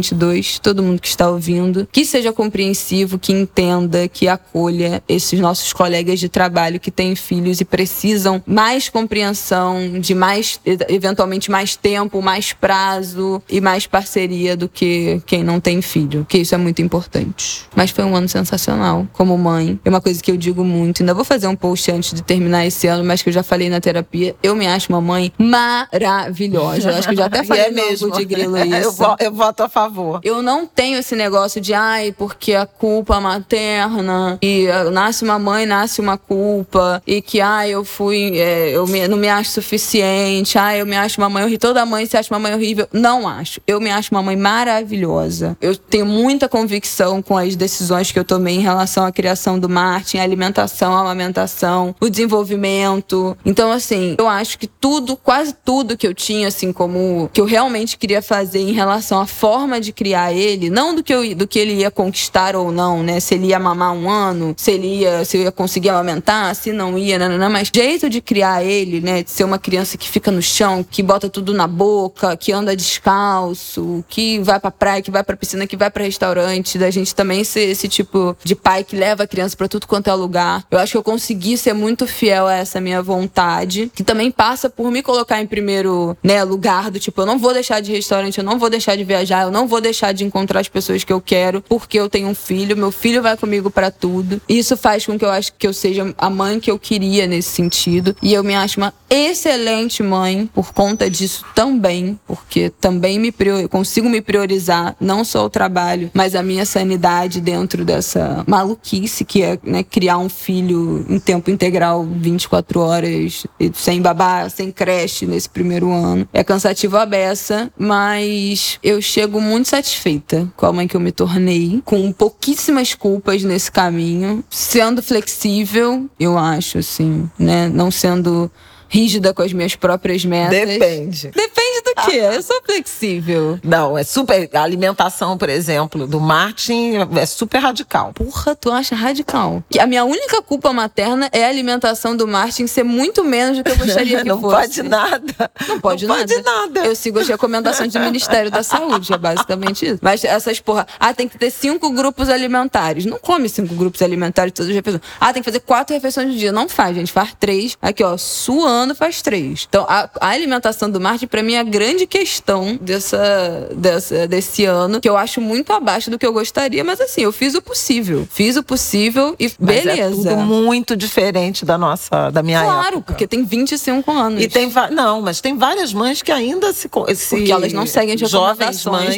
2022, 0.00 0.58
todo 0.58 0.82
mundo 0.82 1.00
que 1.00 1.08
está 1.08 1.30
ouvindo, 1.30 1.86
que 1.92 2.04
seja 2.04 2.32
compreensivo, 2.32 3.18
que 3.18 3.32
entenda, 3.32 4.08
que 4.08 4.28
acolha 4.28 5.02
esses 5.08 5.38
nossos 5.38 5.72
colegas 5.72 6.18
de 6.18 6.28
trabalho 6.28 6.80
que 6.80 6.90
têm 6.90 7.14
filhos 7.14 7.60
e 7.60 7.64
precisam 7.64 8.42
mais 8.46 8.88
compreensão, 8.88 9.98
de 10.00 10.14
mais 10.14 10.60
eventualmente 10.88 11.50
mais 11.50 11.76
tempo, 11.76 12.22
mais 12.22 12.52
prazo 12.52 13.42
e 13.48 13.60
mais 13.60 13.86
parceria 13.86 14.56
do 14.56 14.68
que 14.68 15.22
quem 15.26 15.44
não 15.44 15.60
tem 15.60 15.82
filho, 15.82 16.26
que 16.28 16.38
isso 16.38 16.54
é 16.54 16.58
muito 16.58 16.80
importante. 16.82 17.64
Mas 17.76 17.90
foi 17.90 18.04
um 18.04 18.16
ano 18.16 18.28
sensacional 18.28 19.06
como 19.12 19.36
mãe. 19.36 19.78
É 19.84 19.88
uma 19.88 20.00
coisa 20.00 20.22
que 20.22 20.30
eu 20.30 20.36
digo 20.36 20.64
muito. 20.64 21.02
Ainda 21.02 21.14
vou 21.14 21.24
fazer 21.24 21.46
um 21.46 21.56
post 21.56 21.90
antes 21.90 22.14
de 22.14 22.22
terminar 22.22 22.66
esse 22.66 22.86
ano, 22.86 23.04
mas 23.04 23.22
que 23.22 23.28
eu 23.28 23.32
já 23.32 23.42
falei 23.42 23.68
na 23.68 23.80
terapia. 23.80 24.34
Eu 24.42 24.54
me 24.54 24.66
acho 24.66 24.88
uma 24.92 25.00
mãe 25.00 25.32
maravilhosa. 25.38 26.90
Eu 26.90 26.96
acho 26.96 27.08
que 27.08 27.14
eu 27.14 27.18
já 27.18 27.26
até 27.26 27.42
falei 27.44 27.64
é 27.64 27.70
mesmo. 27.70 28.10
de 28.12 28.24
grilo 28.24 28.56
isso. 28.64 29.02
eu, 29.02 29.16
eu 29.26 29.32
voto 29.32 29.62
a 29.62 29.68
favor. 29.68 29.89
Eu 30.22 30.42
não 30.42 30.66
tenho 30.66 30.98
esse 30.98 31.14
negócio 31.14 31.60
de, 31.60 31.74
ai, 31.74 32.12
porque 32.12 32.54
a 32.54 32.66
culpa 32.66 33.20
materna 33.20 34.38
e 34.42 34.66
uh, 34.68 34.90
nasce 34.90 35.24
uma 35.24 35.38
mãe, 35.38 35.66
nasce 35.66 36.00
uma 36.00 36.16
culpa 36.16 37.02
e 37.06 37.20
que, 37.20 37.40
ai, 37.40 37.70
eu 37.70 37.84
fui, 37.84 38.38
é, 38.38 38.70
eu 38.70 38.86
me, 38.86 39.06
não 39.08 39.16
me 39.16 39.28
acho 39.28 39.50
suficiente, 39.50 40.58
ai, 40.58 40.80
eu 40.80 40.86
me 40.86 40.96
acho 40.96 41.20
uma 41.20 41.28
mãe 41.28 41.42
horrível. 41.42 41.60
Toda 41.60 41.86
mãe 41.86 42.06
se 42.06 42.16
acha 42.16 42.32
uma 42.32 42.40
mãe 42.40 42.54
horrível. 42.54 42.88
Não 42.92 43.28
acho. 43.28 43.60
Eu 43.66 43.80
me 43.80 43.90
acho 43.90 44.10
uma 44.12 44.22
mãe 44.22 44.36
maravilhosa. 44.36 45.56
Eu 45.60 45.76
tenho 45.76 46.06
muita 46.06 46.48
convicção 46.48 47.22
com 47.22 47.36
as 47.36 47.56
decisões 47.56 48.12
que 48.12 48.18
eu 48.18 48.24
tomei 48.24 48.56
em 48.56 48.60
relação 48.60 49.04
à 49.04 49.12
criação 49.12 49.58
do 49.58 49.68
Martin, 49.68 50.18
a 50.18 50.22
alimentação, 50.22 50.94
a 50.94 51.00
amamentação, 51.00 51.94
o 52.00 52.08
desenvolvimento. 52.08 53.36
Então, 53.44 53.72
assim, 53.72 54.14
eu 54.18 54.28
acho 54.28 54.58
que 54.58 54.66
tudo, 54.66 55.16
quase 55.16 55.54
tudo 55.64 55.96
que 55.96 56.06
eu 56.06 56.14
tinha, 56.14 56.48
assim, 56.48 56.72
como 56.72 57.30
que 57.32 57.40
eu 57.40 57.44
realmente 57.44 57.96
queria 57.96 58.22
fazer 58.22 58.60
em 58.60 58.72
relação 58.72 59.20
à 59.20 59.26
forma 59.26 59.79
de 59.80 59.92
criar 59.92 60.32
ele, 60.32 60.70
não 60.70 60.94
do 60.94 61.02
que, 61.02 61.12
eu, 61.12 61.34
do 61.34 61.46
que 61.46 61.58
ele 61.58 61.74
ia 61.74 61.90
conquistar 61.90 62.54
ou 62.54 62.70
não, 62.70 63.02
né? 63.02 63.20
Se 63.20 63.34
ele 63.34 63.46
ia 63.48 63.58
mamar 63.58 63.92
um 63.92 64.08
ano, 64.10 64.54
se 64.56 64.70
ele 64.72 65.00
ia, 65.00 65.24
se 65.24 65.36
eu 65.36 65.42
ia 65.42 65.52
conseguir 65.52 65.90
amamentar, 65.90 66.54
se 66.54 66.72
não 66.72 66.98
ia, 66.98 67.18
não, 67.18 67.36
não, 67.36 67.50
mas 67.50 67.70
jeito 67.74 68.08
de 68.08 68.20
criar 68.20 68.64
ele, 68.64 69.00
né? 69.00 69.22
De 69.22 69.30
ser 69.30 69.44
uma 69.44 69.58
criança 69.58 69.96
que 69.96 70.08
fica 70.08 70.30
no 70.30 70.42
chão, 70.42 70.84
que 70.88 71.02
bota 71.02 71.28
tudo 71.28 71.52
na 71.54 71.66
boca, 71.66 72.36
que 72.36 72.52
anda 72.52 72.76
descalço, 72.76 74.04
que 74.08 74.38
vai 74.40 74.60
pra 74.60 74.70
praia, 74.70 75.02
que 75.02 75.10
vai 75.10 75.22
pra 75.22 75.36
piscina, 75.36 75.66
que 75.66 75.76
vai 75.76 75.90
para 75.90 76.04
restaurante, 76.04 76.78
da 76.78 76.90
gente 76.90 77.14
também 77.14 77.44
ser 77.44 77.62
esse 77.62 77.88
tipo 77.88 78.36
de 78.44 78.54
pai 78.54 78.84
que 78.84 78.96
leva 78.96 79.24
a 79.24 79.26
criança 79.26 79.56
para 79.56 79.68
tudo 79.68 79.86
quanto 79.86 80.08
é 80.10 80.14
lugar. 80.14 80.64
Eu 80.70 80.78
acho 80.78 80.92
que 80.92 80.98
eu 80.98 81.02
consegui 81.02 81.56
ser 81.56 81.72
muito 81.72 82.06
fiel 82.06 82.46
a 82.46 82.54
essa 82.54 82.80
minha 82.80 83.02
vontade, 83.02 83.90
que 83.94 84.04
também 84.04 84.30
passa 84.30 84.68
por 84.68 84.90
me 84.90 85.02
colocar 85.02 85.40
em 85.40 85.46
primeiro, 85.46 86.16
né, 86.22 86.42
lugar 86.44 86.90
do 86.90 86.98
tipo, 86.98 87.20
eu 87.20 87.26
não 87.26 87.38
vou 87.38 87.52
deixar 87.52 87.80
de 87.80 87.92
restaurante, 87.92 88.38
eu 88.38 88.44
não 88.44 88.58
vou 88.58 88.70
deixar 88.70 88.96
de 88.96 89.04
viajar, 89.04 89.42
eu 89.42 89.50
não 89.50 89.66
vou 89.70 89.80
deixar 89.80 90.12
de 90.12 90.24
encontrar 90.24 90.60
as 90.60 90.68
pessoas 90.68 91.04
que 91.04 91.12
eu 91.12 91.20
quero, 91.20 91.62
porque 91.62 91.98
eu 91.98 92.10
tenho 92.10 92.28
um 92.28 92.34
filho, 92.34 92.76
meu 92.76 92.90
filho 92.90 93.22
vai 93.22 93.36
comigo 93.36 93.70
para 93.70 93.90
tudo. 93.90 94.40
Isso 94.48 94.76
faz 94.76 95.06
com 95.06 95.18
que 95.18 95.24
eu 95.24 95.30
acho 95.30 95.52
que 95.54 95.66
eu 95.66 95.72
seja 95.72 96.12
a 96.18 96.28
mãe 96.28 96.60
que 96.60 96.70
eu 96.70 96.78
queria 96.78 97.26
nesse 97.26 97.50
sentido, 97.50 98.14
e 98.20 98.34
eu 98.34 98.42
me 98.44 98.54
acho 98.54 98.80
uma 98.80 98.92
excelente 99.08 100.02
mãe 100.02 100.48
por 100.52 100.72
conta 100.72 101.08
disso 101.08 101.44
também, 101.54 102.18
porque 102.26 102.70
também 102.80 103.18
me 103.18 103.32
consigo 103.68 104.08
me 104.08 104.20
priorizar 104.20 104.94
não 105.00 105.24
só 105.24 105.44
o 105.44 105.50
trabalho, 105.50 106.10
mas 106.12 106.34
a 106.34 106.42
minha 106.42 106.66
sanidade 106.66 107.40
dentro 107.40 107.84
dessa 107.84 108.44
maluquice 108.46 109.24
que 109.24 109.42
é 109.42 109.58
né, 109.62 109.82
criar 109.82 110.18
um 110.18 110.28
filho 110.28 111.04
em 111.08 111.18
tempo 111.18 111.50
integral 111.50 112.04
24 112.04 112.80
horas, 112.80 113.46
sem 113.74 114.00
babá, 114.00 114.48
sem 114.48 114.70
creche 114.70 115.26
nesse 115.26 115.48
primeiro 115.48 115.92
ano. 115.92 116.28
É 116.32 116.42
cansativo 116.42 116.96
a 116.96 117.06
beça, 117.06 117.70
mas 117.78 118.78
eu 118.82 119.00
chego 119.02 119.40
muito 119.40 119.59
satisfeita 119.68 120.52
com 120.56 120.66
a 120.66 120.72
mãe 120.72 120.86
que 120.86 120.96
eu 120.96 121.00
me 121.00 121.12
tornei, 121.12 121.80
com 121.84 122.12
pouquíssimas 122.12 122.94
culpas 122.94 123.42
nesse 123.42 123.70
caminho, 123.70 124.44
sendo 124.48 125.02
flexível, 125.02 126.08
eu 126.18 126.38
acho, 126.38 126.78
assim, 126.78 127.28
né? 127.38 127.68
Não 127.68 127.90
sendo 127.90 128.50
rígida 128.88 129.32
com 129.32 129.42
as 129.42 129.52
minhas 129.52 129.76
próprias 129.76 130.24
metas. 130.24 130.68
Depende. 130.68 131.28
Depende 131.28 131.59
quê? 132.06 132.16
Eu 132.16 132.42
sou 132.42 132.60
flexível. 132.64 133.58
Não, 133.62 133.96
é 133.96 134.04
super. 134.04 134.48
A 134.52 134.62
alimentação, 134.62 135.36
por 135.36 135.48
exemplo, 135.48 136.06
do 136.06 136.20
Martin 136.20 136.94
é 137.16 137.26
super 137.26 137.58
radical. 137.58 138.12
Porra, 138.12 138.54
tu 138.54 138.70
acha 138.70 138.94
radical? 138.94 139.62
Que 139.68 139.78
a 139.78 139.86
minha 139.86 140.04
única 140.04 140.42
culpa 140.42 140.72
materna 140.72 141.28
é 141.32 141.44
a 141.44 141.48
alimentação 141.48 142.16
do 142.16 142.26
Martin 142.26 142.66
ser 142.66 142.84
muito 142.84 143.24
menos 143.24 143.58
do 143.58 143.64
que 143.64 143.70
eu 143.70 143.76
gostaria 143.76 144.18
que 144.22 144.28
não 144.28 144.40
fosse. 144.40 144.56
pode 144.56 144.82
nada. 144.82 145.50
Não 145.68 145.80
pode 145.80 146.06
não 146.06 146.16
nada. 146.16 146.28
Pode 146.32 146.42
nada. 146.44 146.80
Eu 146.86 146.94
sigo 146.94 147.18
as 147.18 147.28
recomendações 147.28 147.92
do 147.92 148.00
Ministério 148.00 148.50
da 148.50 148.62
Saúde, 148.62 149.12
é 149.12 149.18
basicamente 149.18 149.86
isso. 149.86 149.98
Mas 150.02 150.24
essas 150.24 150.60
porra, 150.60 150.86
ah, 150.98 151.12
tem 151.14 151.28
que 151.28 151.38
ter 151.38 151.50
cinco 151.50 151.90
grupos 151.90 152.28
alimentares. 152.28 153.04
Não 153.04 153.18
come 153.18 153.48
cinco 153.48 153.74
grupos 153.74 154.02
alimentares 154.02 154.52
todas 154.52 154.70
as 154.70 154.74
refeições. 154.74 155.02
Ah, 155.20 155.32
tem 155.32 155.42
que 155.42 155.48
fazer 155.50 155.60
quatro 155.60 155.94
refeições 155.94 156.28
no 156.28 156.34
dia. 156.34 156.52
Não 156.52 156.68
faz, 156.68 156.94
gente. 156.96 157.12
Faz 157.12 157.34
três. 157.38 157.76
Aqui, 157.80 158.02
ó, 158.02 158.16
suando 158.16 158.94
faz 158.94 159.22
três. 159.22 159.66
Então, 159.68 159.84
a, 159.88 160.08
a 160.20 160.28
alimentação 160.28 160.90
do 160.90 161.00
Martin, 161.00 161.26
pra 161.26 161.42
mim, 161.42 161.54
é 161.54 161.60
a 161.60 161.64
grande 161.90 162.06
questão 162.06 162.78
dessa, 162.80 163.68
dessa, 163.74 164.26
desse 164.28 164.64
ano, 164.64 165.00
que 165.00 165.08
eu 165.08 165.16
acho 165.16 165.40
muito 165.40 165.72
abaixo 165.72 166.10
do 166.10 166.18
que 166.18 166.24
eu 166.26 166.32
gostaria. 166.32 166.84
Mas 166.84 167.00
assim, 167.00 167.22
eu 167.22 167.32
fiz 167.32 167.54
o 167.54 167.62
possível. 167.62 168.26
Fiz 168.30 168.56
o 168.56 168.62
possível 168.62 169.34
e 169.38 169.50
Mas 169.58 169.84
beleza. 169.84 170.00
é 170.30 170.32
tudo 170.34 170.36
muito 170.42 170.96
diferente 170.96 171.64
da 171.64 171.76
nossa, 171.76 172.30
da 172.30 172.42
minha 172.42 172.62
Claro, 172.62 172.86
época. 172.98 173.02
porque 173.12 173.26
tem 173.26 173.44
25 173.44 174.10
anos. 174.10 174.42
E 174.42 174.48
tem 174.48 174.70
não, 174.92 175.20
mas 175.20 175.40
tem 175.40 175.56
várias 175.56 175.92
mães 175.92 176.22
que 176.22 176.30
ainda 176.30 176.72
se, 176.72 176.88
se 177.16 177.36
Porque 177.36 177.52
elas 177.52 177.72
não 177.72 177.86
seguem 177.86 178.14
as 178.14 178.30
jovens 178.30 178.84
mães, 178.84 179.16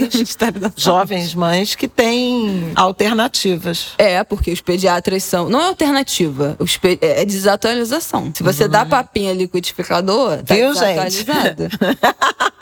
jovens 0.76 1.34
mães 1.34 1.74
que 1.74 1.86
têm 1.88 2.72
alternativas. 2.74 3.88
É, 3.98 4.24
porque 4.24 4.50
os 4.50 4.60
pediatras 4.60 5.22
são. 5.24 5.48
Não 5.48 5.60
é 5.60 5.66
alternativa, 5.66 6.56
os 6.58 6.76
pe- 6.76 6.98
é 7.02 7.24
desatualização. 7.24 8.32
Se 8.34 8.42
você 8.42 8.66
dá 8.66 8.86
papinha 8.86 9.32
liquidificador, 9.34 10.38
tá 10.42 10.54
Uhum. 10.54 10.72
Viu, 10.72 10.74
gente? 10.74 11.26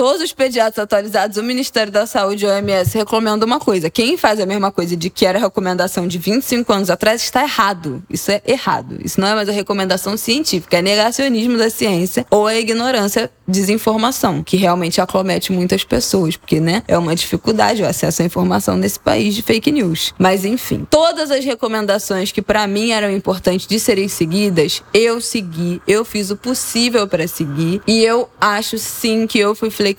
Todos 0.00 0.22
os 0.22 0.32
pediatras 0.32 0.82
atualizados, 0.82 1.36
o 1.36 1.42
Ministério 1.42 1.92
da 1.92 2.06
Saúde 2.06 2.46
e 2.46 2.48
o 2.48 2.50
OMS 2.50 2.96
recomendam 2.96 3.46
uma 3.46 3.60
coisa. 3.60 3.90
Quem 3.90 4.16
faz 4.16 4.40
a 4.40 4.46
mesma 4.46 4.72
coisa 4.72 4.96
de 4.96 5.10
que 5.10 5.26
era 5.26 5.36
a 5.36 5.42
recomendação 5.42 6.08
de 6.08 6.16
25 6.16 6.72
anos 6.72 6.88
atrás 6.88 7.22
está 7.22 7.42
errado. 7.42 8.02
Isso 8.08 8.30
é 8.30 8.40
errado. 8.46 8.96
Isso 9.04 9.20
não 9.20 9.28
é 9.28 9.34
mais 9.34 9.46
a 9.50 9.52
recomendação 9.52 10.16
científica, 10.16 10.78
é 10.78 10.80
negacionismo 10.80 11.58
da 11.58 11.68
ciência 11.68 12.24
ou 12.30 12.46
a 12.46 12.54
ignorância, 12.54 13.30
desinformação, 13.46 14.42
que 14.42 14.56
realmente 14.56 15.02
acomete 15.02 15.52
muitas 15.52 15.84
pessoas, 15.84 16.34
porque, 16.34 16.60
né, 16.60 16.82
é 16.88 16.96
uma 16.96 17.14
dificuldade 17.14 17.82
o 17.82 17.86
acesso 17.86 18.22
à 18.22 18.24
informação 18.24 18.78
nesse 18.78 18.98
país 18.98 19.34
de 19.34 19.42
fake 19.42 19.70
news. 19.70 20.14
Mas 20.18 20.46
enfim, 20.46 20.86
todas 20.88 21.30
as 21.30 21.44
recomendações 21.44 22.32
que 22.32 22.40
pra 22.40 22.66
mim 22.66 22.90
eram 22.90 23.10
importantes 23.10 23.66
de 23.66 23.78
serem 23.78 24.08
seguidas, 24.08 24.82
eu 24.94 25.20
segui, 25.20 25.82
eu 25.86 26.06
fiz 26.06 26.30
o 26.30 26.36
possível 26.38 27.06
pra 27.06 27.28
seguir 27.28 27.82
e 27.86 28.02
eu 28.02 28.30
acho 28.40 28.78
sim 28.78 29.26
que 29.26 29.38
eu 29.38 29.54
fui 29.54 29.68
flexível 29.68 29.89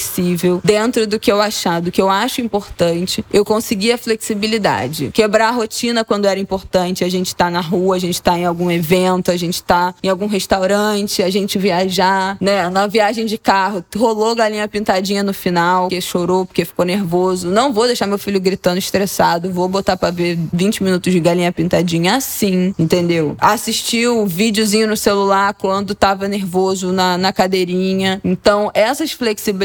dentro 0.64 1.06
do 1.08 1.20
que 1.20 1.32
eu 1.32 1.42
achar, 1.42 1.82
do 1.82 1.92
que 1.92 2.02
eu 2.02 2.10
acho 2.10 2.42
importante. 2.42 3.24
Eu 3.32 3.44
consegui 3.44 3.92
a 3.92 3.98
flexibilidade, 3.98 5.12
quebrar 5.14 5.50
a 5.50 5.52
rotina 5.52 6.04
quando 6.04 6.26
era 6.26 6.39
importante, 6.39 7.04
a 7.04 7.10
gente 7.10 7.36
tá 7.36 7.50
na 7.50 7.62
rua, 7.62 7.96
a 7.96 8.00
gente 8.00 8.22
tá 8.22 8.38
em 8.38 8.46
algum 8.46 8.70
evento, 8.72 9.32
a 9.32 9.38
gente 9.38 9.62
tá 9.64 9.94
em 10.04 10.10
algum 10.10 10.28
restaurante, 10.28 11.22
a 11.22 11.30
gente 11.30 11.58
viajar, 11.58 12.38
né? 12.39 12.70
Na 12.70 12.88
viagem 12.88 13.26
de 13.26 13.38
carro, 13.38 13.84
rolou 13.96 14.36
galinha 14.36 14.68
pintadinha 14.68 15.24
no 15.24 15.34
final, 15.34 15.84
porque 15.84 16.02
chorou, 16.02 16.46
porque 16.46 16.66
ficou 16.66 16.86
nervoso. 16.86 17.48
Não 17.50 17.74
vou 17.74 17.86
deixar 17.86 18.08
meu 18.08 18.18
filho 18.18 18.39
gritando 18.39 18.78
estressado, 18.78 19.52
vou 19.52 19.68
botar 19.68 19.98
pra 19.98 20.12
ver 20.12 20.38
20 20.54 20.84
minutos 20.84 21.12
de 21.12 21.20
galinha 21.20 21.52
pintadinha 21.52 22.16
assim, 22.16 22.74
entendeu? 22.78 23.36
Assistiu 23.39 24.22
o 24.22 24.28
videozinho 24.28 24.88
no 24.88 24.98
celular 24.98 25.54
quando 25.54 25.96
tava 25.96 26.28
nervoso 26.28 26.92
na, 26.92 27.18
na 27.18 27.34
cadeirinha. 27.34 28.20
Então, 28.24 28.72
essas 28.74 29.12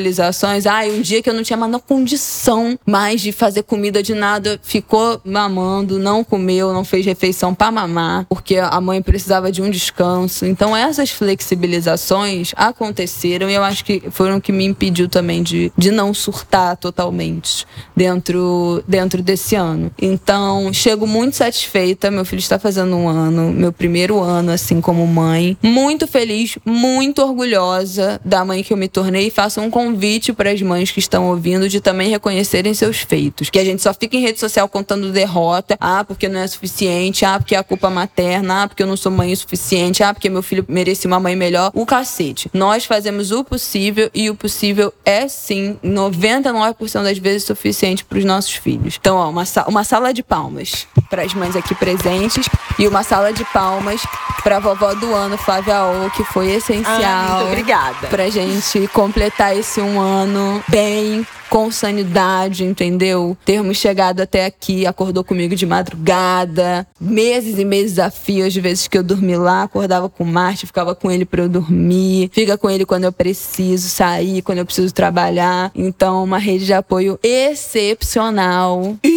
flexibilizações, 0.06 0.66
ai, 0.66 0.90
um 0.90 1.00
dia 1.00 1.22
que 1.22 1.28
eu 1.28 1.34
não 1.34 1.42
tinha 1.42 1.56
mais 1.56 1.66
condição 1.86 2.78
mais 2.86 3.20
de 3.20 3.32
fazer 3.32 3.62
comida 3.62 4.02
de 4.02 4.14
nada, 4.14 4.58
ficou 4.62 5.20
mamando, 5.24 5.98
não 5.98 6.24
comeu, 6.24 6.72
não 6.72 6.84
fez 6.84 7.04
refeição 7.04 7.54
pra 7.54 7.70
mamar, 7.70 8.26
porque 8.28 8.56
a 8.56 8.80
mãe 8.80 9.02
precisava 9.02 9.50
de 9.52 9.60
um 9.60 9.70
descanso. 9.70 10.46
Então, 10.46 10.76
essas 10.76 11.10
flexibilizações 11.10 12.52
aconteceram 12.56 13.50
e 13.50 13.54
eu 13.54 13.62
acho 13.62 13.84
que 13.84 14.02
foram 14.10 14.36
o 14.36 14.40
que 14.40 14.52
me 14.52 14.64
impediu 14.64 15.08
também 15.08 15.42
de, 15.42 15.72
de 15.76 15.90
não 15.90 16.14
surtar 16.14 16.76
totalmente 16.76 17.66
dentro, 17.94 18.82
dentro 18.86 19.22
desse 19.22 19.54
ano. 19.54 19.90
Então, 20.00 20.72
chego 20.72 21.06
muito 21.06 21.36
satisfeita. 21.36 22.10
Meu 22.10 22.24
filho 22.24 22.40
está 22.40 22.58
fazendo 22.58 22.96
um 22.96 23.08
ano, 23.08 23.52
meu 23.52 23.72
primeiro 23.72 24.20
ano, 24.20 24.52
assim, 24.52 24.80
como 24.80 25.06
mãe. 25.06 25.56
Muito 25.62 26.06
feliz, 26.06 26.58
muito 26.64 27.22
orgulhosa 27.22 28.20
da 28.24 28.44
mãe 28.44 28.62
que 28.62 28.72
eu 28.72 28.76
me 28.76 28.88
tornei. 28.88 29.26
E 29.26 29.30
faço 29.30 29.60
um 29.60 29.70
convite 29.70 29.95
para 30.34 30.50
as 30.50 30.62
mães 30.62 30.90
que 30.90 30.98
estão 30.98 31.28
ouvindo 31.28 31.68
de 31.68 31.80
também 31.80 32.08
reconhecerem 32.08 32.74
seus 32.74 32.98
feitos. 32.98 33.50
Que 33.50 33.58
a 33.58 33.64
gente 33.64 33.82
só 33.82 33.92
fica 33.92 34.16
em 34.16 34.20
rede 34.20 34.38
social 34.38 34.68
contando 34.68 35.10
derrota. 35.10 35.76
Ah, 35.80 36.04
porque 36.04 36.28
não 36.28 36.40
é 36.40 36.46
suficiente. 36.46 37.24
Ah, 37.24 37.38
porque 37.38 37.54
é 37.54 37.58
a 37.58 37.64
culpa 37.64 37.90
materna. 37.90 38.62
Ah, 38.62 38.68
porque 38.68 38.82
eu 38.82 38.86
não 38.86 38.96
sou 38.96 39.10
mãe 39.12 39.32
o 39.32 39.36
suficiente. 39.36 40.02
Ah, 40.02 40.12
porque 40.12 40.28
meu 40.28 40.42
filho 40.42 40.64
merecia 40.68 41.08
uma 41.08 41.20
mãe 41.20 41.34
melhor. 41.34 41.70
O 41.74 41.86
cacete. 41.86 42.50
Nós 42.52 42.84
fazemos 42.84 43.30
o 43.30 43.44
possível 43.44 44.10
e 44.14 44.30
o 44.30 44.34
possível 44.34 44.92
é 45.04 45.28
sim, 45.28 45.78
99% 45.84 47.02
das 47.02 47.18
vezes, 47.18 47.44
suficiente 47.44 48.04
para 48.04 48.18
os 48.18 48.24
nossos 48.24 48.54
filhos. 48.54 48.96
Então, 48.98 49.16
ó, 49.16 49.28
uma, 49.30 49.44
uma 49.68 49.84
sala 49.84 50.12
de 50.12 50.22
palmas 50.22 50.86
para 51.08 51.22
as 51.22 51.34
mães 51.34 51.56
aqui 51.56 51.74
presentes 51.74 52.48
e 52.78 52.86
uma 52.86 53.02
sala 53.02 53.32
de 53.32 53.44
palmas 53.46 54.02
para 54.42 54.58
a 54.58 54.60
vovó 54.60 54.94
do 54.94 55.12
ano, 55.12 55.36
Flávia 55.36 55.84
O, 55.84 56.10
que 56.10 56.22
foi 56.22 56.52
essencial. 56.52 57.00
Ah, 57.02 57.36
muito 57.38 57.48
obrigada. 57.48 58.06
Pra 58.08 58.28
gente 58.28 58.86
completar 58.88 59.56
esse 59.56 59.80
um 59.86 60.00
ano 60.00 60.62
bem, 60.68 61.26
com 61.48 61.70
sanidade, 61.70 62.64
entendeu? 62.64 63.36
Termos 63.44 63.76
chegado 63.76 64.20
até 64.20 64.44
aqui, 64.44 64.86
acordou 64.86 65.24
comigo 65.24 65.54
de 65.54 65.64
madrugada, 65.64 66.86
meses 67.00 67.58
e 67.58 67.64
meses 67.64 67.98
a 67.98 68.10
fio, 68.10 68.46
às 68.46 68.54
vezes 68.54 68.88
que 68.88 68.98
eu 68.98 69.02
dormi 69.02 69.36
lá, 69.36 69.62
acordava 69.62 70.08
com 70.08 70.24
o 70.24 70.26
Marte, 70.26 70.66
ficava 70.66 70.94
com 70.94 71.10
ele 71.10 71.24
pra 71.24 71.42
eu 71.42 71.48
dormir, 71.48 72.30
fica 72.32 72.58
com 72.58 72.68
ele 72.68 72.84
quando 72.84 73.04
eu 73.04 73.12
preciso 73.12 73.88
sair, 73.88 74.42
quando 74.42 74.58
eu 74.58 74.66
preciso 74.66 74.92
trabalhar. 74.92 75.70
Então, 75.74 76.24
uma 76.24 76.38
rede 76.38 76.66
de 76.66 76.72
apoio 76.72 77.18
excepcional. 77.22 78.96
E 79.02 79.15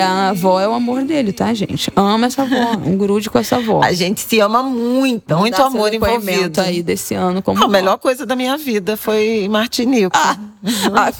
a 0.00 0.28
avó 0.30 0.60
é 0.60 0.68
o 0.68 0.72
amor 0.72 1.04
dele, 1.04 1.32
tá, 1.32 1.52
gente? 1.54 1.90
Ama 1.94 2.26
essa 2.26 2.42
avó, 2.42 2.76
um 2.84 2.96
grude 2.96 3.30
com 3.30 3.38
essa 3.38 3.56
avó. 3.56 3.82
A 3.82 3.92
gente 3.92 4.20
se 4.20 4.40
ama 4.40 4.62
muito, 4.62 5.36
muito 5.36 5.62
amor 5.62 5.92
envolvido. 5.92 6.60
aí 6.60 6.82
desse 6.82 7.14
ano 7.14 7.42
como 7.42 7.62
A 7.62 7.68
melhor 7.68 7.98
coisa 7.98 8.26
da 8.26 8.36
minha 8.36 8.56
vida 8.56 8.96
foi 8.96 9.48
Martinico. 9.48 10.16
Ah, 10.16 10.36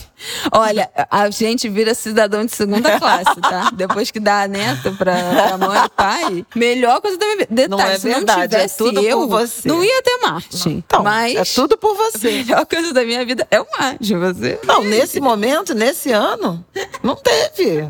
olha, 0.52 0.90
a 1.10 1.30
gente 1.30 1.68
vira 1.68 1.94
cidadão 1.94 2.44
de 2.44 2.54
segunda 2.54 2.98
classe, 2.98 3.40
tá? 3.40 3.70
Depois 3.72 4.10
que 4.10 4.20
dá 4.20 4.46
neto 4.48 4.92
pra, 4.96 5.14
pra 5.14 5.58
mãe 5.58 5.84
e 5.84 5.88
pai, 5.90 6.46
melhor 6.54 7.00
coisa 7.00 7.16
da 7.18 7.24
minha 7.26 7.36
vida. 7.38 7.48
Detalhe, 7.50 7.70
Não 7.70 7.80
é 7.80 7.98
se 7.98 8.08
não 8.08 8.14
verdade, 8.16 8.40
é 8.40 8.48
tivesse 8.48 8.78
tudo 8.78 9.00
por 9.00 9.04
eu, 9.04 9.28
você. 9.28 9.68
não 9.68 9.84
ia 9.84 10.02
ter 10.02 10.18
Martin. 10.22 10.82
Então, 10.86 11.02
mas 11.02 11.34
é 11.36 11.44
tudo 11.54 11.76
por 11.76 11.92
a 11.92 12.10
você. 12.10 12.30
melhor 12.30 12.66
coisa 12.66 12.92
da 12.92 13.04
minha 13.04 13.24
vida 13.24 13.46
é 13.50 13.60
o 13.60 13.66
Martin, 13.78 14.16
você. 14.18 14.58
Não, 14.64 14.82
nesse 14.82 15.20
momento, 15.20 15.74
nesse 15.74 16.10
ano, 16.12 16.64
não 17.02 17.16
teve. 17.16 17.88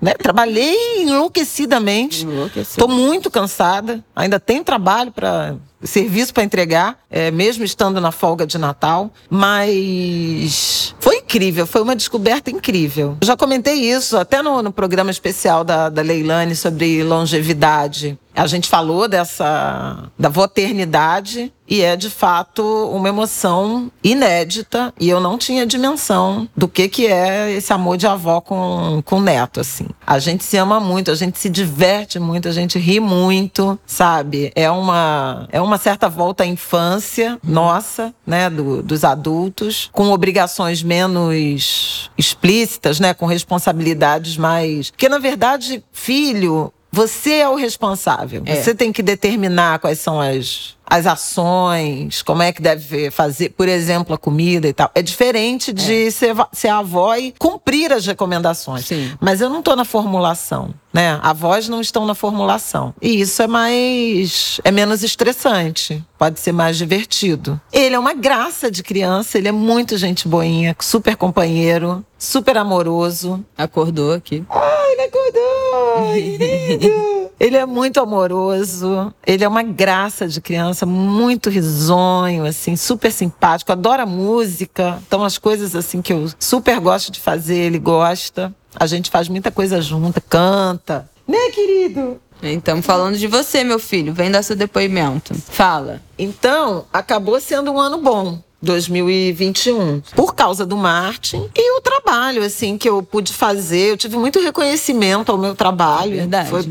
Né? 0.00 0.14
Trabalhei 0.14 1.02
enlouquecidamente. 1.02 2.24
Enlouqueci. 2.24 2.70
Estou 2.70 2.88
muito 2.88 3.30
cansada. 3.30 4.02
Ainda 4.16 4.40
tenho 4.40 4.64
trabalho 4.64 5.12
para 5.12 5.56
serviço 5.82 6.32
para 6.32 6.42
entregar, 6.44 6.98
é, 7.10 7.30
mesmo 7.30 7.62
estando 7.62 8.00
na 8.00 8.10
folga 8.10 8.46
de 8.46 8.56
Natal. 8.56 9.10
Mas 9.28 10.94
foi 10.98 11.20
incrível, 11.24 11.66
foi 11.66 11.82
uma 11.82 11.96
descoberta 11.96 12.50
incrível. 12.50 13.16
Eu 13.20 13.26
já 13.26 13.36
comentei 13.36 13.74
isso 13.90 14.16
até 14.16 14.42
no, 14.42 14.62
no 14.62 14.72
programa 14.72 15.10
especial 15.10 15.64
da, 15.64 15.88
da 15.88 16.02
Leilane 16.02 16.54
sobre 16.54 17.02
longevidade. 17.02 18.18
A 18.34 18.46
gente 18.46 18.68
falou 18.68 19.06
dessa 19.06 20.10
da 20.18 20.28
maternidade 20.28 21.52
e 21.68 21.80
é 21.80 21.96
de 21.96 22.10
fato 22.10 22.62
uma 22.92 23.08
emoção 23.08 23.90
inédita 24.02 24.92
e 25.00 25.08
eu 25.08 25.20
não 25.20 25.38
tinha 25.38 25.64
dimensão 25.64 26.48
do 26.54 26.68
que 26.68 26.88
que 26.88 27.06
é 27.06 27.52
esse 27.52 27.72
amor 27.72 27.96
de 27.96 28.06
avó 28.06 28.40
com 28.40 29.00
com 29.04 29.20
neto 29.20 29.60
assim. 29.60 29.86
A 30.04 30.18
gente 30.18 30.42
se 30.42 30.56
ama 30.56 30.80
muito, 30.80 31.10
a 31.10 31.14
gente 31.14 31.38
se 31.38 31.48
diverte 31.48 32.18
muito, 32.18 32.48
a 32.48 32.52
gente 32.52 32.78
ri 32.78 32.98
muito, 32.98 33.78
sabe? 33.86 34.50
É 34.56 34.68
uma 34.68 35.46
é 35.52 35.60
uma 35.60 35.78
certa 35.78 36.08
volta 36.08 36.42
à 36.42 36.46
infância 36.46 37.38
nossa, 37.42 38.12
né, 38.26 38.50
do, 38.50 38.82
dos 38.82 39.04
adultos, 39.04 39.88
com 39.92 40.10
obrigações 40.10 40.82
menos 40.82 41.04
explícitas, 41.32 43.00
né, 43.00 43.14
com 43.14 43.26
responsabilidades 43.26 44.36
mais, 44.36 44.90
porque 44.90 45.08
na 45.08 45.18
verdade, 45.18 45.82
filho 45.92 46.72
você 46.94 47.38
é 47.38 47.48
o 47.48 47.56
responsável. 47.56 48.42
É. 48.46 48.54
Você 48.54 48.72
tem 48.72 48.92
que 48.92 49.02
determinar 49.02 49.80
quais 49.80 49.98
são 49.98 50.20
as, 50.20 50.76
as 50.86 51.06
ações, 51.06 52.22
como 52.22 52.42
é 52.42 52.52
que 52.52 52.60
deve 52.62 53.10
fazer, 53.10 53.50
por 53.50 53.68
exemplo, 53.68 54.14
a 54.14 54.18
comida 54.18 54.68
e 54.68 54.72
tal. 54.72 54.90
É 54.94 55.02
diferente 55.02 55.72
de 55.72 56.10
ser, 56.10 56.34
va- 56.34 56.48
ser 56.52 56.68
avó 56.68 57.14
e 57.16 57.32
cumprir 57.38 57.92
as 57.92 58.06
recomendações. 58.06 58.86
Sim. 58.86 59.12
Mas 59.20 59.40
eu 59.40 59.48
não 59.48 59.60
estou 59.60 59.74
na 59.76 59.84
formulação, 59.84 60.74
né? 60.92 61.18
Avós 61.22 61.68
não 61.68 61.80
estão 61.80 62.04
na 62.06 62.14
formulação. 62.14 62.94
E 63.00 63.20
isso 63.20 63.42
é 63.42 63.46
mais. 63.46 64.60
é 64.64 64.70
menos 64.70 65.02
estressante. 65.02 66.02
Pode 66.18 66.40
ser 66.40 66.52
mais 66.52 66.76
divertido. 66.78 67.60
Ele 67.72 67.94
é 67.94 67.98
uma 67.98 68.14
graça 68.14 68.70
de 68.70 68.82
criança, 68.82 69.36
ele 69.38 69.48
é 69.48 69.52
muito 69.52 69.96
gente 69.98 70.26
boinha, 70.28 70.74
super 70.80 71.16
companheiro, 71.16 72.04
super 72.18 72.56
amoroso. 72.56 73.44
Acordou 73.58 74.12
aqui. 74.12 74.44
Ai, 74.48 74.92
ele 74.92 75.02
acordou! 75.02 76.14
Lindo! 76.14 77.14
Ele 77.40 77.56
é 77.56 77.66
muito 77.66 78.00
amoroso, 78.00 79.12
ele 79.26 79.42
é 79.44 79.48
uma 79.48 79.62
graça 79.62 80.26
de 80.26 80.40
criança, 80.40 80.73
muito 80.82 81.48
risonho, 81.48 82.44
assim, 82.44 82.74
super 82.74 83.12
simpático, 83.12 83.70
adora 83.70 84.04
música. 84.04 85.00
Então, 85.06 85.22
as 85.22 85.38
coisas 85.38 85.76
assim 85.76 86.02
que 86.02 86.12
eu 86.12 86.28
super 86.38 86.80
gosto 86.80 87.12
de 87.12 87.20
fazer, 87.20 87.56
ele 87.56 87.78
gosta. 87.78 88.54
A 88.74 88.86
gente 88.86 89.10
faz 89.10 89.28
muita 89.28 89.50
coisa 89.50 89.80
junta, 89.80 90.20
canta. 90.20 91.08
Né, 91.26 91.50
querido? 91.54 92.20
Então, 92.42 92.82
falando 92.82 93.16
de 93.16 93.26
você, 93.26 93.64
meu 93.64 93.78
filho, 93.78 94.12
vem 94.12 94.30
dar 94.30 94.42
seu 94.42 94.56
depoimento. 94.56 95.34
Fala. 95.34 96.02
Então, 96.18 96.84
acabou 96.92 97.40
sendo 97.40 97.72
um 97.72 97.80
ano 97.80 97.98
bom. 97.98 98.42
2021, 98.64 100.02
por 100.16 100.34
causa 100.34 100.66
do 100.66 100.76
Martin 100.76 101.48
e 101.54 101.78
o 101.78 101.80
trabalho 101.80 102.42
assim 102.42 102.76
que 102.76 102.88
eu 102.88 103.02
pude 103.02 103.32
fazer, 103.32 103.90
eu 103.90 103.96
tive 103.96 104.16
muito 104.16 104.40
reconhecimento 104.40 105.30
ao 105.30 105.38
meu 105.38 105.54
trabalho. 105.54 106.16
Verdade. 106.16 106.50
Foi 106.50 106.64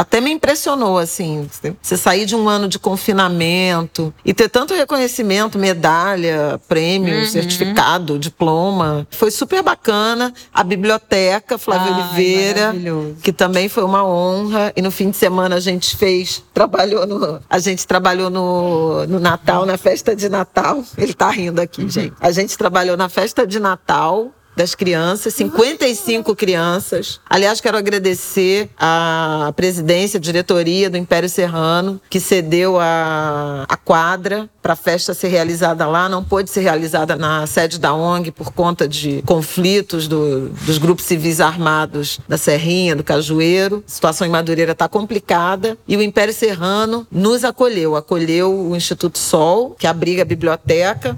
até 0.00 0.18
me 0.18 0.30
impressionou 0.30 0.96
assim, 0.96 1.46
você 1.82 1.94
sair 1.94 2.24
de 2.24 2.34
um 2.34 2.48
ano 2.48 2.66
de 2.66 2.78
confinamento 2.78 4.14
e 4.24 4.32
ter 4.32 4.48
tanto 4.48 4.72
reconhecimento, 4.72 5.58
medalha, 5.58 6.58
prêmio, 6.66 7.26
certificado, 7.26 8.18
diploma, 8.18 9.06
foi 9.10 9.30
super 9.30 9.62
bacana. 9.62 10.32
A 10.54 10.64
biblioteca 10.64 11.58
Flávio 11.58 11.92
Ai, 11.92 12.00
Oliveira, 12.00 12.74
que 13.22 13.30
também 13.30 13.68
foi 13.68 13.84
uma 13.84 14.02
honra. 14.02 14.72
E 14.74 14.80
no 14.80 14.90
fim 14.90 15.10
de 15.10 15.18
semana 15.18 15.56
a 15.56 15.60
gente 15.60 15.94
fez, 15.94 16.42
trabalhou 16.54 17.06
no, 17.06 17.38
a 17.50 17.58
gente 17.58 17.86
trabalhou 17.86 18.30
no, 18.30 19.06
no 19.06 19.20
Natal, 19.20 19.66
na 19.66 19.76
festa 19.76 20.16
de 20.16 20.30
Natal. 20.30 20.82
Ele 20.96 21.12
tá 21.12 21.28
rindo 21.40 21.60
aqui, 21.60 21.88
gente. 21.88 22.14
A 22.20 22.30
gente 22.30 22.56
trabalhou 22.56 22.96
na 22.96 23.08
festa 23.08 23.46
de 23.46 23.58
Natal 23.58 24.32
das 24.60 24.74
crianças, 24.74 25.32
55 25.34 26.36
crianças. 26.36 27.18
Aliás, 27.28 27.62
quero 27.62 27.78
agradecer 27.78 28.68
à 28.78 29.50
presidência, 29.56 30.20
diretoria 30.20 30.90
do 30.90 30.98
Império 30.98 31.30
Serrano, 31.30 31.98
que 32.10 32.20
cedeu 32.20 32.78
a, 32.78 33.64
a 33.66 33.76
quadra 33.78 34.50
para 34.60 34.74
a 34.74 34.76
festa 34.76 35.14
ser 35.14 35.28
realizada 35.28 35.86
lá. 35.86 36.10
Não 36.10 36.22
pôde 36.22 36.50
ser 36.50 36.60
realizada 36.60 37.16
na 37.16 37.46
sede 37.46 37.78
da 37.78 37.94
ONG 37.94 38.30
por 38.30 38.52
conta 38.52 38.86
de 38.86 39.22
conflitos 39.22 40.06
do- 40.06 40.50
dos 40.50 40.76
grupos 40.76 41.06
civis 41.06 41.40
armados 41.40 42.20
da 42.28 42.36
Serrinha, 42.36 42.94
do 42.94 43.02
Cajueiro. 43.02 43.82
A 43.86 43.90
situação 43.90 44.26
em 44.26 44.30
Madureira 44.30 44.72
está 44.72 44.86
complicada 44.90 45.78
e 45.88 45.96
o 45.96 46.02
Império 46.02 46.34
Serrano 46.34 47.06
nos 47.10 47.44
acolheu. 47.44 47.96
Acolheu 47.96 48.52
o 48.70 48.76
Instituto 48.76 49.18
Sol, 49.18 49.74
que 49.78 49.86
abriga 49.86 50.20
a 50.20 50.26
biblioteca 50.26 51.16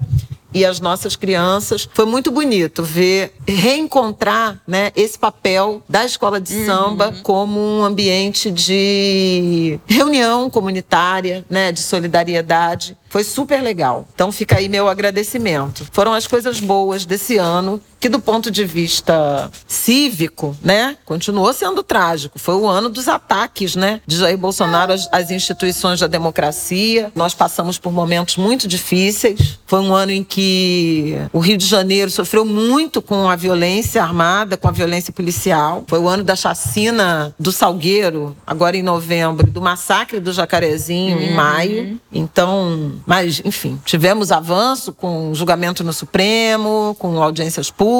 e 0.54 0.64
as 0.64 0.80
nossas 0.80 1.16
crianças. 1.16 1.88
Foi 1.92 2.04
muito 2.04 2.30
bonito 2.30 2.82
ver, 2.82 3.34
reencontrar 3.46 4.60
né, 4.66 4.92
esse 4.94 5.18
papel 5.18 5.82
da 5.88 6.04
escola 6.04 6.40
de 6.40 6.64
samba 6.64 7.14
como 7.22 7.58
um 7.60 7.84
ambiente 7.84 8.50
de 8.50 9.78
reunião 9.86 10.50
comunitária, 10.50 11.44
né, 11.48 11.72
de 11.72 11.80
solidariedade. 11.80 12.96
Foi 13.08 13.24
super 13.24 13.62
legal. 13.62 14.08
Então 14.14 14.32
fica 14.32 14.58
aí 14.58 14.68
meu 14.68 14.88
agradecimento. 14.88 15.86
Foram 15.92 16.12
as 16.12 16.26
coisas 16.26 16.60
boas 16.60 17.04
desse 17.04 17.36
ano, 17.36 17.80
que 18.02 18.08
do 18.08 18.18
ponto 18.18 18.50
de 18.50 18.64
vista 18.64 19.48
cívico, 19.64 20.56
né, 20.60 20.96
continuou 21.04 21.52
sendo 21.52 21.84
trágico. 21.84 22.36
Foi 22.36 22.56
o 22.56 22.66
ano 22.66 22.88
dos 22.88 23.06
ataques, 23.06 23.76
né, 23.76 24.00
de 24.04 24.16
Jair 24.16 24.36
Bolsonaro 24.36 24.92
às, 24.92 25.08
às 25.12 25.30
instituições 25.30 26.00
da 26.00 26.08
democracia. 26.08 27.12
Nós 27.14 27.32
passamos 27.32 27.78
por 27.78 27.92
momentos 27.92 28.36
muito 28.36 28.66
difíceis. 28.66 29.60
Foi 29.68 29.78
um 29.78 29.94
ano 29.94 30.10
em 30.10 30.24
que 30.24 31.16
o 31.32 31.38
Rio 31.38 31.56
de 31.56 31.64
Janeiro 31.64 32.10
sofreu 32.10 32.44
muito 32.44 33.00
com 33.00 33.30
a 33.30 33.36
violência 33.36 34.02
armada, 34.02 34.56
com 34.56 34.66
a 34.66 34.72
violência 34.72 35.12
policial. 35.12 35.84
Foi 35.86 36.00
o 36.00 36.08
ano 36.08 36.24
da 36.24 36.34
chacina 36.34 37.32
do 37.38 37.52
Salgueiro, 37.52 38.36
agora 38.44 38.76
em 38.76 38.82
novembro, 38.82 39.46
do 39.46 39.62
massacre 39.62 40.18
do 40.18 40.32
Jacarezinho 40.32 41.22
em 41.22 41.34
maio. 41.34 42.00
Então, 42.12 42.94
mas 43.06 43.40
enfim, 43.44 43.80
tivemos 43.84 44.32
avanço 44.32 44.92
com 44.92 45.32
julgamento 45.32 45.84
no 45.84 45.92
Supremo, 45.92 46.96
com 46.98 47.22
audiências 47.22 47.70
públicas, 47.70 47.91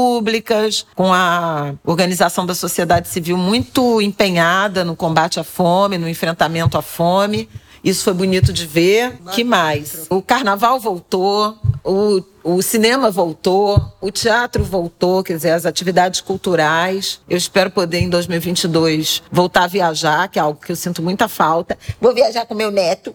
com 0.95 1.13
a 1.13 1.75
organização 1.85 2.47
da 2.47 2.55
sociedade 2.55 3.09
civil 3.09 3.37
muito 3.37 4.01
empenhada 4.01 4.85
no 4.85 4.97
combate 4.97 5.39
à 5.41 5.45
fome, 5.45 5.99
no 5.99 6.09
enfrentamento 6.09 6.79
à 6.79 6.83
fome. 6.83 7.49
Isso 7.85 8.05
foi 8.05 8.15
bonito 8.15 8.53
de 8.53 8.65
ver. 8.65 9.19
que 9.33 9.43
mais? 9.43 10.07
O 10.09 10.23
carnaval 10.23 10.79
voltou, 10.79 11.59
o, 11.83 12.23
o 12.45 12.63
cinema 12.63 13.11
voltou, 13.11 13.93
o 14.01 14.11
teatro 14.11 14.63
voltou, 14.63 15.25
quer 15.25 15.35
dizer, 15.35 15.51
as 15.51 15.67
atividades 15.67 16.21
culturais. 16.21 17.21
Eu 17.29 17.37
espero 17.37 17.71
poder, 17.71 17.99
em 17.99 18.09
2022, 18.09 19.23
voltar 19.33 19.65
a 19.65 19.67
viajar, 19.67 20.29
que 20.29 20.39
é 20.39 20.43
algo 20.43 20.61
que 20.65 20.71
eu 20.71 20.77
sinto 20.77 21.03
muita 21.03 21.27
falta. 21.27 21.77
Vou 22.01 22.15
viajar 22.15 22.47
com 22.47 22.55
meu 22.55 22.71
neto. 22.71 23.15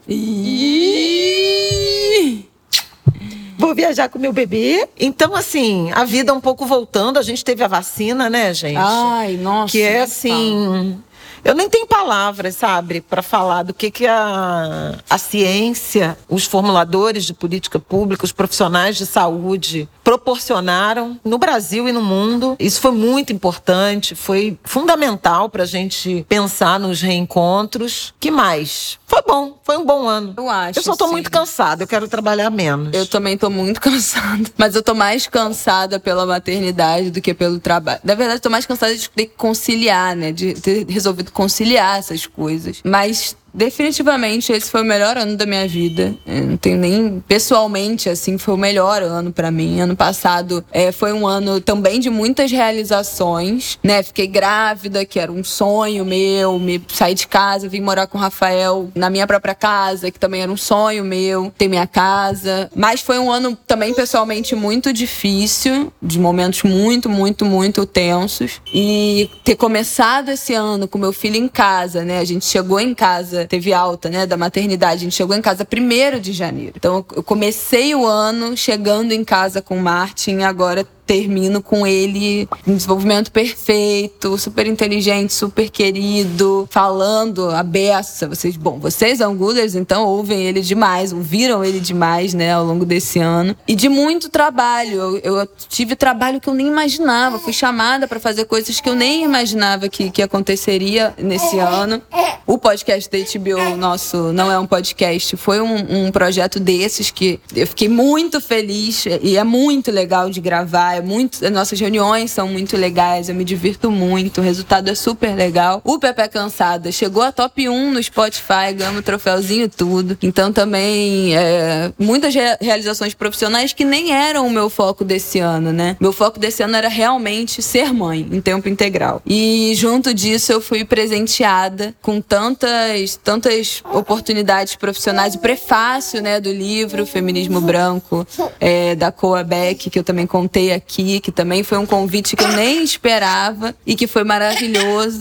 Vou 3.58 3.74
viajar 3.74 4.08
com 4.08 4.20
meu 4.20 4.32
bebê. 4.32 4.88
Então, 4.99 5.36
assim, 5.36 5.91
a 5.93 6.03
vida 6.03 6.34
um 6.34 6.39
pouco 6.39 6.66
voltando. 6.66 7.18
A 7.18 7.24
gente 7.24 7.43
teve 7.43 7.64
a 7.64 7.68
vacina, 7.68 8.30
né, 8.30 8.53
gente? 8.53 8.78
Ai, 8.78 9.36
nossa. 9.38 9.72
que 9.72 9.82
é 9.82 10.01
assim. 10.01 11.01
Eu 11.44 11.56
nem 11.56 11.70
tenho 11.70 11.88
palavras, 11.88 12.56
sabe, 12.56 13.02
para 13.02 13.22
falar 13.22 13.64
do 13.64 13.74
que, 13.74 13.90
que 13.92 14.06
a, 14.06 14.96
a 15.10 15.18
ciência, 15.18 16.18
os 16.30 16.46
formuladores 16.46 17.26
de 17.26 17.34
política 17.34 17.80
pública, 17.80 18.26
os 18.26 18.32
profissionais 18.32 18.98
de 18.98 19.06
saúde 19.06 19.88
proporcionaram 20.04 21.20
no 21.24 21.38
Brasil 21.38 21.88
e 21.88 21.92
no 21.92 22.02
mundo. 22.02 22.56
Isso 22.60 22.80
foi 22.82 22.92
muito 22.92 23.32
importante, 23.34 24.16
foi 24.16 24.58
fundamental 24.64 25.50
para 25.50 25.64
a 25.64 25.66
gente 25.66 26.26
pensar 26.30 26.80
nos 26.80 27.02
reencontros. 27.02 28.14
Que 28.20 28.32
mais? 28.32 28.98
Foi 29.06 29.22
bom, 29.22 29.58
foi 29.64 29.78
um 29.78 29.86
bom 29.86 30.08
ano. 30.08 30.34
Eu 30.36 30.50
acho, 30.50 30.80
Eu 30.80 30.84
só 30.84 30.96
tô 30.96 31.06
sim. 31.06 31.12
muito 31.12 31.32
cansada, 31.32 31.84
eu 31.84 31.88
quero 31.88 32.08
trabalhar 32.08 32.50
menos. 32.50 32.94
Eu 32.94 33.06
também 33.06 33.38
tô 33.38 33.50
muito 33.50 33.80
cansada. 33.82 34.50
Mas 34.58 34.76
eu 34.76 34.84
tô 34.84 34.94
mais 34.94 35.28
cansada 35.28 36.00
pela 36.00 36.26
maternidade 36.26 37.10
do 37.10 37.22
que 37.22 37.34
pelo 37.34 37.60
trabalho. 37.60 38.00
Na 38.04 38.16
verdade, 38.16 38.42
tô 38.42 38.50
mais 38.50 38.66
cansada 38.66 38.96
de 38.96 39.10
ter 39.10 39.26
que 39.28 39.36
conciliar, 39.38 40.16
né? 40.16 40.32
De 40.32 40.54
ter 40.54 40.86
resolvido 40.88 41.32
conciliar 41.38 42.00
essas 42.00 42.26
coisas. 42.26 42.82
Mas. 42.84 43.38
Definitivamente, 43.54 44.52
esse 44.52 44.70
foi 44.70 44.82
o 44.82 44.86
melhor 44.86 45.18
ano 45.18 45.36
da 45.36 45.45
minha 45.45 45.68
vida. 45.68 46.16
Eu 46.26 46.43
não 46.43 46.58
tenho 46.58 46.78
nem. 46.78 47.24
Pessoalmente, 47.28 48.10
assim, 48.10 48.38
foi 48.38 48.54
o 48.54 48.58
melhor 48.58 49.02
ano 49.02 49.32
pra 49.32 49.50
mim. 49.50 49.80
Ano 49.80 49.95
passado 49.95 50.64
é, 50.72 50.91
foi 50.91 51.12
um 51.12 51.26
ano 51.26 51.60
também 51.60 52.00
de 52.00 52.10
muitas 52.10 52.52
realizações, 52.52 53.80
né? 53.84 54.04
Fiquei 54.04 54.28
grávida, 54.28 55.06
que 55.06 55.20
era 55.20 55.32
um 55.32 55.43
sonho 55.43 56.06
meu. 56.06 56.60
Me 56.60 56.82
saí 56.88 57.14
de 57.14 57.28
casa, 57.28 57.68
vim 57.68 57.82
morar 57.82 58.08
com 58.08 58.18
o 58.18 58.22
Rafael 58.22 58.89
na 58.93 59.10
minha 59.10 59.26
própria 59.26 59.56
casa, 59.56 60.12
que 60.12 60.20
também 60.20 60.41
era 60.41 60.52
um 60.52 60.58
sonho 60.58 61.04
meu, 61.04 61.52
ter 61.58 61.68
minha 61.68 61.88
casa. 61.88 62.70
Mas 62.76 63.02
foi 63.02 63.18
um 63.18 63.32
ano 63.32 63.58
também, 63.68 63.93
pessoalmente, 63.93 64.56
muito 64.56 64.93
difícil, 64.93 65.91
de 66.02 66.20
momentos 66.20 66.64
muito, 66.64 67.10
muito, 67.10 67.45
muito 67.45 67.86
tensos. 67.86 68.62
E 68.74 69.30
ter 69.43 69.56
começado 69.56 70.30
esse 70.30 70.54
ano 70.54 70.88
com 70.88 70.98
meu 70.98 71.14
filho 71.14 71.38
em 71.38 71.48
casa, 71.48 72.04
né? 72.04 72.20
A 72.20 72.26
gente 72.26 72.45
chegou 72.45 72.80
em 72.80 72.93
casa, 72.93 73.37
teve 73.46 73.74
alta, 73.74 74.10
né, 74.10 74.26
da 74.26 74.38
maternidade. 74.38 75.02
A 75.02 75.04
gente 75.04 75.16
chegou 75.16 75.36
em 75.36 75.42
casa 75.42 75.66
primeiro 75.66 76.20
de 76.20 76.34
janeiro. 76.34 76.74
Então, 76.76 77.06
eu 77.16 77.24
comecei 77.24 77.94
o 77.94 78.06
ano 78.06 78.56
chegando 78.56 79.12
em 79.12 79.24
casa 79.24 79.62
com 79.62 79.78
o 79.78 79.82
Martin 79.82 80.42
agora 80.42 80.88
termino 81.08 81.64
com 81.64 81.88
ele 81.88 82.47
em 82.68 82.76
desenvolvimento 82.76 83.32
perfeito, 83.32 84.38
super 84.38 84.68
inteligente, 84.68 85.34
super 85.34 85.70
querido, 85.70 86.68
falando 86.70 87.49
a 87.49 87.64
beça. 87.64 88.28
Vocês, 88.28 88.58
bom, 88.58 88.78
vocês 88.78 89.22
angulers, 89.22 89.74
então 89.74 90.05
ouvem 90.05 90.43
ele 90.43 90.60
demais, 90.60 91.14
ouviram 91.14 91.64
ele 91.64 91.80
demais, 91.80 92.34
né, 92.34 92.51
ao 92.51 92.66
longo 92.66 92.86
desse 92.86 93.20
ano. 93.20 93.55
E 93.66 93.74
de 93.74 93.88
muito 93.88 94.30
trabalho. 94.30 95.18
Eu, 95.24 95.39
eu 95.39 95.47
tive 95.70 95.95
trabalho 95.95 96.41
que 96.41 96.49
eu 96.49 96.53
nem 96.53 96.68
imaginava. 96.68 97.39
Fui 97.39 97.53
chamada 97.53 98.08
para 98.08 98.20
fazer 98.20 98.43
coisas 98.45 98.82
que 98.82 98.89
eu 98.89 98.95
nem 98.95 99.24
imaginava 99.24 99.88
que, 99.88 100.12
que 100.12 100.22
aconteceria 100.22 101.14
nesse 101.18 101.58
ano. 101.58 102.01
O 102.45 102.58
podcast 102.58 103.10
da 103.10 103.18
HBO, 103.18 103.78
nosso, 103.78 104.34
não 104.34 104.51
é 104.51 104.60
um 104.60 104.66
podcast, 104.66 105.38
foi 105.38 105.62
um, 105.62 106.08
um 106.08 106.12
projeto 106.12 106.60
desses 106.60 107.12
que 107.12 107.39
eu 107.55 107.68
fiquei 107.68 107.88
muito 107.88 108.41
feliz 108.41 109.05
e 109.22 109.38
é 109.38 109.43
muito 109.43 109.91
legal 109.91 110.30
de 110.30 110.41
gravar. 110.41 110.97
É 110.98 111.02
muito, 111.02 111.45
as 111.45 111.52
nossas 111.52 111.80
reuniões 111.80 112.32
são 112.32 112.48
muito 112.48 112.76
legais, 112.76 113.30
eu 113.30 113.36
me 113.36 113.43
divirto 113.43 113.91
muito, 113.91 114.41
o 114.41 114.43
resultado 114.43 114.89
é 114.89 114.95
super 114.95 115.36
legal. 115.36 115.80
O 115.84 116.00
Pepe 116.00 116.28
Cansada 116.28 116.91
chegou 116.91 117.22
a 117.22 117.32
top 117.32 117.70
1 117.70 117.91
no 117.91 118.02
Spotify, 118.02 118.74
ganhamos 118.76 119.06
troféuzinho 119.06 119.70
tudo. 119.70 120.18
Então 120.24 120.52
também 120.52 121.38
é, 121.38 121.91
muitas 122.00 122.34
re 122.34 122.58
realizações 122.60 123.14
profissionais 123.14 123.74
que 123.74 123.86
nem 123.86 124.12
eram 124.12 124.48
o 124.48 124.50
meu 124.50 124.70
foco 124.72 125.04
desse 125.04 125.38
ano, 125.38 125.72
né? 125.72 125.95
Meu 126.00 126.12
foco 126.12 126.39
desse 126.39 126.64
ano 126.64 126.76
era 126.76 126.88
realmente 126.88 127.62
ser 127.62 127.93
mãe 127.93 128.28
em 128.32 128.41
tempo 128.41 128.68
integral. 128.68 129.22
E 129.24 129.74
junto 129.76 130.14
disso 130.16 130.52
eu 130.52 130.60
fui 130.60 130.84
presenteada 130.84 131.93
com 132.02 132.20
tantas, 132.20 133.16
tantas 133.24 133.84
oportunidades 133.93 134.76
profissionais. 134.76 135.36
O 135.36 135.39
prefácio 135.39 136.24
né, 136.24 136.39
do 136.39 136.52
livro 136.52 137.06
Feminismo 137.06 137.62
Branco, 137.62 138.26
é, 138.60 138.95
da 138.95 139.12
Coa 139.12 139.43
Beck, 139.43 139.89
que 139.91 140.00
eu 140.00 140.04
também 140.04 140.26
contei 140.26 140.72
aqui, 140.72 140.87
que 140.88 141.32
também 141.32 141.64
foi 141.64 141.78
um 141.78 141.86
convite 141.86 142.36
que 142.36 142.44
eu 142.44 142.52
nem 142.54 142.84
esperava 142.84 143.76
e 143.86 143.96
que 143.96 144.08
foi 144.08 144.24
maravilhoso. 144.24 145.20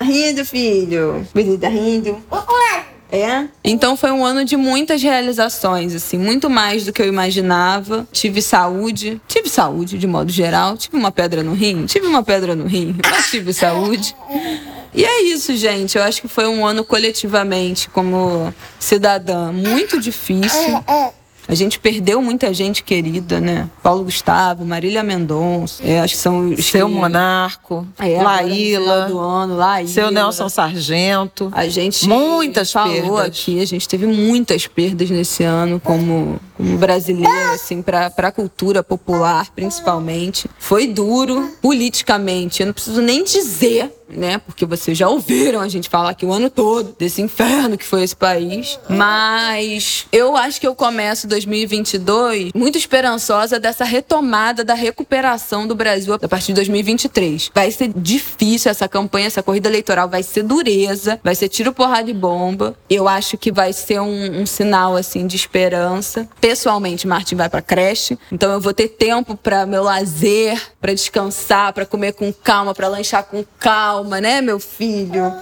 Rindo, 0.00 0.44
filho. 0.44 1.26
Ele 1.34 1.58
tá 1.58 1.68
rindo. 1.68 2.22
É? 3.12 3.48
Então 3.64 3.96
foi 3.96 4.12
um 4.12 4.24
ano 4.24 4.44
de 4.44 4.56
muitas 4.56 5.02
realizações, 5.02 5.96
assim, 5.96 6.16
muito 6.16 6.48
mais 6.48 6.84
do 6.84 6.92
que 6.92 7.02
eu 7.02 7.08
imaginava. 7.08 8.06
Tive 8.12 8.40
saúde, 8.40 9.20
tive 9.26 9.48
saúde 9.48 9.98
de 9.98 10.06
modo 10.06 10.30
geral, 10.30 10.76
tive 10.76 10.96
uma 10.96 11.10
pedra 11.10 11.42
no 11.42 11.52
rim, 11.52 11.86
tive 11.86 12.06
uma 12.06 12.22
pedra 12.22 12.54
no 12.54 12.66
rim, 12.66 12.96
mas 13.10 13.28
tive 13.28 13.52
saúde. 13.52 14.14
E 14.94 15.04
é 15.04 15.22
isso, 15.22 15.56
gente. 15.56 15.98
Eu 15.98 16.04
acho 16.04 16.20
que 16.22 16.28
foi 16.28 16.46
um 16.46 16.64
ano 16.64 16.84
coletivamente, 16.84 17.88
como 17.90 18.54
cidadã, 18.78 19.50
muito 19.50 20.00
difícil. 20.00 20.84
A 21.50 21.54
gente 21.56 21.80
perdeu 21.80 22.22
muita 22.22 22.54
gente 22.54 22.80
querida, 22.84 23.40
né? 23.40 23.68
Paulo 23.82 24.04
Gustavo, 24.04 24.64
Marília 24.64 25.02
Mendonça, 25.02 25.82
é, 25.84 25.98
acho 25.98 26.14
que 26.14 26.20
são 26.20 26.50
os 26.50 26.64
Seu 26.64 26.86
que- 26.88 26.94
Monarco, 26.94 27.84
É, 27.98 28.22
Laíla, 28.22 29.08
do 29.08 29.18
ano, 29.18 29.56
Laíla. 29.56 29.88
seu 29.90 30.12
Nelson 30.12 30.48
Sargento. 30.48 31.48
A 31.52 31.66
gente 31.66 32.08
Muitas 32.08 32.70
falou 32.70 32.92
perdas. 32.94 33.20
aqui, 33.26 33.60
a 33.60 33.66
gente 33.66 33.88
teve 33.88 34.06
muitas 34.06 34.68
perdas 34.68 35.10
nesse 35.10 35.42
ano 35.42 35.80
como, 35.80 36.38
como 36.56 36.78
brasileiro, 36.78 37.50
assim, 37.52 37.82
para 37.82 38.06
a 38.16 38.30
cultura 38.32 38.84
popular, 38.84 39.48
principalmente. 39.52 40.48
Foi 40.56 40.86
duro 40.86 41.50
politicamente, 41.60 42.60
eu 42.60 42.66
não 42.66 42.72
preciso 42.72 43.02
nem 43.02 43.24
dizer, 43.24 43.92
né? 44.12 44.38
Porque 44.38 44.66
vocês 44.66 44.96
já 44.96 45.08
ouviram 45.08 45.60
a 45.60 45.68
gente 45.68 45.88
falar 45.88 46.10
aqui 46.10 46.24
o 46.24 46.32
ano 46.32 46.50
todo 46.50 46.94
desse 46.98 47.22
inferno 47.22 47.76
que 47.76 47.84
foi 47.84 48.02
esse 48.02 48.16
país. 48.16 48.78
Mas 48.88 50.06
eu 50.12 50.36
acho 50.36 50.60
que 50.60 50.66
eu 50.66 50.74
começo 50.74 51.26
2022 51.26 52.52
muito 52.54 52.78
esperançosa 52.78 53.58
dessa 53.58 53.84
retomada 53.84 54.64
da 54.64 54.74
recuperação 54.74 55.66
do 55.66 55.74
Brasil 55.74 56.14
a 56.14 56.28
partir 56.28 56.48
de 56.48 56.54
2023. 56.54 57.50
Vai 57.54 57.70
ser 57.70 57.92
difícil 57.94 58.70
essa 58.70 58.88
campanha, 58.88 59.26
essa 59.26 59.42
corrida 59.42 59.68
eleitoral 59.68 60.08
vai 60.08 60.22
ser 60.22 60.42
dureza, 60.42 61.20
vai 61.22 61.34
ser 61.34 61.48
tiro, 61.48 61.72
porrada 61.72 62.10
e 62.10 62.14
bomba. 62.14 62.74
Eu 62.88 63.08
acho 63.08 63.36
que 63.36 63.52
vai 63.52 63.72
ser 63.72 64.00
um, 64.00 64.42
um 64.42 64.46
sinal 64.46 64.96
assim 64.96 65.26
de 65.26 65.36
esperança. 65.36 66.28
Pessoalmente, 66.40 67.06
Martin 67.06 67.36
vai 67.36 67.48
pra 67.48 67.62
creche, 67.62 68.18
então 68.30 68.52
eu 68.52 68.60
vou 68.60 68.72
ter 68.72 68.88
tempo 68.88 69.36
para 69.36 69.66
meu 69.66 69.82
lazer, 69.82 70.60
para 70.80 70.92
descansar, 70.92 71.72
para 71.72 71.86
comer 71.86 72.12
com 72.12 72.32
calma, 72.32 72.74
para 72.74 72.88
lanchar 72.88 73.24
com 73.24 73.44
calma, 73.58 73.99
né, 74.04 74.40
meu 74.40 74.58
filho? 74.58 75.32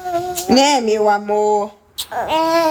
Né, 0.48 0.80
meu 0.80 1.08
amor? 1.08 1.77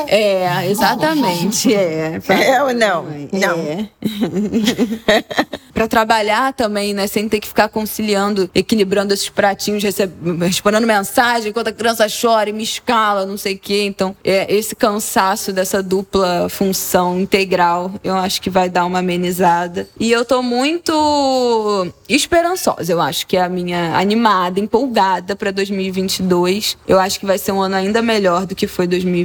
É, 0.07 0.67
exatamente, 0.69 1.73
é. 1.73 2.19
É 2.29 2.63
ou 2.63 2.73
não? 2.73 3.05
Não. 3.33 3.57
É. 3.59 3.89
pra 5.73 5.87
trabalhar 5.87 6.53
também, 6.53 6.93
né? 6.93 7.05
Sem 7.07 7.29
ter 7.29 7.39
que 7.39 7.47
ficar 7.47 7.69
conciliando, 7.69 8.49
equilibrando 8.55 9.13
esses 9.13 9.29
pratinhos, 9.29 9.83
receb- 9.83 10.11
respondendo 10.41 10.85
mensagem 10.87 11.49
enquanto 11.49 11.67
a 11.67 11.71
criança 11.71 12.07
chora 12.09 12.49
e 12.49 12.53
me 12.53 12.63
escala, 12.63 13.25
não 13.25 13.37
sei 13.37 13.53
o 13.55 13.59
quê. 13.59 13.83
Então, 13.85 14.15
é, 14.23 14.51
esse 14.53 14.75
cansaço 14.75 15.53
dessa 15.53 15.83
dupla 15.83 16.47
função 16.49 17.19
integral, 17.19 17.91
eu 18.03 18.15
acho 18.15 18.41
que 18.41 18.49
vai 18.49 18.69
dar 18.69 18.85
uma 18.85 18.99
amenizada. 18.99 19.87
E 19.99 20.11
eu 20.11 20.25
tô 20.25 20.41
muito 20.41 21.87
esperançosa, 22.09 22.91
eu 22.91 22.99
acho 23.01 23.27
que 23.27 23.37
é 23.37 23.41
a 23.43 23.49
minha 23.49 23.95
animada, 23.97 24.59
empolgada 24.59 25.35
pra 25.35 25.51
2022. 25.51 26.77
Eu 26.87 26.99
acho 26.99 27.19
que 27.19 27.25
vai 27.25 27.37
ser 27.37 27.51
um 27.51 27.61
ano 27.61 27.75
ainda 27.75 28.01
melhor 28.01 28.45
do 28.45 28.55
que 28.55 28.65
foi 28.67 28.87
2021. 28.87 29.16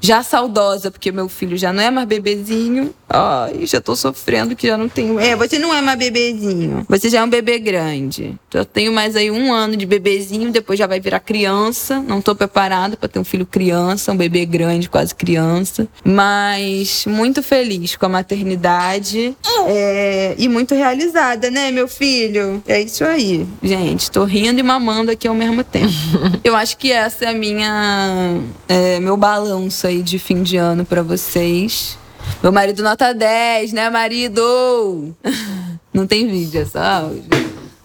Já 0.00 0.22
saudosa, 0.22 0.90
porque 0.90 1.10
meu 1.12 1.28
filho 1.28 1.56
já 1.56 1.72
não 1.72 1.82
é 1.82 1.90
mais 1.90 2.06
bebezinho. 2.06 2.94
Ai, 3.08 3.64
já 3.66 3.80
tô 3.80 3.94
sofrendo 3.94 4.56
que 4.56 4.66
já 4.66 4.76
não 4.76 4.88
tenho. 4.88 5.18
É, 5.20 5.36
você 5.36 5.58
não 5.58 5.72
é 5.72 5.80
mais 5.80 5.98
bebezinho. 5.98 6.84
Você 6.88 7.08
já 7.08 7.20
é 7.20 7.24
um 7.24 7.30
bebê 7.30 7.58
grande. 7.58 8.34
Já 8.52 8.64
tenho 8.64 8.92
mais 8.92 9.14
aí 9.14 9.30
um 9.30 9.52
ano 9.52 9.76
de 9.76 9.86
bebezinho, 9.86 10.50
depois 10.50 10.78
já 10.78 10.86
vai 10.86 10.98
virar 11.00 11.20
criança. 11.20 12.00
Não 12.00 12.20
tô 12.20 12.34
preparada 12.34 12.96
pra 12.96 13.08
ter 13.08 13.18
um 13.18 13.24
filho 13.24 13.46
criança, 13.46 14.12
um 14.12 14.16
bebê 14.16 14.44
grande, 14.44 14.88
quase 14.88 15.14
criança. 15.14 15.86
Mas 16.04 17.04
muito 17.06 17.42
feliz 17.42 17.94
com 17.96 18.06
a 18.06 18.08
maternidade. 18.08 19.36
É, 19.68 20.34
e 20.38 20.48
muito 20.48 20.74
realizada, 20.74 21.50
né, 21.50 21.70
meu 21.70 21.86
filho? 21.88 22.62
É 22.66 22.80
isso 22.80 23.04
aí, 23.04 23.46
gente. 23.62 24.10
Tô 24.10 24.24
rindo 24.24 24.58
e 24.58 24.62
mamando 24.62 25.10
aqui 25.10 25.28
ao 25.28 25.34
mesmo 25.34 25.62
tempo. 25.62 25.92
Eu 26.42 26.56
acho 26.56 26.76
que 26.76 26.90
essa 26.92 27.24
é 27.26 27.28
a 27.28 27.34
minha. 27.34 28.40
é, 28.68 29.00
meu 29.06 29.16
balanço 29.16 29.86
aí 29.86 30.02
de 30.02 30.18
fim 30.18 30.42
de 30.42 30.56
ano 30.56 30.84
pra 30.84 31.00
vocês. 31.00 31.96
Meu 32.42 32.50
marido 32.50 32.82
nota 32.82 33.14
10, 33.14 33.72
né, 33.72 33.88
marido? 33.88 35.14
Não 35.94 36.08
tem 36.08 36.26
vídeo, 36.26 36.60
é 36.60 36.64
só 36.64 36.80
áudio. 36.80 37.22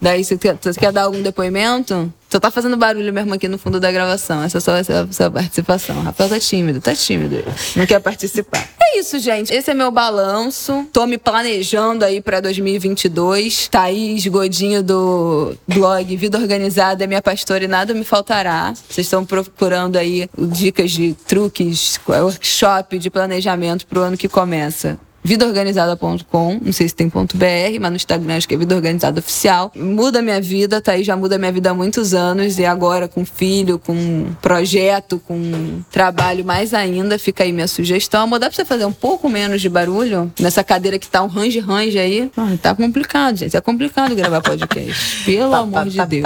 Daí, 0.00 0.24
você 0.24 0.36
quer, 0.36 0.58
você 0.60 0.80
quer 0.80 0.90
dar 0.90 1.04
algum 1.04 1.22
depoimento? 1.22 2.12
Só 2.32 2.40
tá 2.40 2.50
fazendo 2.50 2.78
barulho 2.78 3.12
mesmo 3.12 3.34
aqui 3.34 3.46
no 3.46 3.58
fundo 3.58 3.78
da 3.78 3.92
gravação. 3.92 4.42
Essa 4.42 4.56
é 4.56 4.60
só 4.62 4.74
essa, 4.74 5.06
essa 5.10 5.30
participação. 5.30 5.98
O 5.98 6.00
Rafael 6.00 6.30
tá 6.30 6.40
tímido, 6.40 6.80
tá 6.80 6.94
tímido. 6.94 7.44
Não 7.76 7.84
quer 7.84 8.00
participar. 8.00 8.66
É 8.80 8.98
isso, 8.98 9.18
gente. 9.18 9.52
Esse 9.52 9.70
é 9.70 9.74
meu 9.74 9.90
balanço. 9.90 10.86
Tô 10.94 11.06
me 11.06 11.18
planejando 11.18 12.06
aí 12.06 12.22
pra 12.22 12.40
2022. 12.40 13.68
Thaís 13.68 14.26
Godinho 14.28 14.82
do 14.82 15.54
blog 15.68 16.16
Vida 16.16 16.38
Organizada 16.38 17.04
é 17.04 17.06
minha 17.06 17.20
pastora 17.20 17.64
e 17.64 17.68
nada 17.68 17.92
me 17.92 18.02
faltará. 18.02 18.72
Vocês 18.88 19.06
estão 19.06 19.26
procurando 19.26 19.96
aí 19.98 20.26
dicas 20.38 20.90
de 20.90 21.12
truques, 21.26 22.00
workshop 22.08 22.98
de 22.98 23.10
planejamento 23.10 23.86
pro 23.86 24.00
ano 24.00 24.16
que 24.16 24.26
começa 24.26 24.98
vidaorganizada.com, 25.22 26.60
não 26.62 26.72
sei 26.72 26.88
se 26.88 26.94
tem 26.94 27.08
ponto 27.08 27.36
.br, 27.36 27.46
mas 27.80 27.90
no 27.90 27.96
Instagram 27.96 28.36
acho 28.36 28.48
que 28.48 28.54
é 28.54 28.58
Vida 28.58 28.74
Organizada 28.74 29.20
Oficial. 29.20 29.70
Muda 29.74 30.20
minha 30.20 30.40
vida, 30.40 30.80
tá 30.80 30.92
aí, 30.92 31.04
já 31.04 31.16
muda 31.16 31.38
minha 31.38 31.52
vida 31.52 31.70
há 31.70 31.74
muitos 31.74 32.12
anos 32.12 32.58
e 32.58 32.64
agora 32.64 33.08
com 33.08 33.24
filho, 33.24 33.78
com 33.78 34.26
projeto, 34.40 35.22
com 35.26 35.80
trabalho 35.90 36.44
mais 36.44 36.74
ainda, 36.74 37.18
fica 37.18 37.44
aí 37.44 37.52
minha 37.52 37.68
sugestão. 37.68 38.22
Amor, 38.22 38.38
dá 38.38 38.46
pra 38.46 38.56
você 38.56 38.64
fazer 38.64 38.84
um 38.84 38.92
pouco 38.92 39.28
menos 39.28 39.60
de 39.60 39.68
barulho 39.68 40.32
nessa 40.38 40.64
cadeira 40.64 40.98
que 40.98 41.08
tá 41.08 41.22
um 41.22 41.28
range-range 41.28 41.98
aí? 41.98 42.30
Ah, 42.36 42.56
tá 42.60 42.74
complicado, 42.74 43.36
gente, 43.36 43.56
é 43.56 43.60
complicado 43.60 44.14
gravar 44.14 44.40
podcast, 44.40 45.22
pelo 45.24 45.54
amor 45.54 45.84
de 45.86 46.04
Deus. 46.06 46.24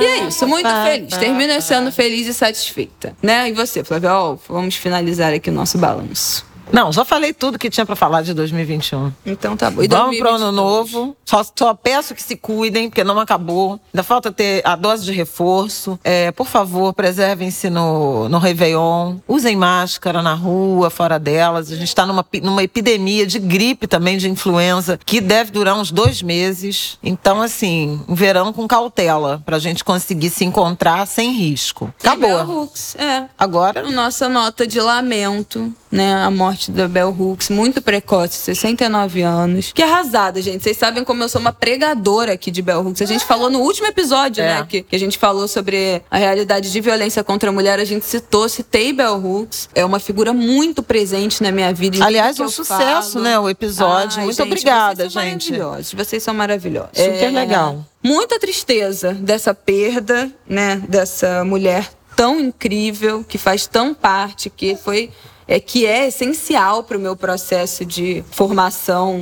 E 0.00 0.04
é 0.04 0.26
isso, 0.26 0.46
muito 0.46 0.68
feliz. 0.84 1.16
Termino 1.16 1.52
esse 1.52 1.74
ano 1.74 1.92
feliz 1.92 2.26
e 2.26 2.34
satisfeita, 2.34 3.14
né? 3.22 3.48
E 3.48 3.52
você, 3.52 3.84
Flávia? 3.84 4.14
Ó, 4.14 4.36
vamos 4.48 4.74
finalizar 4.74 5.32
aqui 5.32 5.50
o 5.50 5.52
nosso 5.52 5.78
balanço. 5.78 6.49
Não, 6.72 6.92
já 6.92 7.04
falei 7.04 7.32
tudo 7.32 7.58
que 7.58 7.70
tinha 7.70 7.84
pra 7.86 7.96
falar 7.96 8.22
de 8.22 8.34
2021. 8.34 9.12
Então 9.26 9.56
tá 9.56 9.70
bom. 9.70 9.82
E 9.82 9.88
Vamos 9.88 10.16
pro 10.18 10.28
ano 10.28 10.52
2022? 10.52 10.54
novo. 10.92 11.16
Só, 11.24 11.44
só 11.56 11.74
peço 11.74 12.14
que 12.14 12.22
se 12.22 12.36
cuidem, 12.36 12.88
porque 12.88 13.04
não 13.04 13.18
acabou. 13.18 13.80
Ainda 13.92 14.02
falta 14.02 14.32
ter 14.32 14.62
a 14.64 14.76
dose 14.76 15.04
de 15.04 15.12
reforço. 15.12 15.98
É, 16.02 16.30
por 16.32 16.46
favor, 16.46 16.92
preservem-se 16.92 17.70
no, 17.70 18.28
no 18.28 18.38
Réveillon. 18.38 19.16
Usem 19.28 19.56
máscara 19.56 20.22
na 20.22 20.34
rua, 20.34 20.90
fora 20.90 21.18
delas. 21.18 21.70
A 21.70 21.76
gente 21.76 21.88
está 21.88 22.06
numa, 22.06 22.24
numa 22.42 22.62
epidemia 22.62 23.26
de 23.26 23.38
gripe 23.38 23.86
também, 23.86 24.16
de 24.18 24.28
influenza, 24.28 24.98
que 25.04 25.20
deve 25.20 25.50
durar 25.50 25.76
uns 25.76 25.90
dois 25.90 26.22
meses. 26.22 26.98
Então, 27.02 27.42
assim, 27.42 28.00
um 28.08 28.14
verão 28.14 28.52
com 28.52 28.66
cautela, 28.66 29.42
pra 29.44 29.58
gente 29.58 29.84
conseguir 29.84 30.30
se 30.30 30.44
encontrar 30.44 31.06
sem 31.06 31.32
risco. 31.32 31.92
Acabou. 32.00 32.70
É. 32.96 33.24
Agora, 33.38 33.90
Nossa 33.90 34.28
nota 34.28 34.66
de 34.66 34.80
lamento 34.80 35.72
né? 35.90 36.14
A 36.14 36.30
morte 36.30 36.70
da 36.70 36.86
Bell 36.86 37.08
Hooks, 37.18 37.48
muito 37.50 37.82
precoce, 37.82 38.36
69 38.36 39.22
anos. 39.22 39.72
Que 39.72 39.82
arrasada, 39.82 40.40
gente. 40.40 40.62
Vocês 40.62 40.76
sabem 40.76 41.02
como 41.04 41.22
eu 41.22 41.28
sou 41.28 41.40
uma 41.40 41.52
pregadora 41.52 42.32
aqui 42.34 42.50
de 42.50 42.62
Bell 42.62 42.80
Hooks. 42.80 43.02
A 43.02 43.06
gente 43.06 43.24
falou 43.24 43.50
no 43.50 43.60
último 43.60 43.86
episódio, 43.88 44.42
É. 44.42 44.60
né? 44.60 44.66
Que, 44.68 44.82
que 44.82 44.94
a 44.94 44.98
gente 44.98 45.18
falou 45.18 45.48
sobre 45.48 46.02
a 46.10 46.16
realidade 46.18 46.70
de 46.70 46.80
violência 46.80 47.24
contra 47.24 47.50
a 47.50 47.52
mulher. 47.52 47.78
A 47.80 47.84
gente 47.84 48.04
citou, 48.04 48.48
citei 48.48 48.92
Bell 48.92 49.16
Hooks. 49.16 49.68
É 49.74 49.84
uma 49.84 49.98
figura 49.98 50.32
muito 50.32 50.82
presente 50.82 51.42
na 51.42 51.50
minha 51.50 51.72
vida. 51.72 52.04
Aliás, 52.04 52.38
um 52.38 52.48
sucesso, 52.48 53.12
falo. 53.14 53.24
né, 53.24 53.38
o 53.38 53.48
episódio. 53.48 54.18
Ai, 54.18 54.24
Muito 54.24 54.36
gente, 54.36 54.46
obrigada, 54.46 55.08
vocês 55.08 55.12
gente. 55.12 55.50
Maravilhosos. 55.52 55.94
Vocês 55.94 56.22
são 56.22 56.34
maravilhosos. 56.34 56.90
Super 56.96 57.30
legal. 57.32 57.84
Muita 58.02 58.38
tristeza 58.38 59.12
dessa 59.12 59.52
perda, 59.52 60.30
né? 60.48 60.82
Dessa 60.88 61.44
mulher 61.44 61.90
tão 62.16 62.38
incrível, 62.40 63.24
que 63.26 63.38
faz 63.38 63.66
tão 63.66 63.94
parte, 63.94 64.50
que 64.50 64.76
foi. 64.76 65.10
É, 65.50 65.58
que 65.58 65.84
é 65.84 66.06
essencial 66.06 66.84
para 66.84 66.96
o 66.96 67.00
meu 67.00 67.16
processo 67.16 67.84
de 67.84 68.22
formação 68.30 69.20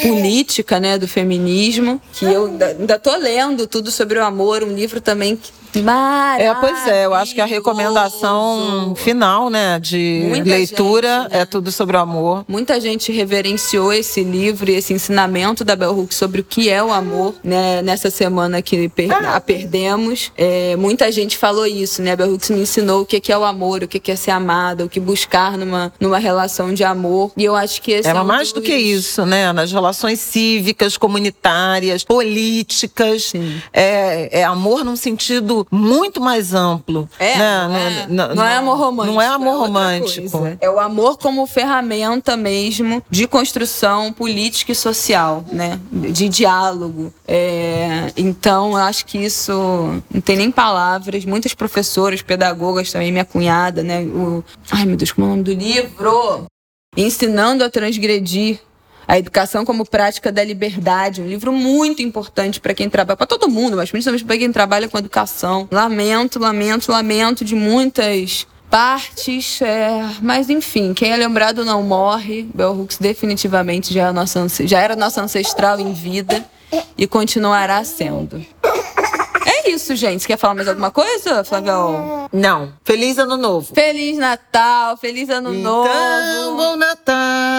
política, 0.00 0.78
né, 0.78 0.96
do 0.96 1.08
feminismo, 1.08 2.00
que 2.12 2.24
eu 2.24 2.46
ainda, 2.46 3.00
tô 3.00 3.16
lendo 3.16 3.66
tudo 3.66 3.90
sobre 3.90 4.16
o 4.16 4.24
amor, 4.24 4.62
um 4.62 4.72
livro 4.72 5.00
também 5.00 5.36
que 5.82 6.42
É, 6.42 6.54
pois 6.54 6.86
é, 6.86 7.06
eu 7.06 7.14
acho 7.14 7.34
que 7.34 7.40
a 7.40 7.44
recomendação 7.46 8.58
maravilhoso. 8.58 8.94
final, 8.96 9.50
né, 9.50 9.78
de 9.78 10.24
Muita 10.28 10.50
leitura 10.50 11.22
gente, 11.22 11.32
né? 11.32 11.40
é 11.40 11.44
tudo 11.44 11.72
sobre 11.72 11.96
o 11.96 12.00
amor. 12.00 12.44
Muita 12.48 12.80
gente 12.80 13.12
reverenciou 13.12 13.92
esse 13.92 14.22
livro 14.22 14.70
e 14.70 14.74
esse 14.74 14.92
ensinamento 14.92 15.64
da 15.64 15.74
Bell 15.76 15.96
Hooks 15.96 16.16
sobre 16.16 16.40
o 16.40 16.44
que 16.44 16.68
é 16.68 16.82
o 16.82 16.92
amor, 16.92 17.34
né? 17.42 17.82
Nessa 17.82 18.10
semana 18.10 18.60
que 18.62 18.88
per- 18.88 19.12
a 19.12 19.40
perdemos. 19.40 20.32
É, 20.36 20.76
muita 20.76 21.10
gente 21.10 21.36
falou 21.36 21.66
isso, 21.66 22.02
né? 22.02 22.12
A 22.12 22.16
Bell 22.16 22.32
Hooks 22.32 22.50
me 22.50 22.60
ensinou 22.60 23.02
o 23.02 23.06
que 23.06 23.32
é 23.32 23.36
o 23.38 23.44
amor, 23.44 23.82
o 23.82 23.88
que 23.88 24.10
é 24.10 24.16
ser 24.16 24.30
amada, 24.30 24.84
o 24.84 24.88
que 24.88 25.00
buscar 25.00 25.56
numa, 25.56 25.92
numa 26.00 26.18
relação 26.18 26.72
de 26.72 26.84
amor. 26.84 27.32
E 27.36 27.44
eu 27.44 27.54
acho 27.56 27.80
que 27.82 27.92
esse 27.92 28.08
Era 28.08 28.18
é 28.20 28.22
um 28.22 28.24
mais 28.24 28.52
do 28.52 28.60
que 28.62 28.74
isso, 28.74 29.24
né? 29.26 29.52
Nas 29.52 29.72
relações 29.72 30.20
cívicas, 30.20 30.96
comunitárias, 30.96 32.04
políticas. 32.04 33.32
É, 33.72 34.40
é 34.40 34.44
amor 34.44 34.84
num 34.84 34.96
sentido 34.96 35.65
muito 35.70 36.20
mais 36.20 36.54
amplo. 36.54 37.08
É, 37.18 37.36
né? 37.36 37.66
não, 37.68 37.76
é, 37.76 38.06
Não- 38.28 38.34
não 38.36 38.44
é 38.44 38.56
amor 38.56 38.76
romântico. 38.78 39.14
Não 39.14 39.22
é 39.22 39.26
amor 39.26 39.58
romântico. 39.58 40.30
coisa. 40.30 40.58
É 40.60 40.70
o 40.70 40.78
amor 40.80 41.18
como 41.18 41.46
ferramenta 41.46 42.36
mesmo 42.36 43.02
de 43.10 43.26
construção 43.26 44.12
política 44.12 44.72
e 44.72 44.74
social, 44.74 45.44
né? 45.50 45.78
De 45.92 46.28
diálogo. 46.28 47.12
É, 47.26 48.12
então, 48.16 48.76
acho 48.76 49.04
que 49.06 49.18
isso 49.18 49.52
não 50.12 50.20
tem 50.20 50.36
nem 50.36 50.50
palavras. 50.50 51.24
Muitas 51.24 51.54
professoras, 51.54 52.22
pedagogas 52.22 52.90
também, 52.92 53.10
minha 53.12 53.24
cunhada, 53.24 53.82
né? 53.82 54.02
O, 54.02 54.42
ai, 54.70 54.84
meu 54.86 54.96
Deus, 54.96 55.12
como 55.12 55.26
é 55.26 55.28
o 55.28 55.30
nome 55.32 55.42
do 55.42 55.52
livro? 55.52 56.46
Ensinando 56.96 57.62
a 57.64 57.70
transgredir. 57.70 58.60
A 59.08 59.18
educação 59.18 59.64
como 59.64 59.84
prática 59.86 60.32
da 60.32 60.42
liberdade, 60.42 61.22
um 61.22 61.28
livro 61.28 61.52
muito 61.52 62.02
importante 62.02 62.60
para 62.60 62.74
quem 62.74 62.90
trabalha, 62.90 63.16
para 63.16 63.26
todo 63.26 63.48
mundo, 63.48 63.76
mas 63.76 63.90
principalmente 63.90 64.24
para 64.24 64.36
quem 64.36 64.50
trabalha 64.52 64.88
com 64.88 64.98
educação. 64.98 65.68
Lamento, 65.70 66.38
lamento, 66.40 66.90
lamento 66.90 67.44
de 67.44 67.54
muitas 67.54 68.46
partes, 68.68 69.62
é, 69.62 70.04
mas 70.20 70.50
enfim, 70.50 70.92
quem 70.92 71.12
é 71.12 71.16
lembrado 71.16 71.64
não 71.64 71.82
morre. 71.84 72.48
Bell 72.52 72.72
Hooks 72.72 72.98
definitivamente 72.98 73.94
já, 73.94 74.08
é 74.08 74.12
ance- 74.40 74.66
já 74.66 74.80
era 74.80 74.96
nossa 74.96 75.22
ancestral 75.22 75.78
em 75.78 75.92
vida 75.92 76.44
e 76.98 77.06
continuará 77.06 77.84
sendo. 77.84 78.44
É 79.48 79.70
isso, 79.70 79.94
gente. 79.94 80.22
Você 80.22 80.26
quer 80.26 80.36
falar 80.36 80.54
mais 80.54 80.66
alguma 80.66 80.90
coisa, 80.90 81.44
Flavião? 81.44 82.28
Não. 82.32 82.72
Feliz 82.84 83.16
ano 83.16 83.36
novo. 83.36 83.72
Feliz 83.72 84.18
Natal, 84.18 84.96
feliz 84.96 85.28
Ano 85.28 85.54
Então, 85.54 85.84
Novo. 85.84 86.56
bom 86.56 86.74
Natal. 86.76 87.14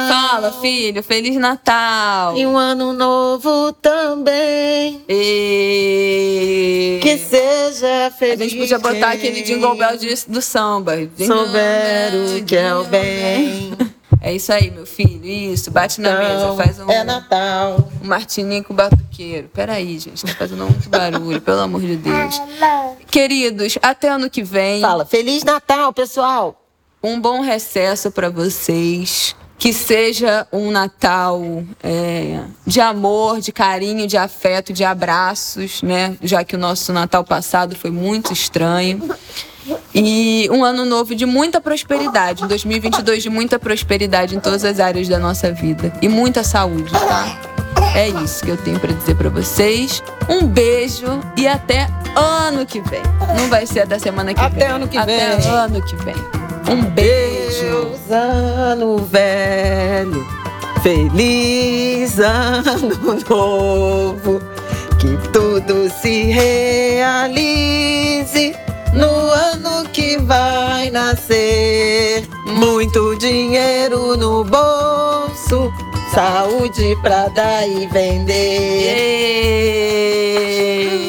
Fala, 0.10 0.52
filho, 0.62 1.02
Feliz 1.02 1.36
Natal. 1.38 2.38
E 2.38 2.46
um 2.46 2.58
ano 2.58 2.92
novo 2.92 3.72
também. 3.74 5.02
E... 5.08 7.00
Que 7.02 7.18
seja 7.18 8.08
A 8.08 8.12
feliz. 8.12 8.52
gente 8.52 8.58
podia 8.60 8.80
botar 8.80 9.12
aquele 9.12 9.42
jingle 9.44 9.76
bell 9.76 9.96
de- 9.98 10.26
do 10.28 10.42
samba. 10.42 10.94
Souber 11.18 12.12
o 12.38 12.44
que 12.46 12.56
é 12.56 12.76
o 12.76 12.84
bem. 12.84 13.72
É 14.22 14.34
isso 14.34 14.51
aí, 14.51 14.72
meu 14.72 14.86
filho. 14.86 15.26
Isso, 15.26 15.70
bate 15.72 16.01
na 16.01 16.18
mesa, 16.18 16.53
faz 16.55 16.80
um, 16.80 16.89
É 16.89 17.03
Natal. 17.03 17.89
um 18.03 18.07
martininho 18.07 18.63
com 18.63 18.74
batuqueiro. 18.74 19.49
Peraí, 19.53 19.99
gente, 19.99 20.26
tá 20.26 20.34
fazendo 20.34 20.65
muito 20.65 20.89
barulho, 20.89 21.39
pelo 21.41 21.59
amor 21.61 21.82
de 21.82 21.95
Deus. 21.97 22.41
Queridos, 23.09 23.78
até 23.82 24.09
ano 24.09 24.30
que 24.30 24.43
vem. 24.43 24.82
Fala, 24.82 25.05
Feliz 25.05 25.43
Natal, 25.43 25.93
pessoal. 25.93 26.63
Um 27.03 27.20
bom 27.20 27.41
recesso 27.41 28.09
para 28.11 28.30
vocês. 28.30 29.36
Que 29.58 29.74
seja 29.74 30.45
um 30.51 30.70
Natal 30.70 31.41
é, 31.84 32.41
de 32.66 32.80
amor, 32.80 33.39
de 33.39 33.51
carinho, 33.51 34.05
de 34.08 34.16
afeto, 34.16 34.72
de 34.72 34.84
abraços, 34.84 35.82
né? 35.82 36.16
Já 36.22 36.43
que 36.43 36.55
o 36.55 36.60
nosso 36.60 36.93
Natal 36.93 37.24
passado 37.24 37.76
foi 37.76 37.89
muito 37.89 38.32
estranho. 38.32 39.10
E 39.93 40.47
um 40.51 40.64
ano 40.64 40.86
novo 40.86 41.14
de 41.16 41.26
muita 41.26 41.60
prosperidade, 41.60 42.43
um 42.43 42.47
2022 42.47 43.24
de 43.24 43.30
muita 43.30 43.58
prosperidade 43.60 44.36
em 44.36 44.39
todas 44.39 44.64
as 44.64 44.80
áreas 44.80 45.08
da 45.10 45.18
nossa 45.20 45.51
vida 45.51 45.91
e 46.01 46.08
muita 46.08 46.43
saúde, 46.43 46.91
tá? 46.91 47.38
É 47.95 48.08
isso 48.10 48.45
que 48.45 48.51
eu 48.51 48.58
tenho 48.58 48.80
pra 48.80 48.93
dizer 48.93 49.16
pra 49.16 49.30
vocês. 49.30 50.01
Um 50.30 50.45
beijo 50.45 51.20
e 51.36 51.47
até 51.47 51.88
ano 52.16 52.66
que 52.66 52.80
vem. 52.80 53.01
Não 53.38 53.49
vai 53.49 53.66
ser 53.66 53.86
da 53.88 53.97
semana 53.97 54.34
que 54.34 54.39
Até 54.39 54.66
vem. 54.66 54.68
ano 54.76 54.88
que 54.88 54.97
Até 54.97 55.36
vem. 55.38 55.49
ano 55.49 55.82
que 55.82 55.95
vem. 55.97 56.47
Um 56.70 56.82
beijo. 56.91 57.38
Deus, 57.59 57.99
ano 58.11 58.97
velho. 58.97 60.26
Feliz 60.84 62.20
ano 62.20 63.18
novo. 63.30 64.39
Que 64.99 65.18
tudo 65.32 65.89
se 65.89 66.24
realize 66.32 67.36
no 68.93 69.09
ano 69.32 69.88
que 69.91 70.18
vai 70.18 70.89
nascer. 70.89 72.28
Muito 72.45 73.15
dinheiro 73.18 74.18
no 74.18 74.43
bolso. 74.43 75.74
Saúde 76.13 76.97
pra 77.01 77.28
dar 77.30 77.68
e 77.68 77.88
vender. 77.88 78.34
Êêêê. 80.74 81.07